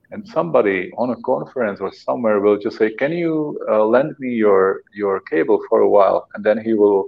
And 0.09 0.27
somebody 0.27 0.91
on 0.97 1.11
a 1.11 1.15
conference 1.21 1.79
or 1.79 1.93
somewhere 1.93 2.39
will 2.39 2.57
just 2.57 2.77
say, 2.77 2.89
"Can 3.01 3.11
you 3.13 3.33
uh, 3.69 3.85
lend 3.85 4.15
me 4.19 4.29
your 4.45 4.81
your 4.93 5.21
cable 5.31 5.59
for 5.69 5.79
a 5.81 5.89
while?" 5.95 6.27
And 6.33 6.43
then 6.43 6.57
he 6.57 6.73
will 6.73 7.05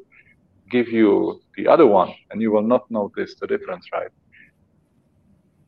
give 0.69 0.87
you 0.89 1.41
the 1.57 1.67
other 1.67 1.87
one, 1.87 2.11
and 2.29 2.41
you 2.41 2.51
will 2.51 2.67
not 2.73 2.83
notice 2.91 3.31
the 3.41 3.47
difference, 3.47 3.85
right? 3.91 4.11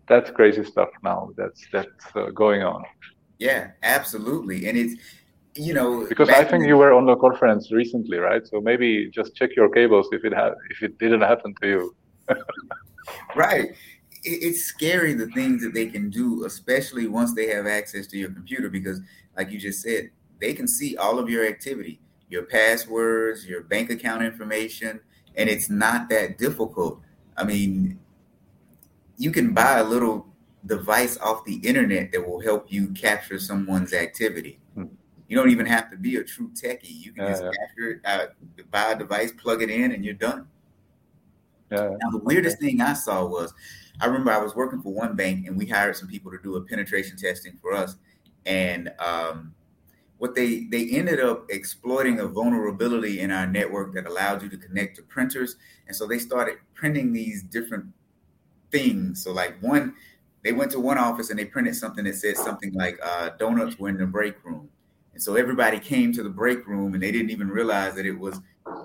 That's 0.08 0.30
crazy 0.30 0.64
stuff 0.64 0.91
now. 1.03 1.20
That's 1.36 1.62
that's 1.74 2.06
uh, 2.16 2.30
going 2.43 2.62
on. 2.62 2.84
Yeah, 3.39 3.72
absolutely, 3.82 4.68
and 4.68 4.78
it's 4.78 4.95
you 5.56 5.74
know 5.74 6.06
because 6.08 6.30
I 6.30 6.43
think 6.43 6.66
you 6.68 6.78
were 6.78 6.93
on 6.93 7.06
the 7.06 7.16
conference 7.16 7.72
recently, 7.72 8.18
right? 8.18 8.45
So 8.45 8.62
maybe 8.62 9.10
just 9.10 9.36
check 9.36 9.56
your 9.56 9.70
cables 9.70 10.10
if 10.12 10.26
it 10.26 10.34
had 10.34 10.53
if 10.70 10.84
it 10.84 10.97
didn't 10.99 11.22
happen 11.22 11.53
to 11.62 11.68
you. 11.68 11.95
right 13.36 13.76
it's 14.26 14.64
scary 14.64 15.14
the 15.14 15.28
things 15.28 15.62
that 15.62 15.74
they 15.74 15.86
can 15.86 16.10
do, 16.10 16.45
especially 16.45 17.08
once 17.08 17.34
they 17.36 17.47
have 17.47 17.68
access 17.68 18.08
to 18.08 18.18
your 18.18 18.32
computer, 18.32 18.70
because 18.70 18.99
like 19.38 19.51
you 19.51 19.60
just 19.60 19.82
said, 19.82 20.10
they 20.41 20.53
can 20.53 20.68
see 20.68 20.97
all 20.97 21.20
of 21.20 21.30
your 21.30 21.45
activity, 21.45 22.01
your 22.30 22.43
passwords, 22.43 23.45
your 23.45 23.62
bank 23.64 23.91
account 23.91 24.24
information, 24.24 24.99
and 25.36 25.49
it's 25.49 25.70
not 25.70 26.10
that 26.10 26.38
difficult. 26.38 26.99
I 27.38 27.43
mean, 27.43 27.99
you 29.18 29.32
can 29.32 29.53
buy 29.53 29.78
a 29.78 29.84
little 29.84 30.28
device 30.66 31.18
off 31.20 31.45
the 31.45 31.58
internet 31.58 32.12
that 32.12 32.28
will 32.28 32.41
help 32.41 32.72
you 32.72 32.88
capture 32.89 33.39
someone's 33.39 33.93
activity. 33.93 34.60
You 35.28 35.36
don't 35.36 35.50
even 35.50 35.66
have 35.66 35.90
to 35.92 35.98
be 35.98 36.18
a 36.18 36.24
true 36.24 36.50
techie. 36.50 37.04
You 37.04 37.12
can 37.12 37.28
just 37.28 37.44
capture, 37.44 38.02
uh, 38.06 38.26
buy 38.70 38.92
a 38.92 38.98
device, 38.98 39.32
plug 39.32 39.64
it 39.64 39.70
in, 39.70 39.92
and 39.92 40.06
you're 40.06 40.14
done. 40.14 40.48
Yeah. 41.72 41.90
Now, 42.00 42.12
the 42.12 42.20
weirdest 42.20 42.60
thing 42.60 42.80
I 42.82 42.94
saw 42.94 43.26
was 43.26 43.54
I 44.00 44.06
remember 44.06 44.32
I 44.32 44.38
was 44.38 44.56
working 44.56 44.82
for 44.82 44.94
one 44.94 45.16
bank 45.16 45.48
and 45.48 45.58
we 45.58 45.66
hired 45.66 45.96
some 45.96 46.08
people 46.08 46.32
to 46.32 46.38
do 46.44 46.56
a 46.58 46.62
penetration 46.62 47.18
testing 47.18 47.58
for 47.62 47.74
us. 47.74 47.96
And 48.46 48.92
um, 49.00 49.56
what 50.18 50.36
they 50.36 50.66
they 50.66 50.90
ended 50.90 51.20
up 51.20 51.46
exploiting 51.50 52.20
a 52.20 52.28
vulnerability 52.28 53.22
in 53.22 53.32
our 53.32 53.48
network 53.48 53.94
that 53.96 54.06
allowed 54.06 54.44
you 54.44 54.50
to 54.50 54.58
connect 54.58 54.98
to 54.98 55.04
printers. 55.04 55.56
And 55.88 55.96
so 55.96 56.06
they 56.06 56.20
started 56.20 56.58
printing 56.74 57.14
these 57.14 57.44
different 57.44 57.86
things. 58.72 59.24
So 59.24 59.32
like 59.32 59.58
one, 59.62 59.96
they 60.44 60.52
went 60.52 60.72
to 60.72 60.80
one 60.80 60.98
office 60.98 61.30
and 61.30 61.40
they 61.40 61.46
printed 61.46 61.76
something 61.76 62.04
that 62.06 62.16
said 62.16 62.38
something 62.38 62.74
like 62.74 63.00
uh, 63.02 63.30
donuts 63.40 63.80
were 63.80 63.90
in 63.90 63.98
the 63.98 64.06
break 64.06 64.44
room. 64.44 64.70
And 65.16 65.24
so 65.24 65.36
everybody 65.36 65.80
came 65.80 66.11
to 66.11 66.24
the 66.24 66.30
break 66.30 66.68
room 66.68 66.93
and 66.93 67.01
they 67.01 67.09
didn't 67.09 67.30
even 67.30 67.47
realize 67.47 67.95
that 67.95 68.05
it 68.05 68.20
was 68.20 68.41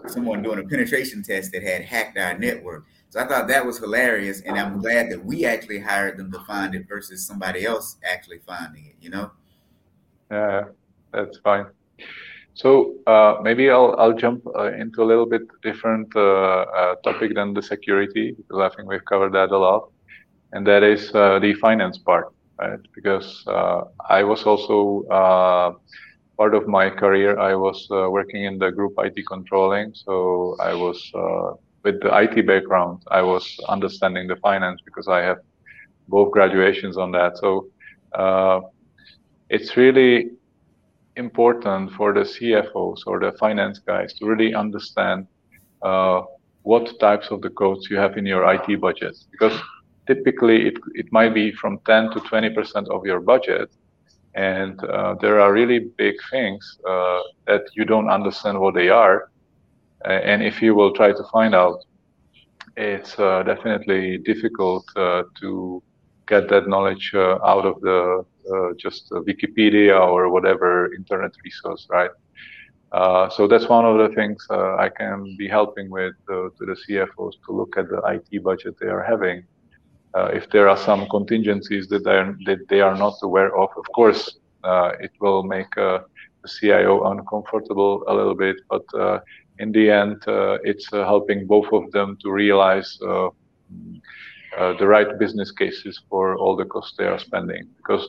someone 0.07 0.43
doing 0.43 0.61
a 0.61 0.63
penetration 0.63 1.25
test 1.25 1.51
that 1.51 1.65
had 1.65 1.83
hacked 1.83 2.17
our 2.17 2.39
network. 2.39 2.87
So 3.09 3.19
I 3.19 3.27
thought 3.27 3.49
that 3.49 3.67
was 3.67 3.79
hilarious, 3.79 4.41
and 4.43 4.57
I'm 4.57 4.81
glad 4.81 5.11
that 5.11 5.25
we 5.25 5.45
actually 5.45 5.81
hired 5.81 6.17
them 6.17 6.31
to 6.31 6.39
find 6.47 6.77
it 6.77 6.87
versus 6.89 7.27
somebody 7.27 7.67
else 7.67 7.97
actually 8.09 8.39
finding 8.47 8.87
it. 8.87 8.95
You 9.01 9.11
know? 9.11 9.33
Yeah, 10.31 10.67
that's 11.13 11.39
fine. 11.39 11.67
So 12.55 12.95
uh, 13.09 13.39
maybe 13.43 13.69
I'll 13.69 13.97
I'll 13.99 14.13
jump 14.13 14.47
uh, 14.47 14.73
into 14.73 15.03
a 15.03 15.07
little 15.07 15.27
bit 15.27 15.43
different 15.63 16.15
uh, 16.15 16.21
uh 16.21 16.95
topic 17.03 17.35
than 17.35 17.55
the 17.55 17.63
security 17.63 18.37
because 18.37 18.61
I 18.61 18.77
think 18.77 18.89
we've 18.89 19.05
covered 19.05 19.33
that 19.33 19.51
a 19.51 19.59
lot, 19.59 19.91
and 20.53 20.65
that 20.69 20.85
is 20.85 21.13
uh, 21.13 21.41
the 21.41 21.55
finance 21.55 21.99
part, 21.99 22.33
right? 22.61 22.79
Because 22.95 23.43
uh, 23.49 23.83
I 24.09 24.23
was 24.23 24.45
also 24.45 25.05
part 26.41 26.55
of 26.55 26.67
my 26.67 26.89
career 26.89 27.39
I 27.39 27.55
was 27.55 27.79
working 27.91 28.43
in 28.45 28.59
the 28.59 28.71
group 28.71 28.95
IT 29.07 29.19
controlling, 29.35 29.93
so 29.95 30.15
I 30.71 30.73
was 30.85 30.99
with 31.85 32.01
the 32.01 32.11
IT 32.23 32.47
background, 32.47 33.03
I 33.11 33.23
was 33.23 33.45
understanding 33.69 34.27
the 34.27 34.37
finance 34.37 34.81
because 34.85 35.09
I 35.09 35.21
have 35.21 35.39
both 36.09 36.31
graduations 36.33 36.97
on 36.97 37.11
that. 37.13 37.39
So 37.39 37.67
uh, 38.15 38.61
it's 39.49 39.77
really 39.77 40.31
important 41.17 41.93
for 41.93 42.13
the 42.13 42.25
CFOs 42.33 43.01
or 43.07 43.21
the 43.21 43.33
finance 43.33 43.79
guys 43.79 44.15
to 44.15 44.27
really 44.27 44.55
understand 44.55 45.27
uh, 45.83 46.23
what 46.63 46.99
types 47.01 47.29
of 47.31 47.43
the 47.43 47.51
codes 47.51 47.89
you 47.91 47.97
have 47.97 48.17
in 48.17 48.27
your 48.27 48.43
IT 48.55 48.81
budget 48.81 49.17
because 49.33 49.57
typically 50.07 50.69
it, 50.69 50.75
it 50.95 51.07
might 51.11 51.35
be 51.35 51.53
from 51.53 51.79
10 51.87 52.11
to 52.13 52.21
20% 52.21 52.89
of 52.89 53.05
your 53.05 53.21
budget 53.21 53.71
and 54.35 54.83
uh, 54.85 55.15
there 55.21 55.41
are 55.41 55.53
really 55.53 55.91
big 55.99 56.15
things 56.31 56.79
uh, 56.89 57.21
that 57.47 57.63
you 57.75 57.85
don't 57.85 58.09
understand 58.09 58.59
what 58.59 58.75
they 58.75 58.89
are 58.89 59.31
uh, 60.05 60.13
and 60.13 60.43
if 60.43 60.63
you 60.63 60.75
will 60.75 60.93
try 60.93 61.13
to 61.13 61.25
find 61.33 61.55
out, 61.55 61.85
it's 62.77 63.19
uh, 63.19 63.43
definitely 63.43 64.19
difficult 64.19 64.85
uh, 64.97 65.25
to 65.39 65.83
get 66.27 66.49
that 66.49 66.69
knowledge 66.69 67.13
out 67.15 67.67
of 67.67 67.81
the 67.81 68.25
just 68.79 69.11
Wikipedia 69.11 70.01
or 70.01 70.29
whatever 70.29 70.93
internet 70.95 71.33
resource, 71.45 71.87
right? 71.91 72.11
Uh, 72.93 73.29
so 73.29 73.47
that's 73.47 73.69
one 73.69 73.85
of 73.85 73.99
the 73.99 74.15
things 74.15 74.45
uh, 74.51 74.77
I 74.77 74.89
can 74.89 75.37
be 75.39 75.47
helping 75.47 75.91
with 75.91 76.15
uh, 76.29 76.49
to 76.57 76.67
the 76.67 76.77
CFOs 76.89 77.35
to 77.47 77.53
look 77.53 77.77
at 77.77 77.89
the 77.89 78.01
IT 78.07 78.43
budget 78.43 78.77
they 78.81 78.89
are 78.89 79.03
having. 79.03 79.45
If 80.15 80.49
there 80.51 80.69
are 80.69 80.77
some 80.77 81.09
contingencies 81.09 81.89
that 81.89 82.05
they 82.05 82.17
are, 82.17 82.37
that 82.47 82.69
they 82.69 82.81
are 82.81 82.97
not 82.97 83.15
aware 83.23 83.57
of, 83.57 83.71
of 83.77 83.85
course, 83.95 84.39
it 84.65 85.13
will 85.21 85.43
make 85.43 85.75
the 85.75 86.05
CIO 86.47 87.05
uncomfortable 87.11 88.05
a 88.09 88.15
little 88.15 88.35
bit, 88.35 88.57
but 88.69 88.85
in 89.61 89.73
the 89.73 89.91
end, 89.91 90.17
uh, 90.27 90.59
it's 90.65 90.91
uh, 90.93 91.05
helping 91.05 91.47
both 91.47 91.71
of 91.73 91.93
them 91.93 92.17
to 92.23 92.31
realize 92.33 92.99
uh, 93.07 93.29
the 94.79 94.87
right 94.87 95.19
business 95.19 95.53
cases 95.53 96.01
for 96.09 96.37
all 96.37 96.57
the 96.57 96.65
costs 96.65 96.95
they 96.97 97.05
are 97.05 97.19
spending. 97.19 97.69
Because 97.77 98.09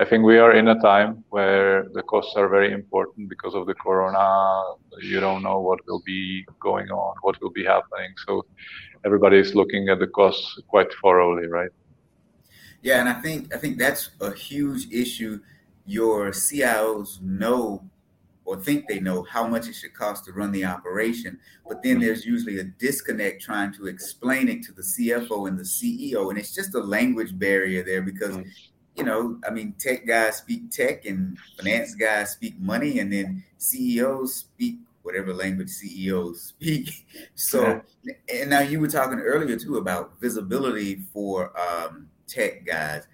I 0.00 0.04
think 0.04 0.24
we 0.24 0.38
are 0.38 0.52
in 0.52 0.68
a 0.68 0.80
time 0.80 1.24
where 1.30 1.88
the 1.92 2.02
costs 2.02 2.36
are 2.36 2.48
very 2.48 2.72
important 2.72 3.28
because 3.28 3.54
of 3.54 3.66
the 3.66 3.74
corona. 3.74 4.76
You 5.02 5.18
don't 5.18 5.42
know 5.42 5.58
what 5.60 5.80
will 5.88 6.02
be 6.06 6.46
going 6.60 6.88
on, 6.90 7.16
what 7.22 7.40
will 7.42 7.50
be 7.50 7.64
happening. 7.64 8.14
So 8.24 8.46
everybody 9.04 9.38
is 9.38 9.56
looking 9.56 9.88
at 9.88 9.98
the 9.98 10.06
costs 10.06 10.60
quite 10.68 10.86
thoroughly, 11.02 11.48
right? 11.48 11.70
Yeah, 12.80 13.00
and 13.00 13.08
I 13.08 13.14
think 13.14 13.52
I 13.52 13.58
think 13.58 13.76
that's 13.76 14.10
a 14.20 14.32
huge 14.32 14.86
issue. 14.92 15.40
Your 15.84 16.30
CIOs 16.30 17.20
know 17.20 17.82
or 18.44 18.56
think 18.56 18.86
they 18.86 19.00
know 19.00 19.24
how 19.24 19.48
much 19.48 19.66
it 19.68 19.74
should 19.74 19.94
cost 19.94 20.24
to 20.26 20.32
run 20.32 20.52
the 20.52 20.64
operation. 20.64 21.40
But 21.68 21.82
then 21.82 21.98
there's 21.98 22.24
usually 22.24 22.60
a 22.60 22.64
disconnect 22.64 23.42
trying 23.42 23.72
to 23.74 23.88
explain 23.88 24.48
it 24.48 24.62
to 24.66 24.72
the 24.72 24.82
CFO 24.82 25.48
and 25.48 25.58
the 25.58 25.64
CEO. 25.64 26.30
And 26.30 26.38
it's 26.38 26.54
just 26.54 26.74
a 26.76 26.80
language 26.80 27.36
barrier 27.36 27.82
there 27.82 28.02
because. 28.02 28.38
You 28.98 29.04
know, 29.04 29.38
I 29.46 29.50
mean, 29.50 29.74
tech 29.78 30.06
guys 30.06 30.38
speak 30.38 30.70
tech 30.70 31.06
and 31.06 31.38
finance 31.56 31.94
guys 31.94 32.30
speak 32.32 32.58
money, 32.58 32.98
and 32.98 33.12
then 33.12 33.44
CEOs 33.58 34.34
speak 34.34 34.78
whatever 35.02 35.32
language 35.32 35.70
CEOs 35.70 36.42
speak. 36.42 37.06
So, 37.34 37.80
and 38.28 38.50
now 38.50 38.60
you 38.60 38.80
were 38.80 38.88
talking 38.88 39.20
earlier 39.20 39.56
too 39.56 39.76
about 39.76 40.20
visibility 40.20 40.96
for 41.12 41.52
um, 41.58 42.08
tech 42.26 42.66
guys. 42.66 43.06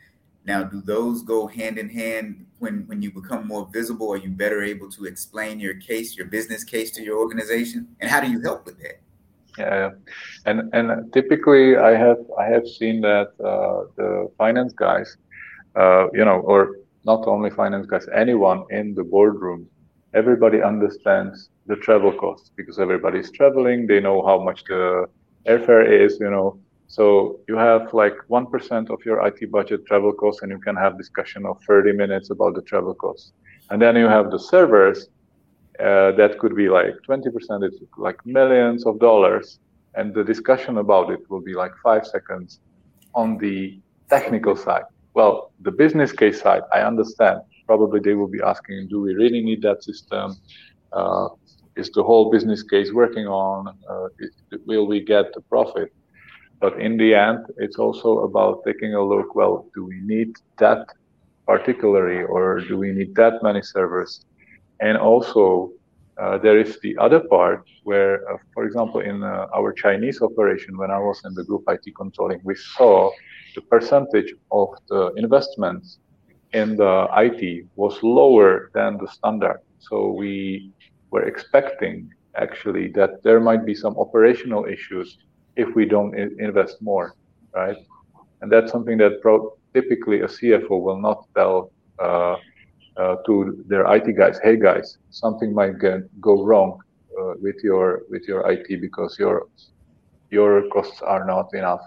Now, 0.46 0.62
do 0.64 0.80
those 0.80 1.22
go 1.22 1.46
hand 1.46 1.78
in 1.78 1.88
hand 1.88 2.46
when 2.58 2.86
when 2.86 3.02
you 3.02 3.12
become 3.12 3.46
more 3.46 3.68
visible? 3.72 4.10
Are 4.12 4.16
you 4.16 4.30
better 4.30 4.62
able 4.62 4.90
to 4.92 5.04
explain 5.04 5.60
your 5.60 5.74
case, 5.74 6.16
your 6.16 6.26
business 6.26 6.64
case 6.64 6.90
to 6.92 7.02
your 7.02 7.18
organization, 7.18 7.88
and 8.00 8.10
how 8.10 8.20
do 8.20 8.30
you 8.30 8.40
help 8.40 8.64
with 8.66 8.78
that? 8.82 9.00
Yeah, 9.58 9.90
and 10.46 10.74
and 10.74 11.12
typically 11.12 11.76
I 11.76 11.92
have 11.96 12.18
I 12.38 12.46
have 12.46 12.66
seen 12.66 13.00
that 13.02 13.28
uh, 13.38 13.86
the 13.96 14.30
finance 14.36 14.72
guys, 14.72 15.16
uh, 15.76 16.06
you 16.12 16.24
know, 16.24 16.40
or 16.40 16.76
not 17.04 17.26
only 17.26 17.50
finance 17.50 17.86
guys, 17.86 18.06
anyone 18.14 18.64
in 18.70 18.94
the 18.94 19.04
boardroom, 19.04 19.66
everybody 20.14 20.62
understands 20.62 21.50
the 21.66 21.76
travel 21.76 22.12
costs 22.12 22.50
because 22.56 22.78
everybody 22.78 23.18
is 23.18 23.30
traveling. 23.30 23.86
They 23.86 24.00
know 24.00 24.24
how 24.24 24.42
much 24.42 24.64
the 24.64 25.06
airfare 25.46 25.86
is, 26.04 26.18
you 26.20 26.30
know, 26.30 26.58
so 26.86 27.40
you 27.48 27.56
have 27.56 27.92
like 27.92 28.14
1% 28.28 28.90
of 28.90 29.04
your 29.04 29.26
IT 29.26 29.50
budget 29.50 29.84
travel 29.86 30.12
costs, 30.12 30.42
and 30.42 30.50
you 30.50 30.58
can 30.58 30.76
have 30.76 30.96
discussion 30.96 31.44
of 31.46 31.60
30 31.66 31.92
minutes 31.92 32.30
about 32.30 32.54
the 32.54 32.62
travel 32.62 32.94
costs. 32.94 33.32
And 33.70 33.80
then 33.80 33.96
you 33.96 34.06
have 34.06 34.30
the 34.30 34.38
servers 34.38 35.08
uh, 35.80 36.12
that 36.12 36.38
could 36.38 36.54
be 36.54 36.68
like 36.68 36.94
20%, 37.08 37.64
it's 37.64 37.78
like 37.96 38.18
millions 38.24 38.86
of 38.86 39.00
dollars. 39.00 39.58
And 39.96 40.14
the 40.14 40.24
discussion 40.24 40.78
about 40.78 41.10
it 41.10 41.20
will 41.28 41.40
be 41.40 41.54
like 41.54 41.72
five 41.82 42.06
seconds 42.06 42.60
on 43.14 43.38
the 43.38 43.80
technical 44.08 44.56
side. 44.56 44.84
Well, 45.14 45.52
the 45.60 45.70
business 45.70 46.10
case 46.12 46.42
side, 46.42 46.62
I 46.72 46.80
understand. 46.80 47.40
Probably 47.66 48.00
they 48.00 48.14
will 48.14 48.28
be 48.28 48.42
asking, 48.44 48.88
do 48.88 49.00
we 49.00 49.14
really 49.14 49.42
need 49.42 49.62
that 49.62 49.82
system? 49.84 50.36
Uh, 50.92 51.28
is 51.76 51.90
the 51.90 52.02
whole 52.02 52.30
business 52.30 52.62
case 52.62 52.92
working 52.92 53.26
on? 53.26 53.68
Uh, 53.88 54.08
will 54.66 54.86
we 54.86 55.00
get 55.00 55.32
the 55.32 55.40
profit? 55.40 55.92
But 56.60 56.80
in 56.80 56.96
the 56.96 57.14
end, 57.14 57.46
it's 57.58 57.78
also 57.78 58.20
about 58.20 58.62
taking 58.66 58.94
a 58.94 59.02
look 59.02 59.34
well, 59.34 59.66
do 59.74 59.84
we 59.84 60.00
need 60.00 60.34
that 60.58 60.86
particularly, 61.46 62.22
or 62.24 62.60
do 62.60 62.78
we 62.78 62.90
need 62.92 63.14
that 63.14 63.42
many 63.42 63.62
servers? 63.62 64.24
And 64.80 64.96
also, 64.96 65.72
uh, 66.20 66.38
there 66.38 66.58
is 66.58 66.78
the 66.80 66.96
other 66.98 67.20
part 67.20 67.64
where, 67.82 68.28
uh, 68.32 68.38
for 68.52 68.64
example, 68.64 69.00
in 69.00 69.22
uh, 69.22 69.46
our 69.54 69.72
Chinese 69.72 70.22
operation, 70.22 70.76
when 70.76 70.90
I 70.90 70.98
was 70.98 71.22
in 71.24 71.34
the 71.34 71.44
group 71.44 71.64
IT 71.68 71.84
controlling, 71.96 72.40
we 72.44 72.54
saw 72.54 73.10
the 73.54 73.62
percentage 73.62 74.32
of 74.50 74.68
the 74.88 75.12
investments 75.16 75.98
in 76.52 76.76
the 76.76 77.06
IT 77.12 77.64
was 77.76 77.98
lower 78.02 78.70
than 78.74 78.98
the 78.98 79.08
standard. 79.08 79.58
So 79.78 80.12
we 80.12 80.72
were 81.10 81.22
expecting 81.24 82.08
actually 82.36 82.90
that 82.94 83.10
there 83.24 83.40
might 83.40 83.64
be 83.66 83.74
some 83.74 83.96
operational 83.98 84.64
issues 84.66 85.16
if 85.56 85.74
we 85.74 85.84
don't 85.86 86.14
invest 86.38 86.76
more, 86.80 87.14
right? 87.54 87.76
And 88.40 88.50
that's 88.52 88.72
something 88.72 88.98
that 88.98 89.20
pro- 89.22 89.50
typically 89.74 90.20
a 90.20 90.28
CFO 90.28 90.82
will 90.82 91.00
not 91.00 91.24
tell 91.36 91.72
uh, 92.02 92.36
uh, 92.98 93.16
to 93.26 93.64
their 93.68 93.86
IT 93.86 94.12
guys. 94.12 94.38
Hey 94.42 94.56
guys, 94.58 94.96
something 95.10 95.54
might 95.54 95.78
get, 95.80 96.00
go 96.20 96.44
wrong 96.44 96.78
uh, 97.18 97.34
with 97.40 97.56
your 97.62 98.02
with 98.10 98.22
your 98.28 98.50
IT 98.50 98.76
because 98.80 99.16
your 99.18 99.42
your 100.30 100.62
costs 100.72 101.00
are 101.02 101.24
not 101.26 101.46
enough 101.54 101.80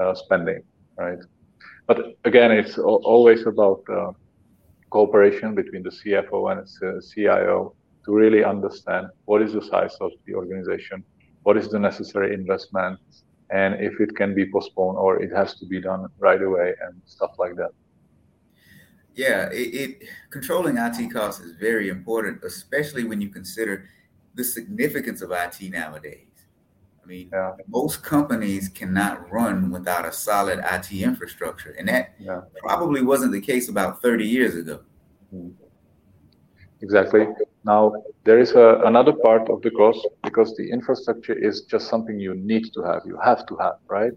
uh, 0.00 0.14
spending, 0.14 0.60
right? 1.00 1.18
But 1.86 1.98
again, 2.24 2.50
it's 2.52 2.78
always 2.78 3.46
about 3.46 3.82
uh, 3.88 4.12
cooperation 4.90 5.54
between 5.54 5.82
the 5.82 5.90
CFO 5.90 6.52
and 6.52 6.58
the 6.80 7.02
CIO 7.10 7.74
to 8.04 8.10
really 8.12 8.44
understand 8.44 9.08
what 9.24 9.42
is 9.42 9.52
the 9.52 9.64
size 9.72 9.96
of 10.00 10.12
the 10.26 10.34
organization, 10.34 11.02
what 11.42 11.56
is 11.56 11.68
the 11.68 11.78
necessary 11.78 12.34
investment 12.34 12.98
and 13.50 13.74
if 13.80 14.00
it 14.00 14.14
can 14.16 14.34
be 14.34 14.50
postponed 14.50 14.96
or 14.96 15.20
it 15.20 15.30
has 15.34 15.54
to 15.54 15.66
be 15.66 15.80
done 15.80 16.06
right 16.18 16.42
away 16.42 16.74
and 16.82 17.00
stuff 17.04 17.32
like 17.38 17.56
that 17.56 17.70
yeah 19.14 19.48
it, 19.50 19.74
it, 19.82 20.08
controlling 20.30 20.76
it 20.76 21.08
costs 21.08 21.40
is 21.40 21.52
very 21.56 21.88
important 21.88 22.42
especially 22.44 23.04
when 23.04 23.20
you 23.20 23.28
consider 23.28 23.88
the 24.34 24.44
significance 24.44 25.20
of 25.20 25.32
it 25.32 25.68
nowadays 25.68 26.29
mean 27.10 27.28
yeah. 27.32 27.52
most 27.68 28.02
companies 28.02 28.68
cannot 28.68 29.30
run 29.30 29.70
without 29.70 30.04
a 30.06 30.12
solid 30.12 30.58
it 30.58 31.02
infrastructure 31.10 31.72
and 31.78 31.88
that 31.88 32.14
yeah. 32.18 32.40
probably 32.64 33.02
wasn't 33.02 33.32
the 33.32 33.40
case 33.40 33.68
about 33.68 34.00
30 34.00 34.26
years 34.36 34.54
ago 34.56 34.80
mm-hmm. 35.34 35.50
exactly 36.80 37.26
now, 37.64 37.92
there 38.24 38.38
is 38.38 38.52
a, 38.52 38.80
another 38.84 39.12
part 39.12 39.50
of 39.50 39.60
the 39.62 39.70
cost 39.70 40.06
because 40.24 40.56
the 40.56 40.70
infrastructure 40.70 41.34
is 41.34 41.62
just 41.62 41.88
something 41.88 42.18
you 42.18 42.34
need 42.34 42.72
to 42.72 42.82
have, 42.82 43.02
you 43.04 43.18
have 43.22 43.46
to 43.46 43.56
have, 43.56 43.76
right? 43.88 44.12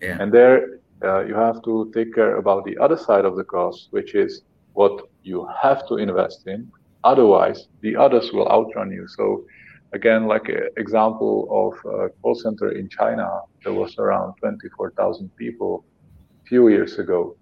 Yeah. 0.00 0.16
And 0.20 0.32
there 0.32 0.80
uh, 1.04 1.24
you 1.24 1.34
have 1.34 1.62
to 1.64 1.90
take 1.94 2.14
care 2.14 2.36
about 2.36 2.64
the 2.64 2.78
other 2.78 2.96
side 2.96 3.26
of 3.26 3.36
the 3.36 3.44
cost, 3.44 3.88
which 3.90 4.14
is 4.14 4.42
what 4.72 5.08
you 5.22 5.46
have 5.62 5.86
to 5.88 5.96
invest 5.96 6.46
in. 6.46 6.70
Otherwise, 7.04 7.68
the 7.82 7.94
others 7.96 8.32
will 8.32 8.48
outrun 8.48 8.90
you. 8.90 9.06
So, 9.08 9.44
again, 9.92 10.26
like 10.26 10.48
an 10.48 10.68
example 10.76 11.48
of 11.50 11.92
a 11.92 12.08
call 12.20 12.34
center 12.34 12.70
in 12.72 12.88
China, 12.88 13.40
there 13.64 13.72
was 13.72 13.96
around 13.98 14.34
24,000 14.40 15.34
people 15.36 15.84
a 16.44 16.48
few 16.48 16.68
years 16.68 16.98
ago. 16.98 17.36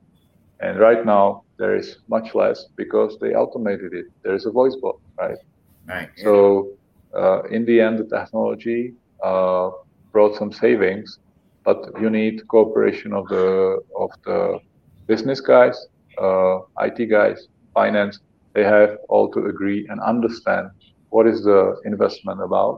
And 0.61 0.79
right 0.79 1.05
now, 1.05 1.45
there 1.59 1.77
is 1.77 1.99
much 2.09 2.35
less 2.35 2.67
because 2.77 3.19
they 3.21 3.35
automated 3.35 3.93
it. 3.93 4.07
There 4.23 4.35
is 4.35 4.47
a 4.47 4.51
voice 4.51 4.77
bot, 4.77 4.97
right? 5.19 5.39
Right. 5.87 6.09
So 6.17 6.71
uh, 7.15 7.43
in 7.45 7.65
the 7.65 7.81
end, 7.81 7.99
the 7.99 8.05
technology 8.05 8.95
uh, 9.23 9.71
brought 10.13 10.37
some 10.37 10.53
savings, 10.53 11.19
but 11.65 11.79
you 12.01 12.11
need 12.11 12.47
cooperation 12.49 13.13
of 13.13 13.29
the 13.29 13.81
of 13.99 14.11
the 14.25 14.59
business 15.07 15.41
guys, 15.41 15.77
uh, 16.19 16.61
IT 16.81 17.11
guys, 17.11 17.49
finance. 17.73 18.21
They 18.55 18.65
have 18.65 18.99
all 19.09 19.31
to 19.33 19.47
agree 19.47 19.87
and 19.89 20.01
understand 20.01 20.71
what 21.15 21.27
is 21.27 21.39
the 21.45 21.61
investment 21.93 22.41
about, 22.49 22.75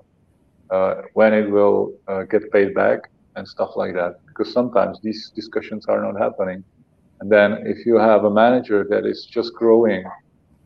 uh, 0.74 0.95
when 1.18 1.32
it 1.32 1.49
will 1.57 1.80
uh, 2.11 2.22
get 2.32 2.43
paid 2.53 2.70
back, 2.74 3.01
and 3.37 3.47
stuff 3.55 3.72
like 3.76 3.95
that. 3.95 4.12
Because 4.28 4.53
sometimes 4.53 4.99
these 5.03 5.32
discussions 5.34 5.87
are 5.89 6.01
not 6.01 6.16
happening 6.26 6.64
and 7.20 7.30
then 7.30 7.62
if 7.66 7.87
you 7.87 7.97
have 7.97 8.24
a 8.24 8.30
manager 8.30 8.87
that 8.91 9.07
is 9.07 9.26
just 9.32 9.55
growing 9.55 10.05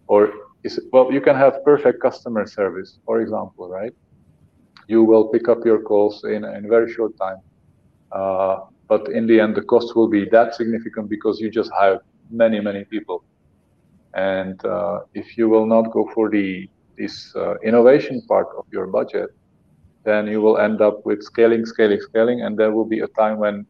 or 0.08 0.30
is 0.64 0.80
well, 0.92 1.12
you 1.12 1.20
can 1.20 1.36
have 1.36 1.54
perfect 1.64 2.02
customer 2.02 2.46
service, 2.46 2.98
for 3.06 3.20
example, 3.20 3.68
right? 3.68 3.92
You 4.88 5.04
will 5.04 5.28
pick 5.28 5.48
up 5.48 5.58
your 5.64 5.82
calls 5.82 6.24
in, 6.24 6.44
in 6.44 6.64
a 6.64 6.68
very 6.68 6.92
short 6.92 7.12
time. 7.20 7.38
Uh, 8.12 8.56
but 8.88 9.08
in 9.12 9.26
the 9.26 9.40
end, 9.40 9.54
the 9.54 9.62
cost 9.62 9.94
will 9.94 10.08
be 10.08 10.28
that 10.32 10.54
significant 10.54 11.08
because 11.08 11.40
you 11.40 11.50
just 11.50 11.70
hired 11.78 12.00
many, 12.30 12.60
many 12.60 12.84
people. 12.90 13.24
And 14.14 14.62
uh, 14.64 15.00
if 15.14 15.38
you 15.38 15.48
will 15.48 15.66
not 15.66 15.92
go 15.92 16.10
for 16.14 16.28
the 16.28 16.68
this 17.00 17.34
uh, 17.34 17.54
innovation 17.70 18.20
part 18.28 18.48
of 18.58 18.64
your 18.70 18.86
budget, 18.86 19.30
then 20.04 20.26
you 20.26 20.40
will 20.44 20.58
end 20.58 20.80
up 20.80 20.96
with 21.06 21.22
scaling, 21.22 21.64
scaling, 21.64 22.00
scaling, 22.00 22.42
and 22.42 22.58
there 22.58 22.72
will 22.72 22.84
be 22.96 23.00
a 23.00 23.08
time 23.22 23.38
when 23.38 23.66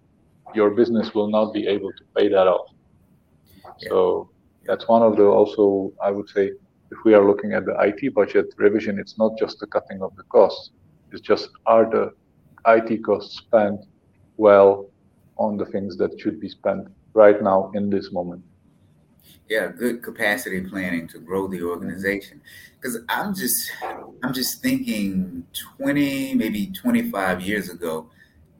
your 0.54 0.70
business 0.70 1.14
will 1.14 1.30
not 1.38 1.52
be 1.52 1.66
able 1.66 1.92
to 1.92 2.04
pay 2.16 2.28
that 2.28 2.46
off. 2.54 2.66
Yeah. 3.64 3.88
So 3.88 4.30
that's 4.66 4.86
one 4.88 5.02
of 5.02 5.16
the 5.16 5.24
also 5.24 5.92
I 6.02 6.10
would 6.10 6.28
say 6.28 6.44
if 6.94 6.98
we 7.04 7.14
are 7.14 7.24
looking 7.30 7.52
at 7.52 7.64
the 7.64 7.76
IT 7.88 8.14
budget 8.14 8.46
revision, 8.56 8.98
it's 8.98 9.16
not 9.16 9.32
just 9.38 9.60
the 9.60 9.66
cutting 9.66 10.02
of 10.02 10.14
the 10.16 10.24
costs. 10.24 10.70
It's 11.12 11.20
just 11.20 11.50
are 11.66 11.88
the 11.96 12.12
IT 12.66 13.04
costs 13.04 13.38
spent 13.38 13.80
well 14.36 14.90
on 15.36 15.56
the 15.56 15.66
things 15.66 15.96
that 15.98 16.18
should 16.20 16.40
be 16.40 16.48
spent 16.48 16.88
right 17.14 17.40
now 17.42 17.70
in 17.74 17.90
this 17.90 18.12
moment. 18.12 18.42
Yeah, 19.48 19.66
good 19.66 20.02
capacity 20.02 20.60
planning 20.60 21.08
to 21.08 21.18
grow 21.18 21.48
the 21.48 21.62
organization. 21.62 22.40
Because 22.80 22.98
I'm 23.08 23.34
just 23.34 23.70
I'm 24.22 24.32
just 24.32 24.62
thinking 24.62 25.44
20, 25.78 26.34
maybe 26.34 26.68
25 26.68 27.40
years 27.40 27.68
ago, 27.68 28.08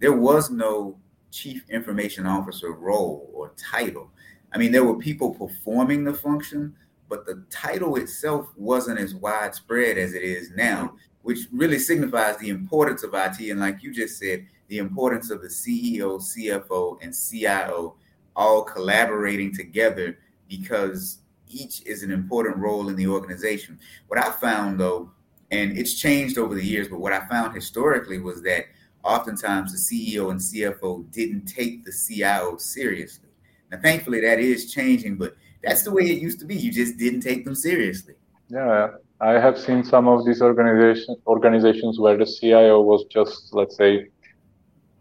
there 0.00 0.12
was 0.12 0.50
no 0.50 0.98
chief 1.30 1.64
information 1.70 2.26
officer 2.26 2.72
role 2.72 3.30
or 3.32 3.52
title. 3.56 4.10
I 4.52 4.58
mean, 4.58 4.72
there 4.72 4.84
were 4.84 4.96
people 4.96 5.32
performing 5.32 6.04
the 6.04 6.14
function, 6.14 6.74
but 7.08 7.24
the 7.24 7.44
title 7.50 7.96
itself 7.96 8.48
wasn't 8.56 8.98
as 8.98 9.14
widespread 9.14 9.96
as 9.96 10.14
it 10.14 10.22
is 10.22 10.50
now, 10.50 10.94
which 11.22 11.46
really 11.52 11.78
signifies 11.78 12.36
the 12.38 12.48
importance 12.48 13.04
of 13.04 13.14
IT. 13.14 13.38
And 13.48 13.60
like 13.60 13.82
you 13.82 13.92
just 13.92 14.18
said, 14.18 14.46
the 14.68 14.78
importance 14.78 15.30
of 15.30 15.40
the 15.40 15.48
CEO, 15.48 16.20
CFO, 16.20 16.98
and 17.02 17.14
CIO 17.14 17.94
all 18.36 18.62
collaborating 18.62 19.54
together 19.54 20.18
because 20.50 21.20
each 21.48 21.82
is 21.86 22.02
an 22.02 22.10
important 22.10 22.58
role 22.58 22.88
in 22.88 22.96
the 22.96 23.06
organization. 23.06 23.78
What 24.08 24.18
I 24.22 24.30
found 24.32 24.78
though, 24.78 25.10
and 25.50 25.78
it's 25.78 25.94
changed 25.94 26.36
over 26.36 26.54
the 26.54 26.64
years, 26.64 26.88
but 26.88 27.00
what 27.00 27.14
I 27.14 27.26
found 27.28 27.54
historically 27.54 28.18
was 28.18 28.42
that 28.42 28.66
oftentimes 29.02 29.72
the 29.72 29.78
CEO 29.78 30.30
and 30.30 30.38
CFO 30.38 31.10
didn't 31.10 31.46
take 31.46 31.84
the 31.84 31.92
CIO 31.92 32.58
seriously. 32.58 33.30
Now, 33.70 33.78
thankfully, 33.80 34.20
that 34.20 34.38
is 34.38 34.72
changing, 34.72 35.16
but 35.16 35.36
that's 35.62 35.82
the 35.82 35.92
way 35.92 36.02
it 36.02 36.20
used 36.20 36.40
to 36.40 36.44
be. 36.44 36.56
You 36.56 36.72
just 36.72 36.98
didn't 36.98 37.20
take 37.20 37.44
them 37.44 37.54
seriously. 37.54 38.14
Yeah, 38.48 38.88
I 39.20 39.32
have 39.32 39.58
seen 39.58 39.84
some 39.84 40.08
of 40.08 40.26
these 40.26 40.42
organization, 40.42 41.16
organizations 41.26 41.98
where 41.98 42.16
the 42.16 42.26
CIO 42.26 42.80
was 42.80 43.04
just, 43.10 43.54
let's 43.54 43.76
say, 43.76 44.08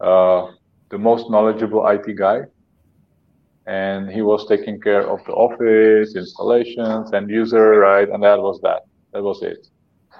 uh, 0.00 0.52
the 0.90 0.98
most 0.98 1.30
knowledgeable 1.30 1.86
IT 1.88 2.16
guy, 2.16 2.42
and 3.70 4.10
he 4.10 4.20
was 4.20 4.48
taking 4.48 4.80
care 4.80 5.06
of 5.08 5.24
the 5.26 5.32
office 5.32 6.16
installations 6.16 7.12
and 7.12 7.30
user, 7.30 7.78
right? 7.78 8.08
And 8.08 8.20
that 8.24 8.38
was 8.42 8.60
that. 8.62 8.82
That 9.12 9.22
was 9.22 9.42
it. 9.42 9.68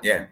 Yeah. 0.05 0.27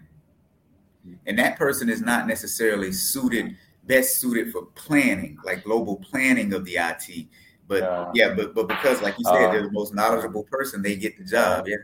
And 1.26 1.36
that 1.36 1.58
person 1.58 1.88
is 1.88 2.00
not 2.00 2.28
necessarily 2.28 2.92
suited, 2.92 3.56
best 3.84 4.20
suited 4.20 4.52
for 4.52 4.66
planning, 4.76 5.36
like 5.44 5.64
global 5.64 5.96
planning 5.96 6.52
of 6.52 6.64
the 6.64 6.76
IT. 6.76 7.26
But 7.66 7.82
yeah, 7.82 8.10
yeah 8.14 8.34
but 8.36 8.54
but 8.54 8.68
because, 8.68 9.02
like 9.02 9.18
you 9.18 9.24
said, 9.24 9.46
uh, 9.46 9.50
they're 9.50 9.66
the 9.66 9.72
most 9.72 9.94
knowledgeable 9.94 10.44
person, 10.44 10.80
they 10.80 10.94
get 10.94 11.18
the 11.18 11.24
job. 11.24 11.66
Yeah. 11.66 11.82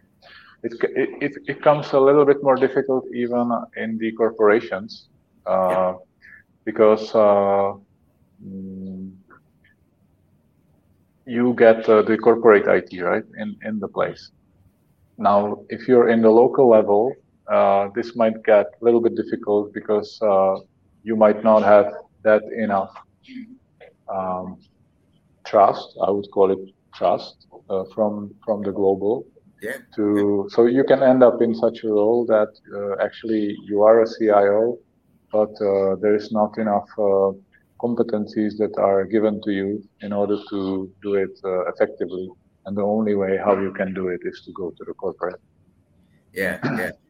It, 0.62 0.72
it, 1.20 1.32
it 1.46 1.62
comes 1.62 1.92
a 1.92 2.00
little 2.00 2.24
bit 2.24 2.42
more 2.44 2.56
difficult 2.56 3.04
even 3.12 3.50
in 3.76 3.98
the 3.98 4.12
corporations 4.12 5.08
uh, 5.46 5.68
yeah. 5.70 5.94
because 6.64 7.12
uh, 7.14 7.74
mm, 8.42 8.93
you 11.26 11.54
get 11.54 11.88
uh, 11.88 12.02
the 12.02 12.16
corporate 12.18 12.66
IT 12.66 13.00
right 13.02 13.24
in 13.38 13.56
in 13.64 13.78
the 13.78 13.88
place. 13.88 14.30
Now, 15.16 15.64
if 15.68 15.86
you're 15.88 16.08
in 16.08 16.22
the 16.22 16.30
local 16.30 16.68
level, 16.68 17.14
uh, 17.48 17.88
this 17.94 18.16
might 18.16 18.42
get 18.44 18.66
a 18.80 18.84
little 18.84 19.00
bit 19.00 19.14
difficult 19.14 19.72
because 19.72 20.18
uh, 20.22 20.56
you 21.02 21.16
might 21.16 21.44
not 21.44 21.62
have 21.62 21.92
that 22.22 22.42
enough 22.56 22.94
um, 24.08 24.58
trust. 25.46 25.96
I 26.02 26.10
would 26.10 26.30
call 26.32 26.50
it 26.50 26.74
trust 26.94 27.46
uh, 27.70 27.84
from 27.94 28.34
from 28.44 28.62
the 28.62 28.72
global. 28.72 29.26
Yeah. 29.62 29.78
To 29.96 30.48
so 30.50 30.66
you 30.66 30.84
can 30.84 31.02
end 31.02 31.22
up 31.22 31.40
in 31.40 31.54
such 31.54 31.84
a 31.84 31.88
role 31.88 32.26
that 32.26 32.52
uh, 32.74 33.02
actually 33.02 33.56
you 33.64 33.82
are 33.82 34.02
a 34.02 34.06
CIO, 34.06 34.78
but 35.32 35.52
uh, 35.60 35.96
there 35.96 36.14
is 36.14 36.32
not 36.32 36.58
enough 36.58 36.88
competencies 37.80 38.56
that 38.58 38.74
are 38.78 39.04
given 39.04 39.40
to 39.42 39.52
you 39.52 39.88
in 40.00 40.12
order 40.12 40.38
to 40.50 40.92
do 41.02 41.14
it 41.14 41.38
uh, 41.44 41.66
effectively. 41.66 42.30
And 42.66 42.76
the 42.76 42.82
only 42.82 43.14
way 43.14 43.36
how 43.36 43.58
you 43.58 43.72
can 43.72 43.92
do 43.92 44.08
it 44.08 44.20
is 44.24 44.42
to 44.46 44.52
go 44.52 44.70
to 44.70 44.84
the 44.84 44.94
corporate. 44.94 45.40
Yeah, 46.32 46.58
yeah 46.76 46.90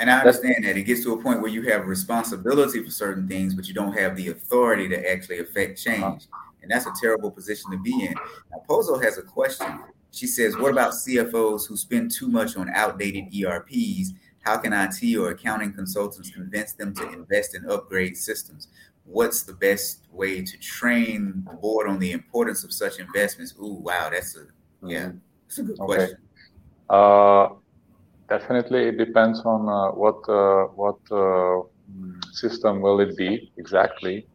and 0.00 0.10
I 0.10 0.18
understand 0.18 0.64
that 0.64 0.76
it 0.76 0.82
gets 0.82 1.02
to 1.04 1.12
a 1.12 1.22
point 1.22 1.40
where 1.40 1.50
you 1.50 1.62
have 1.70 1.86
responsibility 1.86 2.82
for 2.82 2.90
certain 2.90 3.28
things, 3.28 3.54
but 3.54 3.68
you 3.68 3.74
don't 3.74 3.92
have 3.92 4.16
the 4.16 4.28
authority 4.28 4.88
to 4.88 5.10
actually 5.10 5.40
affect 5.40 5.86
uh-huh. 5.86 5.96
change. 5.96 6.28
And 6.62 6.70
that's 6.70 6.86
a 6.86 6.92
terrible 7.00 7.30
position 7.30 7.70
to 7.70 7.78
be 7.78 8.06
in. 8.06 8.14
Now, 8.50 8.62
Pozo 8.68 9.02
has 9.02 9.18
a 9.18 9.22
question. 9.22 9.80
She 10.10 10.26
says, 10.26 10.56
What 10.56 10.72
about 10.72 10.92
CFOs 10.92 11.68
who 11.68 11.76
spend 11.76 12.10
too 12.10 12.28
much 12.28 12.56
on 12.56 12.70
outdated 12.70 13.26
ERPs? 13.34 14.12
How 14.40 14.56
can 14.56 14.72
IT 14.72 15.16
or 15.16 15.30
accounting 15.30 15.72
consultants 15.72 16.30
convince 16.30 16.72
them 16.72 16.94
to 16.94 17.12
invest 17.12 17.54
in 17.54 17.68
upgrade 17.68 18.16
systems? 18.16 18.68
What's 19.06 19.42
the 19.44 19.54
best 19.54 20.06
way 20.10 20.42
to 20.42 20.58
train 20.58 21.44
the 21.48 21.56
board 21.56 21.88
on 21.88 21.98
the 21.98 22.12
importance 22.12 22.64
of 22.64 22.72
such 22.72 22.98
investments? 22.98 23.54
Ooh, 23.60 23.80
wow, 23.84 24.10
that's 24.10 24.36
a 24.36 24.46
yeah, 24.82 25.12
that's 25.46 25.58
a 25.58 25.62
good 25.62 25.78
okay. 25.80 25.86
question. 25.86 26.18
Uh, 26.90 27.48
Definitely, 28.28 28.88
it 28.88 28.98
depends 28.98 29.40
on 29.44 29.68
uh, 29.68 29.92
what 29.92 30.28
uh, 30.28 30.64
what 30.74 30.98
uh, 31.12 31.62
system 32.32 32.80
will 32.80 32.98
it 32.98 33.16
be 33.16 33.52
exactly, 33.56 34.26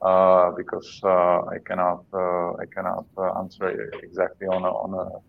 uh, 0.00 0.52
because 0.52 1.00
uh, 1.02 1.40
I 1.46 1.58
cannot 1.66 2.04
uh, 2.14 2.52
I 2.52 2.66
cannot 2.72 3.06
answer 3.40 3.90
exactly 4.00 4.46
on 4.46 4.62
a, 4.62 4.70
on 4.70 5.22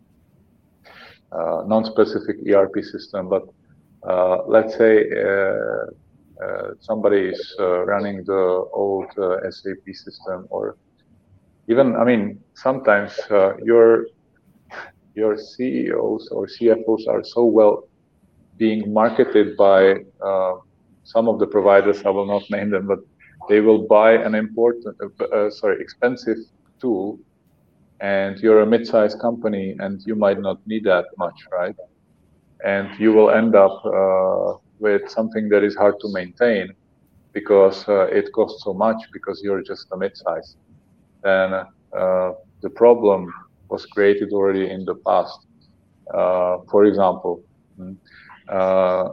a 1.32 1.68
non-specific 1.68 2.38
ERP 2.48 2.84
system. 2.84 3.30
But 3.30 3.46
let's 4.48 4.78
say 4.78 5.10
somebody 6.80 7.30
is 7.30 7.56
running 7.60 8.24
the 8.26 8.66
old 8.74 9.12
SAP 9.50 9.86
system, 9.94 10.48
or 10.50 10.76
even 11.68 11.96
I 11.96 12.04
mean 12.04 12.40
sometimes 12.56 13.18
your 13.64 14.08
your 15.16 15.38
CEOs 15.38 16.30
or 16.30 16.48
CFOs 16.48 17.08
are 17.08 17.24
so 17.24 17.46
well 17.46 17.84
being 18.58 18.94
marketed 18.94 19.58
by 19.58 19.96
uh, 20.24 20.54
some 21.04 21.28
of 21.28 21.40
the 21.40 21.48
providers. 21.48 22.04
I 22.06 22.10
will 22.10 22.26
not 22.26 22.44
name 22.50 22.70
them, 22.70 22.88
but 22.88 23.00
they 23.50 23.60
will 23.60 23.88
buy 23.88 24.14
an 24.14 24.36
important, 24.36 24.96
uh, 25.02 25.24
uh, 25.26 25.50
sorry, 25.50 25.82
expensive 25.82 26.38
tool, 26.80 27.20
and 28.00 28.40
you're 28.40 28.62
a 28.62 28.66
mid-sized 28.66 29.20
company, 29.20 29.76
and 29.80 30.02
you 30.06 30.16
might 30.16 30.40
not 30.40 30.66
need 30.68 30.84
that 30.86 31.06
much, 31.18 31.36
right? 31.52 31.76
And 32.66 32.88
you 33.00 33.14
will 33.14 33.30
end 33.30 33.56
up 33.56 33.84
uh, 33.86 34.54
with 34.84 35.10
something 35.10 35.50
that 35.50 35.64
is 35.64 35.76
hard 35.76 35.96
to 36.02 36.10
maintain 36.14 36.68
because 37.34 37.88
uh, 37.90 38.08
it 38.20 38.32
costs 38.34 38.64
so 38.64 38.74
much 38.74 38.98
because 39.14 39.42
you're 39.44 39.64
just 39.64 39.88
a 39.94 39.98
mid-size. 39.98 40.58
And 41.24 41.54
uh, 41.98 42.32
the 42.62 42.70
problem 42.70 43.34
was 43.70 43.86
created 43.88 44.30
already 44.34 44.70
in 44.70 44.86
the 44.86 44.96
past. 45.08 45.40
for 46.72 46.86
example, 46.86 47.44
uh, 48.50 49.10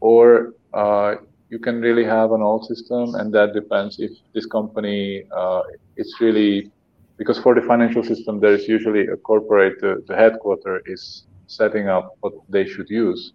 or 0.00 0.54
uh, 0.74 1.16
you 1.50 1.58
can 1.58 1.80
really 1.80 2.04
have 2.04 2.32
an 2.32 2.42
old 2.42 2.64
system, 2.66 3.14
and 3.14 3.32
that 3.34 3.52
depends 3.54 3.98
if 3.98 4.12
this 4.34 4.46
company 4.46 5.24
uh, 5.36 5.62
it's 5.96 6.20
really 6.20 6.70
because 7.18 7.38
for 7.38 7.54
the 7.54 7.62
financial 7.62 8.02
system 8.02 8.40
there 8.40 8.54
is 8.54 8.66
usually 8.68 9.06
a 9.06 9.16
corporate 9.16 9.80
the, 9.80 10.02
the 10.08 10.16
headquarter 10.16 10.80
is 10.86 11.26
setting 11.46 11.88
up 11.88 12.16
what 12.20 12.32
they 12.48 12.64
should 12.66 12.88
use. 12.88 13.32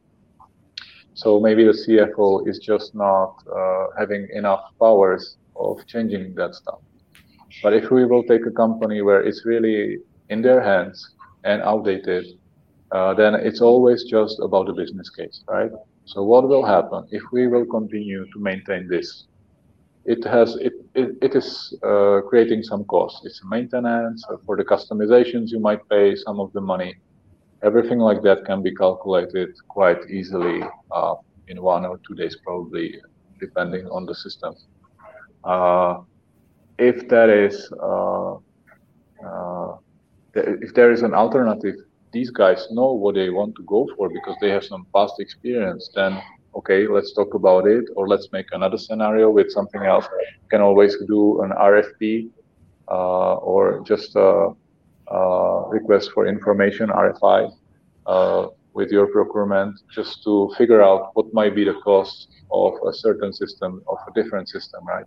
So 1.15 1.39
maybe 1.39 1.63
the 1.63 1.71
CFO 1.71 2.47
is 2.47 2.59
just 2.59 2.93
not 2.93 3.41
uh, 3.47 3.87
having 3.97 4.27
enough 4.33 4.63
powers 4.79 5.37
of 5.55 5.85
changing 5.87 6.35
that 6.35 6.53
stuff. 6.53 6.79
But 7.63 7.73
if 7.73 7.89
we 7.89 8.05
will 8.05 8.23
take 8.23 8.45
a 8.45 8.51
company 8.51 9.01
where 9.01 9.21
it's 9.21 9.45
really 9.45 9.99
in 10.29 10.41
their 10.41 10.61
hands 10.61 11.15
and 11.45 11.61
outdated, 11.61 12.25
uh, 12.91 13.13
then 13.13 13.33
it's 13.33 13.61
always 13.61 14.03
just 14.03 14.39
about 14.41 14.67
the 14.67 14.73
business 14.73 15.09
case, 15.09 15.41
right? 15.47 15.71
So 16.03 16.21
what 16.23 16.49
will 16.49 16.65
happen 16.65 17.07
if 17.11 17.23
we 17.31 17.47
will 17.47 17.65
continue 17.65 18.25
to 18.25 18.39
maintain 18.39 18.87
this? 18.89 19.25
It 20.03 20.23
has 20.25 20.55
it 20.57 20.73
it, 20.93 21.17
it 21.21 21.35
is 21.35 21.73
uh, 21.81 22.21
creating 22.27 22.61
some 22.63 22.83
costs. 22.85 23.25
It's 23.25 23.41
maintenance 23.43 24.23
for 24.45 24.55
the 24.55 24.63
customizations. 24.63 25.49
You 25.49 25.59
might 25.59 25.87
pay 25.89 26.15
some 26.15 26.39
of 26.39 26.53
the 26.53 26.61
money. 26.61 26.95
Everything 27.65 27.99
like 27.99 28.21
that 28.21 28.45
can 28.45 28.61
be 28.61 28.73
calculated 28.73 29.49
quite 29.67 30.09
easily 30.09 30.61
uh, 30.91 31.15
in 31.47 31.61
one 31.61 31.85
or 31.85 31.99
two 32.07 32.15
days, 32.15 32.37
probably, 32.43 33.01
depending 33.39 33.87
on 33.87 34.05
the 34.05 34.15
system. 34.15 34.53
Uh, 35.43 35.97
if 36.77 37.07
that 37.09 37.29
is 37.29 37.71
uh, 37.81 38.35
if 40.35 40.73
there 40.73 40.91
is 40.91 41.01
an 41.01 41.13
alternative 41.13 41.75
these 42.15 42.31
guys 42.31 42.67
know 42.71 42.93
what 42.93 43.13
they 43.15 43.29
want 43.29 43.53
to 43.55 43.63
go 43.63 43.81
for 43.95 44.07
because 44.17 44.37
they 44.39 44.49
have 44.49 44.63
some 44.63 44.87
past 44.95 45.15
experience, 45.19 45.89
then 45.95 46.11
okay, 46.59 46.87
let's 46.87 47.11
talk 47.13 47.33
about 47.33 47.67
it, 47.67 47.83
or 47.97 48.07
let's 48.07 48.29
make 48.31 48.45
another 48.53 48.77
scenario 48.77 49.29
with 49.29 49.51
something 49.51 49.83
else. 49.83 50.05
You 50.43 50.49
can 50.49 50.61
always 50.61 50.95
do 51.07 51.41
an 51.43 51.51
RFP 51.51 52.29
uh, 52.87 53.35
or 53.51 53.83
just 53.85 54.15
a, 54.15 54.51
request 55.69 56.11
for 56.13 56.27
information 56.27 56.89
RFI 56.89 57.51
uh, 58.05 58.47
with 58.73 58.91
your 58.91 59.07
procurement, 59.07 59.79
just 59.93 60.23
to 60.23 60.51
figure 60.57 60.81
out 60.83 61.11
what 61.13 61.33
might 61.33 61.55
be 61.55 61.63
the 61.63 61.75
cost 61.75 62.27
of 62.51 62.73
a 62.87 62.93
certain 62.93 63.31
system 63.33 63.81
of 63.87 63.97
a 64.07 64.11
different 64.13 64.49
system, 64.49 64.85
right? 64.85 65.05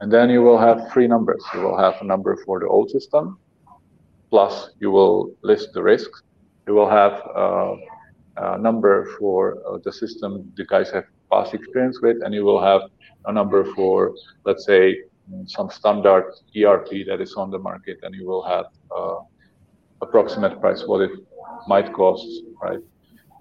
And 0.00 0.12
then 0.12 0.30
you 0.30 0.42
will 0.42 0.58
have 0.58 0.90
three 0.92 1.06
numbers. 1.06 1.42
You 1.54 1.60
will 1.60 1.78
have 1.78 1.94
a 2.00 2.04
number 2.04 2.36
for 2.44 2.60
the 2.60 2.66
old 2.66 2.90
system, 2.90 3.38
plus 4.30 4.70
you 4.80 4.90
will 4.90 5.34
list 5.42 5.72
the 5.74 5.82
risks, 5.82 6.22
you 6.66 6.74
will 6.74 6.88
have 6.88 7.12
uh, 7.36 7.74
a 8.36 8.58
number 8.58 9.16
for 9.18 9.58
uh, 9.66 9.78
the 9.84 9.92
system 9.92 10.52
the 10.56 10.64
guys 10.64 10.90
have 10.90 11.04
past 11.30 11.54
experience 11.54 12.00
with, 12.00 12.16
and 12.24 12.34
you 12.34 12.44
will 12.44 12.62
have 12.62 12.82
a 13.26 13.32
number 13.32 13.64
for, 13.74 14.14
let's 14.44 14.64
say, 14.64 15.02
some 15.46 15.70
standard 15.70 16.32
ERP 16.56 17.06
that 17.08 17.20
is 17.20 17.34
on 17.34 17.50
the 17.50 17.58
market, 17.58 17.98
and 18.02 18.14
you 18.14 18.26
will 18.26 18.42
have 18.42 18.66
uh, 18.96 19.16
approximate 20.00 20.60
price, 20.60 20.84
what 20.86 21.00
it 21.00 21.12
might 21.66 21.92
cost, 21.92 22.26
right? 22.62 22.80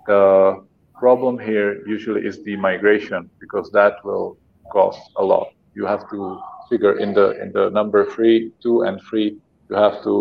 The 0.08 0.64
problem 0.96 1.40
here 1.40 1.86
usually 1.88 2.22
is 2.26 2.44
the 2.44 2.56
migration 2.56 3.30
because 3.40 3.72
that 3.72 3.94
will 4.04 4.38
cost 4.72 5.02
a 5.18 5.24
lot. 5.24 5.48
You 5.74 5.86
have 5.86 6.10
to 6.12 6.40
figure 6.70 7.00
in 7.00 7.14
the 7.14 7.28
in 7.42 7.52
the 7.52 7.70
number 7.70 8.06
three, 8.14 8.52
two, 8.64 8.82
and 8.84 9.00
three. 9.10 9.38
You 9.70 9.76
have 9.76 10.04
to 10.04 10.16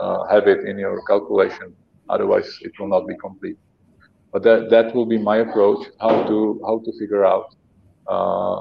uh, 0.00 0.24
have 0.32 0.46
it 0.48 0.60
in 0.68 0.78
your 0.78 1.00
calculation. 1.06 1.74
Otherwise, 2.08 2.48
it 2.62 2.72
will 2.78 2.88
not 2.88 3.06
be 3.06 3.16
complete. 3.16 3.58
But 4.32 4.42
that 4.42 4.70
that 4.70 4.94
will 4.94 5.06
be 5.06 5.18
my 5.18 5.38
approach. 5.38 5.86
How 6.00 6.14
to 6.28 6.60
how 6.66 6.76
to 6.84 6.90
figure 7.00 7.24
out 7.24 7.48
uh, 8.14 8.56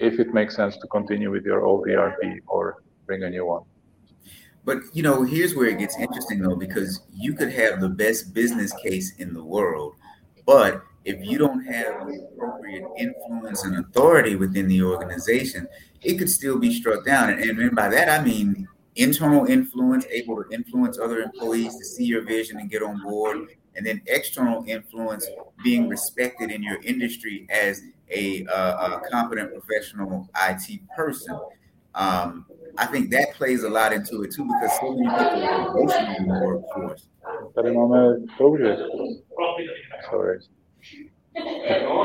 if 0.00 0.18
it 0.18 0.32
makes 0.34 0.56
sense 0.56 0.76
to 0.78 0.86
continue 0.88 1.30
with 1.30 1.44
your 1.44 1.64
old 1.64 1.88
ERP 1.88 2.18
or 2.46 2.82
bring 3.06 3.22
a 3.22 3.30
new 3.30 3.46
one. 3.46 3.62
But 4.64 4.78
you 4.92 5.02
know, 5.02 5.22
here's 5.22 5.54
where 5.54 5.66
it 5.66 5.78
gets 5.78 5.98
interesting 5.98 6.40
though, 6.40 6.56
because 6.56 7.02
you 7.12 7.34
could 7.34 7.52
have 7.52 7.80
the 7.80 7.88
best 7.88 8.34
business 8.34 8.72
case 8.82 9.14
in 9.16 9.32
the 9.32 9.44
world, 9.44 9.94
but 10.46 10.82
if 11.04 11.24
you 11.24 11.38
don't 11.38 11.64
have 11.64 12.06
the 12.06 12.28
appropriate 12.32 12.84
influence 12.98 13.64
and 13.64 13.78
authority 13.78 14.36
within 14.36 14.68
the 14.68 14.82
organization, 14.82 15.66
it 16.02 16.18
could 16.18 16.28
still 16.28 16.58
be 16.58 16.74
struck 16.74 17.06
down. 17.06 17.30
And, 17.30 17.58
and 17.58 17.74
by 17.74 17.88
that 17.88 18.08
I 18.08 18.22
mean 18.22 18.68
internal 18.96 19.46
influence, 19.46 20.04
able 20.10 20.42
to 20.42 20.50
influence 20.50 20.98
other 20.98 21.20
employees 21.20 21.76
to 21.76 21.84
see 21.84 22.04
your 22.04 22.22
vision 22.22 22.58
and 22.58 22.70
get 22.70 22.82
on 22.82 23.02
board, 23.02 23.48
and 23.76 23.86
then 23.86 24.00
external 24.06 24.64
influence, 24.66 25.26
being 25.64 25.88
respected 25.88 26.50
in 26.50 26.62
your 26.62 26.78
industry 26.82 27.46
as 27.50 27.80
a, 28.10 28.44
uh, 28.46 28.96
a 28.96 29.00
competent 29.10 29.52
professional 29.52 30.28
IT 30.48 30.80
person. 30.96 31.38
Um, 31.94 32.46
I 32.78 32.86
think 32.86 33.10
that 33.10 33.34
plays 33.34 33.62
a 33.64 33.68
lot 33.68 33.92
into 33.92 34.22
it 34.22 34.32
too 34.34 34.44
because 34.44 34.78
so 34.80 34.92
many 34.94 35.08
people 35.08 35.48
are 35.48 35.68
emotional 35.70 36.16
in 36.18 36.28
the 36.28 36.40
workforce. 36.44 37.06
Tady 37.54 37.72
máme 37.72 38.16
touže. 38.38 38.76
Sorry. 40.10 40.38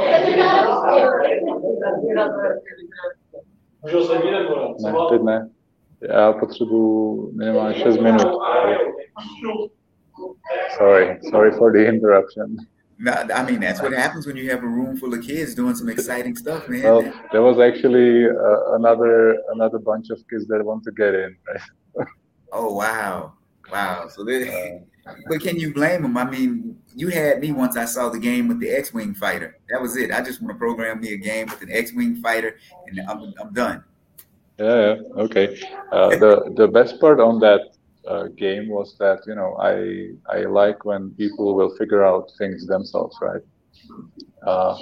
Ne, 4.80 4.94
teď 5.10 5.22
ne. 5.22 5.50
Já 6.02 6.34
potřebuji 6.34 7.32
minimálně 7.32 7.76
6 7.76 7.98
minut. 7.98 8.28
Sorry, 10.78 11.20
sorry 11.30 11.52
for 11.52 11.72
the 11.72 11.88
interruption. 11.88 12.68
No, 12.98 13.12
I 13.12 13.44
mean 13.44 13.60
that's 13.60 13.82
what 13.82 13.92
happens 13.92 14.26
when 14.26 14.38
you 14.38 14.50
have 14.52 14.64
a 14.64 14.68
room 14.68 14.96
full 14.98 15.14
of 15.14 15.22
kids 15.22 15.54
doing 15.54 15.76
some 15.76 15.90
exciting 15.90 16.36
stuff, 16.36 16.70
man. 16.70 16.84
Well, 16.84 17.14
there 17.32 17.42
was 17.42 17.60
actually 17.60 18.26
uh, 18.26 18.76
another 18.76 19.38
another 19.52 19.80
bunch 19.80 20.10
of 20.12 20.24
kids 20.30 20.48
that 20.48 20.64
want 20.64 20.84
to 20.86 20.92
get 20.92 21.14
in. 21.14 21.36
Right? 21.48 22.08
oh 22.54 22.74
wow, 22.74 23.34
wow! 23.70 24.08
So, 24.08 24.24
they, 24.24 24.48
uh, 25.06 25.14
but 25.30 25.42
can 25.42 25.58
you 25.58 25.74
blame 25.74 26.04
them? 26.04 26.16
I 26.16 26.24
mean, 26.24 26.80
you 26.96 27.10
had 27.10 27.42
me 27.42 27.52
once. 27.52 27.76
I 27.76 27.84
saw 27.84 28.08
the 28.08 28.20
game 28.20 28.48
with 28.48 28.62
the 28.62 28.70
X-wing 28.70 29.14
fighter. 29.14 29.60
That 29.70 29.82
was 29.82 29.98
it. 29.98 30.12
I 30.12 30.22
just 30.22 30.42
want 30.42 30.54
to 30.54 30.58
program 30.58 31.02
me 31.02 31.14
a 31.14 31.18
game 31.18 31.48
with 31.48 31.62
an 31.64 31.72
X-wing 31.72 32.22
fighter, 32.22 32.58
and 32.88 33.02
I'm 33.10 33.34
I'm 33.42 33.52
done. 33.52 33.84
Yeah, 34.58 34.66
yeah. 34.66 34.96
okay. 35.18 35.62
Uh, 35.92 36.10
the 36.16 36.54
the 36.56 36.70
best 36.70 37.02
part 37.02 37.20
on 37.20 37.40
that 37.42 37.75
uh, 38.08 38.28
game 38.38 38.70
was 38.70 38.96
that 39.00 39.20
you 39.28 39.36
know 39.36 39.56
I 39.60 39.76
I 40.30 40.46
like 40.46 40.86
when 40.86 41.12
people 41.18 41.56
will 41.56 41.76
figure 41.78 42.04
out 42.04 42.32
things 42.38 42.66
themselves, 42.68 43.16
right? 43.22 43.42
Uh, 44.46 44.78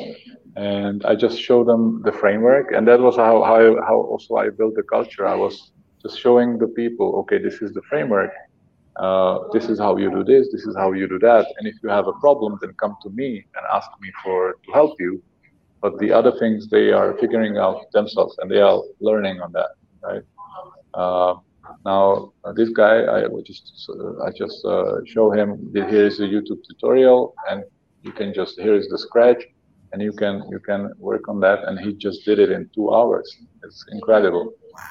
and 0.55 1.03
I 1.05 1.15
just 1.15 1.39
show 1.39 1.63
them 1.63 2.01
the 2.05 2.11
framework, 2.11 2.71
and 2.73 2.87
that 2.87 2.99
was 2.99 3.15
how 3.15 3.43
how 3.43 3.59
how 3.87 3.97
also 4.11 4.35
I 4.35 4.49
built 4.49 4.75
the 4.75 4.83
culture. 4.83 5.25
I 5.27 5.35
was 5.35 5.71
just 6.01 6.19
showing 6.19 6.57
the 6.57 6.67
people, 6.67 7.15
okay, 7.21 7.37
this 7.37 7.61
is 7.61 7.73
the 7.73 7.81
framework. 7.89 8.31
Uh, 8.99 9.39
this 9.53 9.69
is 9.69 9.79
how 9.79 9.97
you 9.97 10.11
do 10.11 10.23
this. 10.23 10.51
This 10.51 10.65
is 10.65 10.75
how 10.75 10.91
you 10.91 11.07
do 11.07 11.17
that. 11.19 11.45
And 11.57 11.67
if 11.67 11.75
you 11.81 11.89
have 11.89 12.07
a 12.07 12.13
problem, 12.21 12.57
then 12.61 12.73
come 12.79 12.95
to 13.03 13.09
me 13.09 13.43
and 13.55 13.65
ask 13.73 13.89
me 14.01 14.11
for 14.23 14.53
to 14.65 14.71
help 14.73 14.95
you. 14.99 15.23
But 15.81 15.97
the 15.99 16.11
other 16.11 16.31
things 16.39 16.69
they 16.69 16.91
are 16.91 17.17
figuring 17.17 17.57
out 17.57 17.85
themselves, 17.93 18.35
and 18.39 18.51
they 18.51 18.59
are 18.61 18.81
learning 19.01 19.41
on 19.41 19.51
that, 19.53 19.69
right? 20.03 20.23
Now 21.85 22.33
uh, 22.45 22.53
this 22.53 22.69
guy, 22.69 23.03
I 23.05 23.23
just 23.45 23.89
uh, 23.89 24.23
I 24.23 24.31
just 24.31 24.63
uh, 24.65 25.03
show 25.05 25.31
him 25.31 25.71
here 25.73 26.05
is 26.05 26.19
a 26.19 26.23
YouTube 26.23 26.61
tutorial, 26.67 27.35
and 27.49 27.63
you 28.03 28.11
can 28.11 28.33
just 28.33 28.59
here 28.59 28.75
is 28.75 28.87
the 28.87 28.97
scratch, 28.97 29.43
and 29.91 30.01
you 30.01 30.13
can 30.13 30.43
you 30.49 30.59
can 30.59 30.93
work 30.97 31.27
on 31.27 31.39
that, 31.41 31.59
and 31.67 31.77
he 31.79 31.93
just 31.93 32.23
did 32.23 32.39
it 32.39 32.51
in 32.51 32.69
two 32.73 32.93
hours. 32.93 33.27
It's 33.63 33.85
incredible. 33.91 34.53
Wow. 34.73 34.83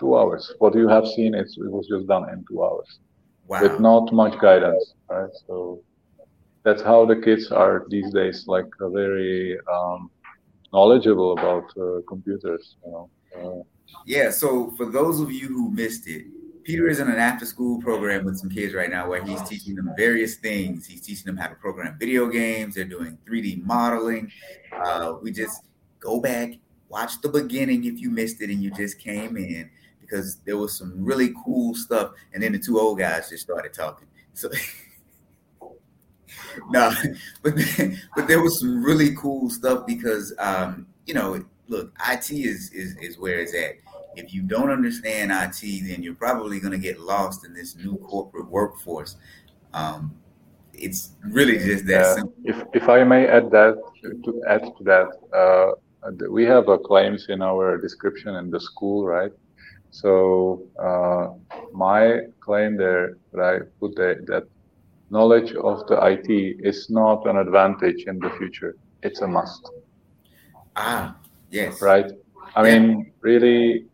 Two 0.00 0.18
hours. 0.18 0.52
What 0.58 0.74
you 0.74 0.88
have 0.88 1.06
seen, 1.06 1.34
it 1.34 1.48
was 1.58 1.86
just 1.86 2.08
done 2.08 2.28
in 2.30 2.44
two 2.50 2.64
hours, 2.64 2.98
wow. 3.46 3.62
with 3.62 3.78
not 3.78 4.12
much 4.12 4.36
guidance. 4.40 4.94
Right. 5.08 5.30
So 5.46 5.80
that's 6.64 6.82
how 6.82 7.06
the 7.06 7.16
kids 7.16 7.52
are 7.52 7.86
these 7.88 8.12
days, 8.12 8.46
like 8.48 8.66
very 8.80 9.58
um, 9.72 10.10
knowledgeable 10.72 11.32
about 11.38 11.66
uh, 11.80 12.00
computers. 12.08 12.76
You 12.84 12.90
know. 12.90 13.10
Uh, 13.36 13.62
yeah, 14.06 14.30
so 14.30 14.70
for 14.72 14.86
those 14.86 15.20
of 15.20 15.30
you 15.30 15.48
who 15.48 15.70
missed 15.70 16.06
it, 16.06 16.26
Peter 16.64 16.88
is 16.88 17.00
in 17.00 17.08
an 17.08 17.18
after 17.18 17.44
school 17.44 17.80
program 17.80 18.24
with 18.24 18.36
some 18.38 18.48
kids 18.48 18.72
right 18.74 18.90
now 18.90 19.08
where 19.08 19.22
he's 19.24 19.42
teaching 19.42 19.74
them 19.74 19.90
various 19.96 20.36
things. 20.36 20.86
He's 20.86 21.00
teaching 21.00 21.26
them 21.26 21.36
how 21.36 21.48
to 21.48 21.54
program 21.56 21.96
video 21.98 22.28
games, 22.28 22.74
they're 22.74 22.84
doing 22.84 23.18
3D 23.28 23.64
modeling. 23.64 24.30
Uh, 24.72 25.14
we 25.20 25.32
just 25.32 25.62
go 25.98 26.20
back, 26.20 26.52
watch 26.88 27.20
the 27.20 27.28
beginning 27.28 27.84
if 27.84 28.00
you 28.00 28.10
missed 28.10 28.40
it 28.42 28.50
and 28.50 28.62
you 28.62 28.70
just 28.70 28.98
came 28.98 29.36
in 29.36 29.70
because 30.00 30.36
there 30.44 30.56
was 30.56 30.76
some 30.76 30.92
really 31.04 31.32
cool 31.44 31.74
stuff. 31.74 32.12
And 32.32 32.42
then 32.42 32.52
the 32.52 32.58
two 32.58 32.78
old 32.78 32.98
guys 32.98 33.28
just 33.28 33.42
started 33.42 33.72
talking. 33.72 34.06
So. 34.34 34.48
no, 36.70 36.92
but 37.42 37.54
but 38.16 38.28
there 38.28 38.42
was 38.42 38.60
some 38.60 38.82
really 38.82 39.14
cool 39.16 39.50
stuff 39.50 39.86
because 39.86 40.32
um, 40.38 40.86
you 41.06 41.14
know, 41.14 41.44
look, 41.72 41.86
IT 42.12 42.30
is 42.30 42.70
is 42.72 42.90
is 43.06 43.18
where 43.18 43.38
it's 43.42 43.54
at 43.54 43.74
if 44.16 44.32
you 44.34 44.42
don't 44.42 44.70
understand 44.70 45.32
IT, 45.32 45.60
then 45.88 46.02
you're 46.02 46.14
probably 46.14 46.60
going 46.60 46.72
to 46.72 46.78
get 46.78 47.00
lost 47.00 47.44
in 47.44 47.54
this 47.54 47.76
new 47.76 47.96
corporate 47.98 48.48
workforce. 48.48 49.16
Um, 49.72 50.14
it's 50.74 51.12
really 51.24 51.58
just 51.58 51.86
that 51.86 52.16
simple. 52.16 52.34
If, 52.44 52.64
if 52.74 52.88
I 52.88 53.04
may 53.04 53.26
add 53.26 53.50
that 53.50 53.76
to 54.24 54.42
add 54.48 54.62
to 54.76 54.84
that, 54.84 55.08
uh, 55.42 55.72
we 56.30 56.44
have 56.44 56.68
a 56.68 56.78
claims 56.78 57.26
in 57.28 57.42
our 57.42 57.78
description 57.78 58.36
in 58.36 58.50
the 58.50 58.60
school, 58.60 59.04
right? 59.06 59.32
So 59.90 60.62
uh, 60.78 61.28
my 61.72 62.20
claim 62.40 62.76
there 62.76 63.18
that 63.32 63.42
I 63.42 63.58
put 63.78 63.94
there 63.96 64.20
that 64.26 64.44
knowledge 65.10 65.52
of 65.52 65.86
the 65.86 65.98
IT 66.12 66.28
is 66.60 66.88
not 66.88 67.26
an 67.26 67.36
advantage 67.36 68.04
in 68.06 68.18
the 68.18 68.30
future; 68.38 68.76
it's 69.02 69.20
a 69.20 69.28
must. 69.28 69.70
Ah, 70.74 71.16
yes. 71.52 71.80
Right. 71.80 72.10
I 72.56 72.66
yeah. 72.66 72.78
mean, 72.78 73.12
really, 73.20 73.86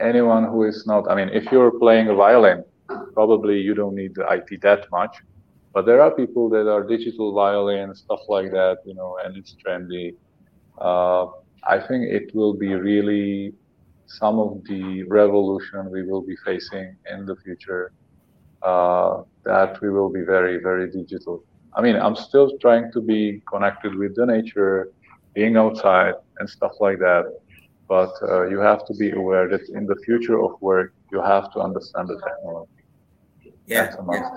anyone 0.00 0.44
who 0.44 0.64
is 0.64 0.86
not, 0.86 1.10
I 1.10 1.14
mean, 1.14 1.28
if 1.30 1.50
you're 1.50 1.70
playing 1.70 2.08
a 2.08 2.14
violin, 2.14 2.64
probably 3.14 3.60
you 3.60 3.74
don't 3.74 3.94
need 3.94 4.14
the 4.14 4.26
IT 4.30 4.60
that 4.62 4.90
much. 4.90 5.16
But 5.72 5.86
there 5.86 6.02
are 6.02 6.10
people 6.10 6.50
that 6.50 6.70
are 6.70 6.82
digital 6.82 7.32
violin, 7.32 7.94
stuff 7.94 8.20
like 8.28 8.50
that, 8.50 8.78
you 8.84 8.94
know, 8.94 9.18
and 9.24 9.36
it's 9.36 9.56
trendy. 9.64 10.14
Uh, 10.78 11.26
I 11.64 11.78
think 11.78 12.04
it 12.10 12.34
will 12.34 12.54
be 12.54 12.74
really 12.74 13.54
some 14.06 14.38
of 14.38 14.62
the 14.64 15.04
revolution 15.04 15.90
we 15.90 16.02
will 16.02 16.20
be 16.20 16.36
facing 16.44 16.96
in 17.10 17.24
the 17.24 17.36
future 17.36 17.92
uh, 18.62 19.22
that 19.44 19.80
we 19.80 19.88
will 19.90 20.10
be 20.10 20.22
very, 20.22 20.58
very 20.58 20.90
digital. 20.90 21.42
I 21.74 21.80
mean, 21.80 21.96
I'm 21.96 22.16
still 22.16 22.58
trying 22.58 22.92
to 22.92 23.00
be 23.00 23.42
connected 23.50 23.94
with 23.94 24.14
the 24.14 24.26
nature, 24.26 24.92
being 25.34 25.56
outside 25.56 26.14
and 26.38 26.48
stuff 26.48 26.72
like 26.80 26.98
that 26.98 27.24
but 27.92 28.14
uh, 28.22 28.46
you 28.46 28.58
have 28.58 28.86
to 28.86 28.94
be 28.94 29.10
aware 29.10 29.46
that 29.48 29.68
in 29.68 29.84
the 29.84 29.96
future 29.96 30.42
of 30.42 30.52
work, 30.62 30.94
you 31.10 31.20
have 31.20 31.52
to 31.52 31.60
understand 31.60 32.08
the 32.08 32.14
technology. 32.14 32.70
Yeah, 33.66 33.94
yeah. 34.10 34.30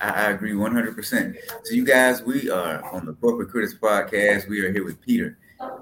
I, 0.00 0.08
I 0.08 0.30
agree 0.30 0.52
100%. 0.52 1.36
So, 1.64 1.74
you 1.74 1.84
guys, 1.84 2.22
we 2.22 2.48
are 2.48 2.82
on 2.94 3.04
the 3.04 3.12
Corporate 3.12 3.50
Critics 3.50 3.74
Podcast. 3.74 4.48
We 4.48 4.64
are 4.64 4.72
here 4.72 4.86
with 4.86 5.02
Peter. 5.02 5.36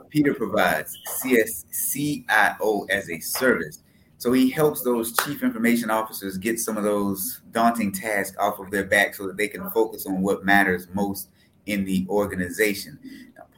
Peter 0.08 0.34
provides 0.34 0.98
CSCIO 1.22 2.90
as 2.90 3.08
a 3.08 3.20
service. 3.20 3.84
So 4.18 4.32
he 4.32 4.50
helps 4.50 4.82
those 4.82 5.16
chief 5.18 5.44
information 5.44 5.90
officers 5.90 6.38
get 6.38 6.58
some 6.58 6.76
of 6.76 6.82
those 6.82 7.40
daunting 7.52 7.92
tasks 7.92 8.36
off 8.36 8.58
of 8.58 8.68
their 8.72 8.84
back 8.84 9.14
so 9.14 9.28
that 9.28 9.36
they 9.36 9.46
can 9.46 9.70
focus 9.70 10.06
on 10.06 10.22
what 10.22 10.44
matters 10.44 10.88
most 10.92 11.28
in 11.66 11.84
the 11.84 12.04
organization. 12.08 12.98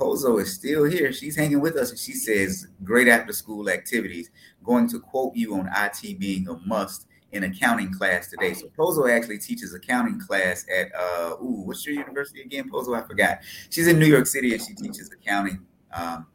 Pozo 0.02 0.40
is 0.40 0.52
still 0.52 0.84
here. 0.84 1.12
She's 1.12 1.36
hanging 1.36 1.60
with 1.60 1.76
us 1.76 1.90
and 1.90 1.98
she 1.98 2.12
says, 2.12 2.66
Great 2.82 3.06
after 3.06 3.32
school 3.32 3.70
activities. 3.70 4.30
Going 4.64 4.88
to 4.88 4.98
quote 4.98 5.36
you 5.36 5.54
on 5.54 5.70
IT 5.76 6.18
being 6.18 6.48
a 6.48 6.56
must 6.66 7.06
in 7.30 7.44
accounting 7.44 7.94
class 7.94 8.28
today. 8.28 8.52
So 8.52 8.66
Pozo 8.76 9.08
actually 9.10 9.38
teaches 9.38 9.72
accounting 9.72 10.20
class 10.20 10.66
at 10.76 10.88
uh 10.94 11.36
ooh, 11.40 11.62
what's 11.64 11.86
your 11.86 11.94
university 11.94 12.42
again? 12.42 12.68
Pozo, 12.68 13.00
I 13.00 13.06
forgot. 13.06 13.38
She's 13.70 13.86
in 13.86 13.98
New 13.98 14.06
York 14.06 14.26
City 14.26 14.52
and 14.52 14.60
she 14.60 14.74
teaches 14.74 15.10
accounting. 15.12 15.64
Um, 15.92 16.26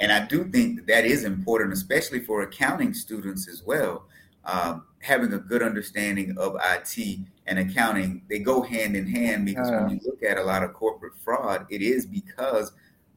and 0.00 0.10
I 0.10 0.26
do 0.26 0.44
think 0.50 0.76
that, 0.76 0.86
that 0.88 1.04
is 1.04 1.22
important, 1.24 1.72
especially 1.72 2.20
for 2.20 2.42
accounting 2.42 2.92
students 2.92 3.48
as 3.48 3.62
well. 3.62 4.06
Um, 4.44 4.86
having 4.98 5.32
a 5.32 5.38
good 5.38 5.62
understanding 5.62 6.36
of 6.36 6.56
IT 6.60 7.18
and 7.46 7.58
accounting 7.58 8.22
they 8.28 8.38
go 8.38 8.62
hand 8.62 8.96
in 8.96 9.06
hand 9.06 9.44
because 9.44 9.70
yeah. 9.70 9.82
when 9.82 9.94
you 9.94 10.00
look 10.04 10.22
at 10.22 10.38
a 10.38 10.42
lot 10.42 10.62
of 10.62 10.72
corporate 10.74 11.14
fraud, 11.24 11.66
it 11.70 11.82
is 11.82 12.06
because 12.06 12.72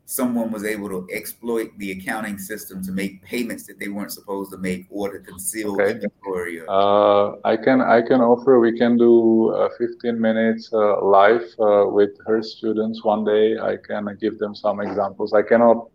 someone 0.05 0.51
was 0.51 0.63
able 0.63 0.87
to 0.87 1.07
exploit 1.11 1.71
the 1.79 1.91
accounting 1.91 2.37
system 2.37 2.83
to 2.83 2.91
make 2.91 3.23
payments 3.23 3.65
that 3.65 3.79
they 3.79 3.87
weren't 3.87 4.11
supposed 4.11 4.51
to 4.51 4.57
make 4.57 4.85
or 4.89 5.11
to 5.11 5.19
conceal 5.19 5.73
okay. 5.73 5.91
inventory. 5.91 6.61
Uh, 6.67 7.31
I 7.43 7.57
can 7.57 7.81
I 7.81 8.01
can 8.01 8.21
offer 8.21 8.59
we 8.59 8.77
can 8.77 8.97
do 8.97 9.49
uh, 9.49 9.69
15 9.77 10.19
minutes 10.19 10.69
uh, 10.71 11.01
live 11.03 11.45
uh, 11.59 11.85
with 11.87 12.11
her 12.27 12.41
students 12.43 13.03
one 13.03 13.25
day. 13.25 13.57
I 13.57 13.77
can 13.77 14.05
give 14.21 14.37
them 14.37 14.53
some 14.55 14.79
examples. 14.79 15.33
I 15.33 15.41
cannot 15.41 15.89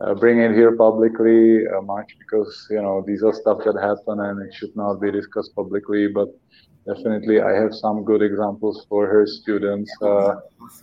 uh, 0.00 0.14
bring 0.14 0.40
it 0.40 0.52
here 0.52 0.76
publicly 0.76 1.66
uh, 1.66 1.80
much 1.80 2.16
because 2.18 2.66
you 2.70 2.82
know 2.82 3.02
these 3.06 3.22
are 3.22 3.32
stuff 3.32 3.58
that 3.64 3.76
happen 3.80 4.20
and 4.20 4.42
it 4.42 4.52
should 4.52 4.76
not 4.76 5.00
be 5.00 5.10
discussed 5.10 5.54
publicly. 5.56 6.08
But 6.08 6.28
definitely, 6.86 7.40
I 7.40 7.52
have 7.52 7.74
some 7.74 8.04
good 8.04 8.22
examples 8.22 8.86
for 8.88 9.06
her 9.06 9.26
students. 9.26 9.90
Uh, 10.00 10.36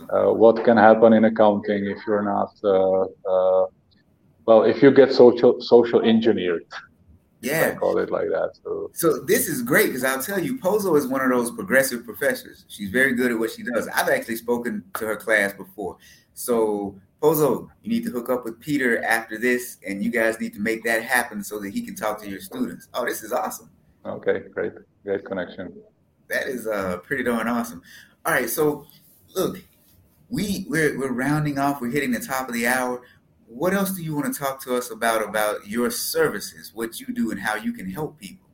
uh 0.10 0.34
what 0.34 0.64
can 0.64 0.78
happen 0.78 1.14
in 1.14 1.26
accounting 1.26 1.86
if 1.86 1.99
you're 2.06 2.24
not 2.24 2.51
uh, 2.64 3.04
uh, 3.32 3.66
well, 4.45 4.64
if 4.64 4.82
you 4.84 4.91
get 4.91 5.14
social 5.14 5.62
social 5.62 6.01
engineered. 6.01 6.66
Yeah, 7.41 7.74
I 7.74 7.78
call 7.78 7.97
it 7.97 8.10
like 8.10 8.30
that. 8.30 8.51
So, 8.64 8.89
so 8.93 9.20
this 9.20 9.49
is 9.49 9.62
great 9.62 9.88
because 9.88 10.06
I'll 10.06 10.24
tell 10.24 10.39
you, 10.39 10.58
Pozo 10.58 10.97
is 10.97 11.08
one 11.08 11.20
of 11.20 11.30
those 11.30 11.51
progressive 11.51 12.06
professors. 12.06 12.64
She's 12.70 12.89
very 12.89 13.14
good 13.16 13.34
at 13.34 13.38
what 13.38 13.51
she 13.51 13.64
does. 13.64 13.89
I've 13.89 14.08
actually 14.08 14.38
spoken 14.38 14.82
to 14.95 15.06
her 15.06 15.18
class 15.18 15.51
before. 15.51 15.97
So 16.36 16.95
Pozo, 17.22 17.70
you 17.82 17.89
need 17.89 18.06
to 18.06 18.12
hook 18.12 18.30
up 18.30 18.45
with 18.45 18.62
Peter 18.62 19.04
after 19.04 19.38
this, 19.38 19.78
and 19.86 20.01
you 20.01 20.10
guys 20.10 20.39
need 20.39 20.54
to 20.54 20.62
make 20.62 20.86
that 20.86 21.04
happen 21.04 21.43
so 21.43 21.60
that 21.60 21.72
he 21.72 21.82
can 21.82 21.95
talk 21.95 22.22
to 22.22 22.30
your 22.30 22.39
students. 22.39 22.88
Oh, 22.93 23.06
this 23.06 23.24
is 23.24 23.34
awesome. 23.34 23.70
Okay, 24.06 24.43
great, 24.54 24.74
great 25.04 25.26
connection. 25.26 25.74
That 26.30 26.47
is 26.47 26.67
uh 26.67 26.97
pretty 26.97 27.24
darn 27.24 27.47
awesome. 27.47 27.82
All 28.26 28.34
right, 28.34 28.49
so 28.49 28.88
look, 29.36 29.61
we 30.30 30.65
we're 30.69 30.97
we're 30.97 31.11
rounding 31.11 31.59
off. 31.59 31.82
We're 31.82 31.91
hitting 31.91 32.11
the 32.11 32.19
top 32.19 32.47
of 32.47 32.53
the 32.53 32.67
hour. 32.67 33.01
What 33.47 33.74
else 33.74 33.91
do 33.91 34.03
you 34.03 34.15
want 34.15 34.34
to 34.34 34.39
talk 34.39 34.63
to 34.63 34.76
us 34.76 34.89
about 34.89 35.21
about 35.21 35.67
your 35.67 35.91
services, 35.91 36.71
what 36.74 36.99
you 36.99 37.13
do, 37.13 37.32
and 37.32 37.39
how 37.39 37.55
you 37.55 37.74
can 37.74 37.89
help 37.89 38.19
people? 38.19 38.47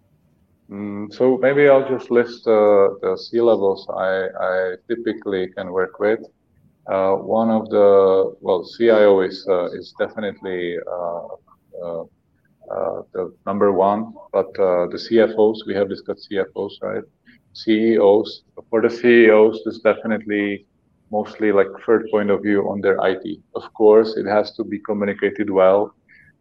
Mm, 0.69 1.11
so 1.13 1.37
maybe 1.37 1.67
I'll 1.67 1.87
just 1.87 2.11
list 2.11 2.47
uh, 2.47 2.93
the 3.01 3.17
C 3.17 3.41
levels 3.41 3.87
I, 3.89 4.27
I 4.39 4.75
typically 4.87 5.47
can 5.49 5.71
work 5.71 5.99
with. 5.99 6.19
Uh, 6.87 7.13
one 7.15 7.49
of 7.49 7.69
the 7.69 8.35
well, 8.41 8.63
CIO 8.77 9.21
is 9.21 9.45
uh, 9.47 9.65
is 9.71 9.93
definitely 9.97 10.77
uh, 10.87 11.27
uh, 11.83 12.01
uh 12.71 13.01
the 13.13 13.33
number 13.45 13.71
one, 13.71 14.13
but 14.31 14.53
the 14.53 14.99
CFOs 15.05 15.65
we 15.65 15.73
have 15.75 15.89
discussed 15.89 16.27
CFOs, 16.31 16.73
right? 16.81 17.03
CEOs 17.53 18.43
for 18.69 18.81
the 18.81 18.89
CEOs, 18.89 19.61
there's 19.63 19.79
definitely 19.79 20.65
mostly 21.11 21.51
like 21.51 21.67
third 21.85 22.07
point 22.11 22.29
of 22.29 22.41
view 22.41 22.69
on 22.69 22.81
their 22.81 22.97
IT. 23.05 23.39
Of 23.55 23.73
course, 23.73 24.15
it 24.17 24.25
has 24.25 24.51
to 24.53 24.63
be 24.63 24.79
communicated 24.79 25.49
well 25.49 25.93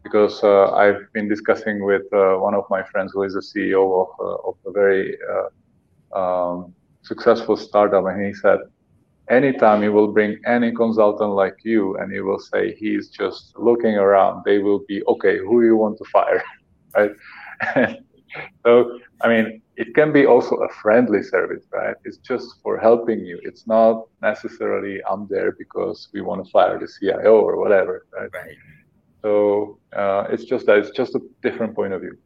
because 0.02 0.42
uh, 0.42 0.72
I've 0.72 1.12
been 1.12 1.28
discussing 1.28 1.84
with 1.84 2.02
uh, 2.12 2.36
one 2.36 2.54
of 2.54 2.64
my 2.70 2.82
friends 2.82 3.12
who 3.14 3.22
is 3.22 3.34
a 3.34 3.40
CEO 3.40 3.82
of 4.02 4.09
uh, 4.20 4.48
of 4.48 4.56
a 4.66 4.70
very 4.70 5.16
um, 6.14 6.74
successful 7.02 7.56
startup, 7.56 8.04
and 8.06 8.24
he 8.24 8.34
said 8.34 8.61
anytime 9.30 9.82
you 9.82 9.92
will 9.92 10.09
bring 10.09 10.38
any 10.46 10.72
consultant 10.72 11.30
like 11.30 11.56
you 11.64 11.96
and 11.98 12.12
you 12.12 12.24
will 12.24 12.38
say 12.38 12.74
he's 12.74 13.09
just 13.09 13.52
looking 13.56 13.96
around, 13.96 14.42
they 14.44 14.59
will 14.59 14.80
be, 14.88 15.02
okay, 15.06 15.38
who 15.38 15.64
you 15.64 15.76
want 15.76 15.98
to 15.98 16.04
fire, 16.04 16.42
right? 16.96 17.12
so, 18.64 18.98
I 19.20 19.28
mean, 19.28 19.62
it 19.78 19.94
can 19.94 20.12
be 20.12 20.26
also 20.26 20.56
a 20.56 20.68
friendly 20.82 21.22
service, 21.22 21.64
right? 21.72 21.94
It's 22.04 22.18
just 22.18 22.46
for 22.64 22.76
helping 22.78 23.20
you. 23.20 23.38
It's 23.44 23.64
not 23.68 24.08
necessarily 24.20 25.00
I'm 25.08 25.28
there 25.30 25.52
because 25.52 26.08
we 26.12 26.20
want 26.20 26.44
to 26.44 26.50
fire 26.50 26.76
the 26.80 26.88
CIO 26.88 27.34
or 27.48 27.56
whatever, 27.62 28.04
right? 28.12 28.28
Right. 28.34 28.56
So 29.22 29.78
uh, 29.96 30.24
it's 30.32 30.44
just 30.44 30.66
that 30.66 30.78
it's 30.78 30.90
just 30.90 31.14
a 31.14 31.20
different 31.42 31.76
point 31.76 31.92
of 31.92 32.00
view. 32.00 32.16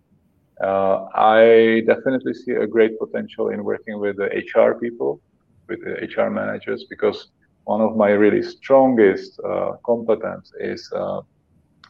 Uh, 0.64 1.06
I 1.14 1.82
definitely 1.86 2.32
see 2.32 2.52
a 2.52 2.66
great 2.66 2.98
potential 2.98 3.50
in 3.50 3.62
working 3.64 3.98
with 4.00 4.16
the 4.16 4.28
HR 4.50 4.78
people 4.84 5.20
with 5.68 5.80
the 5.84 5.94
HR 6.06 6.30
managers 6.30 6.86
because 6.88 7.28
one 7.64 7.82
of 7.82 7.96
my 7.96 8.10
really 8.10 8.42
strongest 8.42 9.38
uh, 9.40 9.72
competence 9.84 10.52
is 10.58 10.90
uh, 10.94 11.20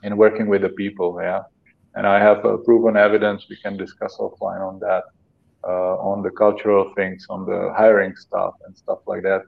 in 0.02 0.16
working 0.16 0.48
with 0.48 0.62
the 0.62 0.70
people. 0.70 1.20
Yeah, 1.22 1.42
and 1.94 2.04
I 2.04 2.18
have 2.18 2.44
uh, 2.44 2.56
proven 2.68 2.96
evidence. 2.96 3.46
We 3.48 3.58
can 3.64 3.76
discuss 3.76 4.16
offline 4.18 4.62
on 4.70 4.80
that, 4.80 5.04
on 5.64 6.22
the 6.22 6.30
cultural 6.30 6.92
things, 6.96 7.26
on 7.30 7.46
the 7.46 7.72
hiring 7.76 8.14
stuff 8.16 8.54
and 8.66 8.76
stuff 8.76 8.98
like 9.06 9.22
that. 9.22 9.42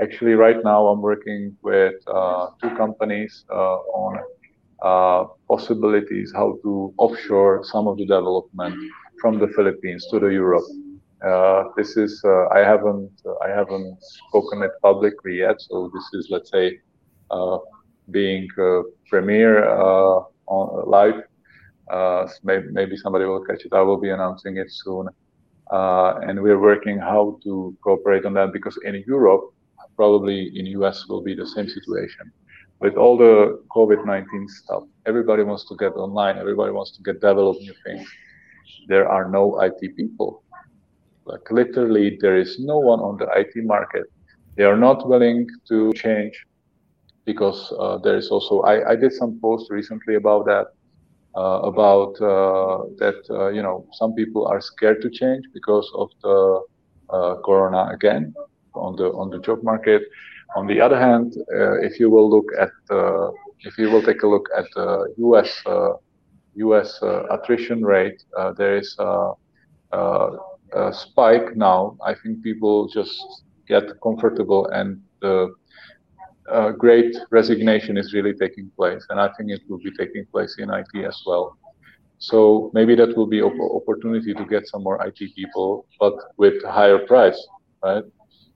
Actually, 0.00 0.32
right 0.32 0.62
now 0.64 0.86
I'm 0.86 1.02
working 1.02 1.56
with 1.62 1.94
uh, 2.06 2.48
two 2.60 2.74
companies 2.76 3.44
uh, 3.50 3.78
on 4.02 4.20
possibilities 5.46 6.32
how 6.34 6.58
to 6.62 6.94
offshore 6.98 7.62
some 7.64 7.86
of 7.86 7.98
the 7.98 8.06
development 8.06 8.74
from 9.20 9.38
the 9.38 9.48
Philippines 9.48 10.06
to 10.10 10.18
the 10.18 10.28
Europe. 10.28 10.64
Uh, 11.24 11.64
this 11.76 11.96
is 11.98 12.22
uh, 12.24 12.48
I 12.48 12.60
haven't 12.60 13.12
uh, 13.26 13.34
I 13.44 13.50
haven't 13.50 13.98
spoken 14.00 14.62
it 14.62 14.70
publicly 14.82 15.36
yet, 15.38 15.60
so 15.60 15.90
this 15.92 16.04
is 16.14 16.28
let's 16.30 16.50
say 16.50 16.78
uh, 17.30 17.58
being 18.10 18.48
uh, 18.58 18.82
premiere 19.08 19.68
uh, 19.68 20.20
on 20.46 20.88
live. 20.88 21.20
maybe, 22.42 22.68
maybe 22.72 22.96
somebody 22.96 23.26
will 23.26 23.44
catch 23.44 23.66
it. 23.66 23.72
I 23.74 23.82
will 23.82 24.00
be 24.00 24.10
announcing 24.10 24.56
it 24.56 24.68
soon, 24.70 25.08
and 25.70 26.40
we're 26.42 26.60
working 26.60 26.98
how 26.98 27.38
to 27.44 27.76
cooperate 27.82 28.24
on 28.24 28.34
that 28.34 28.52
because 28.52 28.78
in 28.84 29.02
Europe, 29.06 29.52
probably 29.96 30.50
in 30.58 30.66
US 30.80 31.06
will 31.08 31.22
be 31.22 31.34
the 31.34 31.46
same 31.46 31.68
situation 31.68 32.32
with 32.80 32.96
all 32.96 33.16
the 33.16 33.62
COVID-19 33.70 34.48
stuff. 34.48 34.84
Everybody 35.06 35.42
wants 35.42 35.68
to 35.68 35.76
get 35.76 35.92
online. 35.92 36.38
Everybody 36.38 36.72
wants 36.72 36.92
to 36.96 37.02
get 37.02 37.20
develop 37.20 37.58
new 37.58 37.74
things. 37.84 38.08
There 38.88 39.06
are 39.08 39.28
no 39.28 39.60
IT 39.60 39.96
people 39.96 40.42
like 41.30 41.50
literally, 41.50 42.18
there 42.20 42.36
is 42.36 42.58
no 42.58 42.78
one 42.78 43.00
on 43.00 43.16
the 43.16 43.28
IT 43.36 43.64
market. 43.64 44.06
They 44.56 44.64
are 44.64 44.76
not 44.76 45.08
willing 45.08 45.46
to 45.68 45.92
change 45.92 46.34
because 47.24 47.72
uh, 47.78 47.98
there 47.98 48.16
is 48.16 48.30
also. 48.30 48.60
I, 48.62 48.90
I 48.92 48.96
did 48.96 49.12
some 49.12 49.38
posts 49.40 49.70
recently 49.70 50.16
about 50.16 50.46
that. 50.46 50.66
Uh, 51.36 51.60
about 51.62 52.20
uh, 52.20 52.82
that, 52.98 53.14
uh, 53.30 53.48
you 53.50 53.62
know, 53.62 53.86
some 53.92 54.12
people 54.14 54.48
are 54.48 54.60
scared 54.60 55.00
to 55.00 55.08
change 55.08 55.44
because 55.54 55.88
of 55.94 56.08
the 56.24 56.60
uh, 57.08 57.34
corona 57.44 57.88
again 57.92 58.34
on 58.74 58.96
the 58.96 59.04
on 59.12 59.30
the 59.30 59.38
job 59.38 59.62
market. 59.62 60.02
On 60.56 60.66
the 60.66 60.80
other 60.80 60.98
hand, 60.98 61.36
uh, 61.54 61.78
if 61.82 62.00
you 62.00 62.10
will 62.10 62.28
look 62.28 62.46
at 62.58 62.70
uh, 62.90 63.30
if 63.60 63.78
you 63.78 63.90
will 63.90 64.02
take 64.02 64.22
a 64.24 64.26
look 64.26 64.48
at 64.58 64.64
the 64.74 65.14
U.S. 65.18 65.62
U.S. 66.56 66.98
attrition 67.30 67.84
rate, 67.84 68.20
there 68.56 68.76
is 68.76 68.96
a 68.98 70.92
spike 70.92 71.56
now, 71.56 71.96
I 72.04 72.14
think 72.14 72.42
people 72.42 72.88
just 72.88 73.44
get 73.68 73.84
comfortable 74.02 74.66
and 74.66 75.00
the 75.20 75.54
uh, 76.52 76.70
great 76.70 77.16
resignation 77.30 77.96
is 77.96 78.12
really 78.12 78.34
taking 78.34 78.70
place. 78.76 79.06
And 79.10 79.20
I 79.20 79.28
think 79.36 79.50
it 79.50 79.62
will 79.68 79.78
be 79.78 79.92
taking 79.98 80.26
place 80.32 80.56
in 80.58 80.70
IT 80.70 81.04
as 81.04 81.20
well. 81.26 81.56
So 82.18 82.70
maybe 82.74 82.94
that 82.96 83.16
will 83.16 83.26
be 83.26 83.40
op- 83.40 83.82
opportunity 83.82 84.34
to 84.34 84.44
get 84.44 84.68
some 84.68 84.82
more 84.82 85.04
IT 85.06 85.18
people, 85.34 85.86
but 85.98 86.14
with 86.36 86.62
higher 86.64 86.98
price, 87.06 87.40
right? 87.82 88.04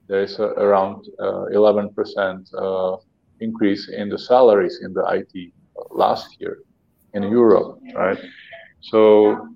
There 0.07 0.23
is 0.23 0.39
a, 0.39 0.49
around 0.65 1.07
uh, 1.19 1.47
11% 1.55 2.55
uh, 2.55 2.97
increase 3.41 3.89
in 3.89 4.11
the 4.11 4.19
salaries 4.19 4.81
in 4.83 4.93
the 4.93 5.05
IT 5.09 5.53
last 5.91 6.37
year 6.41 6.59
in 7.15 7.23
Europe, 7.23 7.79
right? 7.95 8.19
So 8.81 9.49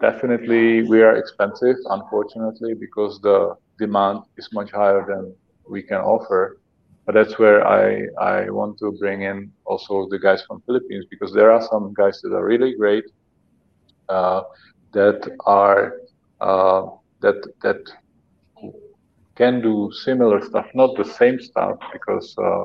definitely 0.00 0.82
we 0.82 1.02
are 1.02 1.16
expensive, 1.16 1.76
unfortunately, 1.88 2.74
because 2.74 3.20
the 3.20 3.54
demand 3.78 4.20
is 4.36 4.48
much 4.52 4.70
higher 4.72 5.04
than 5.08 5.34
we 5.68 5.82
can 5.82 6.00
offer. 6.00 6.58
But 7.06 7.14
that's 7.14 7.38
where 7.38 7.66
I 7.66 8.06
I 8.20 8.50
want 8.50 8.78
to 8.78 8.92
bring 9.00 9.22
in 9.22 9.52
also 9.64 10.06
the 10.10 10.18
guys 10.18 10.42
from 10.46 10.60
Philippines 10.66 11.06
because 11.10 11.32
there 11.32 11.50
are 11.50 11.62
some 11.62 11.92
guys 11.94 12.20
that 12.22 12.32
are 12.34 12.44
really 12.44 12.74
great 12.76 13.04
uh, 14.08 14.42
that 14.92 15.20
are 15.46 15.92
uh, 16.40 16.82
that 17.20 17.36
that 17.62 17.78
can 19.36 19.60
do 19.62 19.90
similar 20.04 20.40
stuff, 20.42 20.66
not 20.74 20.96
the 20.96 21.04
same 21.04 21.38
stuff 21.40 21.76
because 21.92 22.34
uh, 22.38 22.64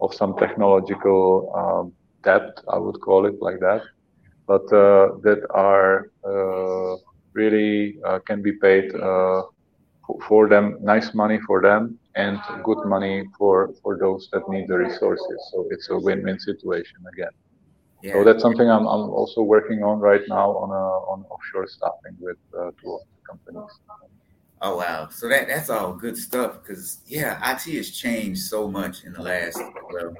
of 0.00 0.14
some 0.14 0.34
technological 0.38 1.50
um, 1.56 1.92
I 2.72 2.78
would 2.78 3.00
call 3.00 3.26
it 3.26 3.36
like 3.40 3.58
that 3.60 3.82
but 4.46 4.62
uh, 4.72 5.08
that 5.22 5.40
are 5.54 6.06
uh, 6.24 6.96
really 7.34 7.96
uh, 8.06 8.18
can 8.26 8.42
be 8.42 8.52
paid 8.60 8.84
for 10.28 10.48
them, 10.48 10.78
nice 10.80 11.14
money 11.14 11.38
for 11.46 11.60
them, 11.62 11.98
and 12.14 12.38
good 12.64 12.84
money 12.86 13.24
for 13.38 13.72
for 13.82 13.98
those 13.98 14.28
that 14.32 14.48
need 14.48 14.68
the 14.68 14.78
resources. 14.78 15.38
So 15.52 15.66
it's 15.70 15.88
a 15.90 15.98
win-win 15.98 16.38
situation 16.38 16.98
again. 17.12 17.34
Yeah. 18.02 18.12
So 18.14 18.24
that's 18.24 18.42
something 18.42 18.68
I'm, 18.68 18.86
I'm 18.86 19.10
also 19.10 19.42
working 19.42 19.82
on 19.82 19.98
right 19.98 20.22
now 20.28 20.50
on 20.50 20.70
a, 20.70 20.84
on 21.12 21.24
offshore 21.30 21.66
staffing 21.66 22.16
with 22.20 22.36
uh, 22.56 22.70
two 22.80 22.98
companies. 23.28 23.70
Oh 24.62 24.76
wow! 24.76 25.08
So 25.10 25.28
that 25.28 25.48
that's 25.48 25.70
all 25.70 25.92
good 25.94 26.16
stuff 26.16 26.62
because 26.62 27.00
yeah, 27.06 27.38
IT 27.52 27.74
has 27.76 27.90
changed 27.90 28.42
so 28.42 28.68
much 28.68 29.04
in 29.04 29.12
the 29.12 29.22
last 29.22 29.60
well 29.92 30.14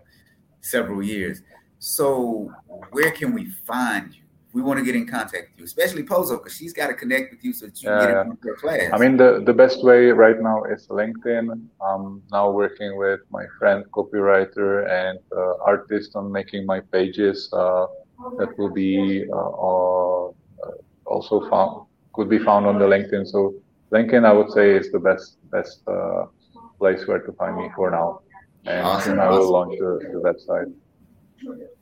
several 0.61 1.03
years. 1.03 1.43
So 1.78 2.51
where 2.91 3.12
can 3.12 3.32
we 3.32 3.47
find 3.47 4.14
you? 4.14 4.25
We 4.57 4.62
want 4.62 4.78
to 4.78 4.84
get 4.86 4.96
in 4.96 5.07
contact 5.07 5.44
with 5.50 5.59
you, 5.59 5.64
especially 5.66 6.02
Pozo, 6.02 6.38
because 6.38 6.57
she's 6.57 6.72
got 6.72 6.86
to 6.86 6.94
connect 6.94 7.26
with 7.32 7.44
you 7.44 7.52
so 7.52 7.66
that 7.66 7.76
you 7.82 7.88
can 7.90 8.00
get 8.00 8.26
into 8.26 8.48
her 8.48 8.57
class. 8.57 8.90
I 8.90 8.96
mean, 8.96 9.18
the, 9.18 9.42
the 9.44 9.52
best 9.52 9.84
way 9.84 10.07
right 10.24 10.40
now 10.40 10.64
is 10.64 10.86
LinkedIn. 10.88 11.44
I'm 11.88 12.22
now 12.32 12.50
working 12.50 12.96
with 12.96 13.20
my 13.30 13.44
friend, 13.59 13.84
copywriter, 13.92 14.70
and 15.00 15.18
uh, 15.36 15.72
artist 15.72 16.16
on 16.16 16.32
making 16.32 16.64
my 16.64 16.80
pages. 16.80 17.50
Uh, 17.52 17.86
that 18.38 18.57
will 18.57 18.72
be 18.72 19.26
uh, 19.30 19.36
uh 19.36 20.32
also 21.04 21.36
found 21.50 21.86
could 22.14 22.30
be 22.30 22.38
found 22.38 22.64
on 22.64 22.78
the 22.78 22.86
LinkedIn. 22.86 23.26
So 23.26 23.54
LinkedIn, 23.92 24.24
I 24.24 24.32
would 24.32 24.50
say, 24.52 24.70
is 24.70 24.90
the 24.90 24.98
best 24.98 25.36
best 25.50 25.82
uh, 25.86 26.24
place 26.78 27.07
where 27.07 27.20
to 27.26 27.32
find 27.32 27.57
me 27.57 27.68
for 27.76 27.90
now. 27.90 28.20
And 28.64 28.86
awesome, 28.86 29.20
I 29.20 29.28
will 29.28 29.52
launch 29.52 29.74
the, 29.78 29.92
the 30.14 30.20
website. 30.28 30.72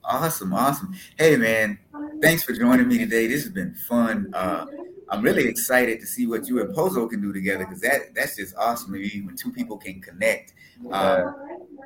Awesome, 0.04 0.52
awesome. 0.52 0.94
Hey 1.18 1.36
man, 1.36 1.78
thanks 2.20 2.42
for 2.42 2.52
joining 2.52 2.88
me 2.88 2.98
today. 2.98 3.26
This 3.26 3.44
has 3.44 3.52
been 3.52 3.74
fun. 3.74 4.30
Uh, 4.34 4.66
I'm 5.08 5.22
really 5.22 5.46
excited 5.46 6.00
to 6.00 6.06
see 6.06 6.26
what 6.26 6.48
you 6.48 6.60
and 6.60 6.74
Pozo 6.74 7.08
can 7.08 7.20
do 7.20 7.32
together 7.32 7.64
because 7.64 7.80
that 7.82 8.14
that's 8.14 8.36
just 8.36 8.54
awesome 8.56 8.92
to 8.92 8.98
me 8.98 9.22
when 9.24 9.36
two 9.36 9.52
people 9.52 9.76
can 9.76 10.00
connect. 10.00 10.54
Uh, 10.90 11.32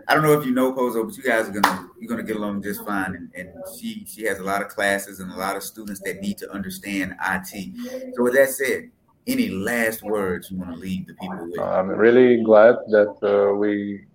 I 0.07 0.15
don't 0.15 0.23
know 0.23 0.39
if 0.39 0.47
you 0.47 0.53
know 0.53 0.73
Pozo, 0.73 1.05
but 1.05 1.17
you 1.17 1.23
guys 1.23 1.49
are 1.49 1.53
gonna 1.53 1.89
you're 1.99 2.09
gonna 2.09 2.23
get 2.23 2.37
along 2.37 2.63
just 2.63 2.85
fine. 2.85 3.15
And, 3.15 3.31
and 3.35 3.51
she 3.79 4.05
she 4.07 4.25
has 4.25 4.39
a 4.39 4.45
lot 4.45 4.63
of 4.63 4.69
classes 4.69 5.21
and 5.21 5.31
a 5.31 5.37
lot 5.37 5.57
of 5.57 5.63
students 5.63 6.01
that 6.03 6.21
need 6.21 6.39
to 6.39 6.51
understand 6.51 7.17
IT. 7.21 8.15
So 8.17 8.23
with 8.23 8.35
that 8.35 8.49
said, 8.49 8.91
any 9.27 9.51
last 9.51 10.03
words 10.03 10.51
you 10.51 10.59
want 10.59 10.73
to 10.73 10.77
leave 10.77 11.07
the 11.07 11.15
people 11.15 11.47
with? 11.47 11.61
I'm 11.61 11.89
really 11.89 12.43
glad 12.43 12.77
that 12.89 13.15
uh, 13.23 13.55
we 13.55 14.07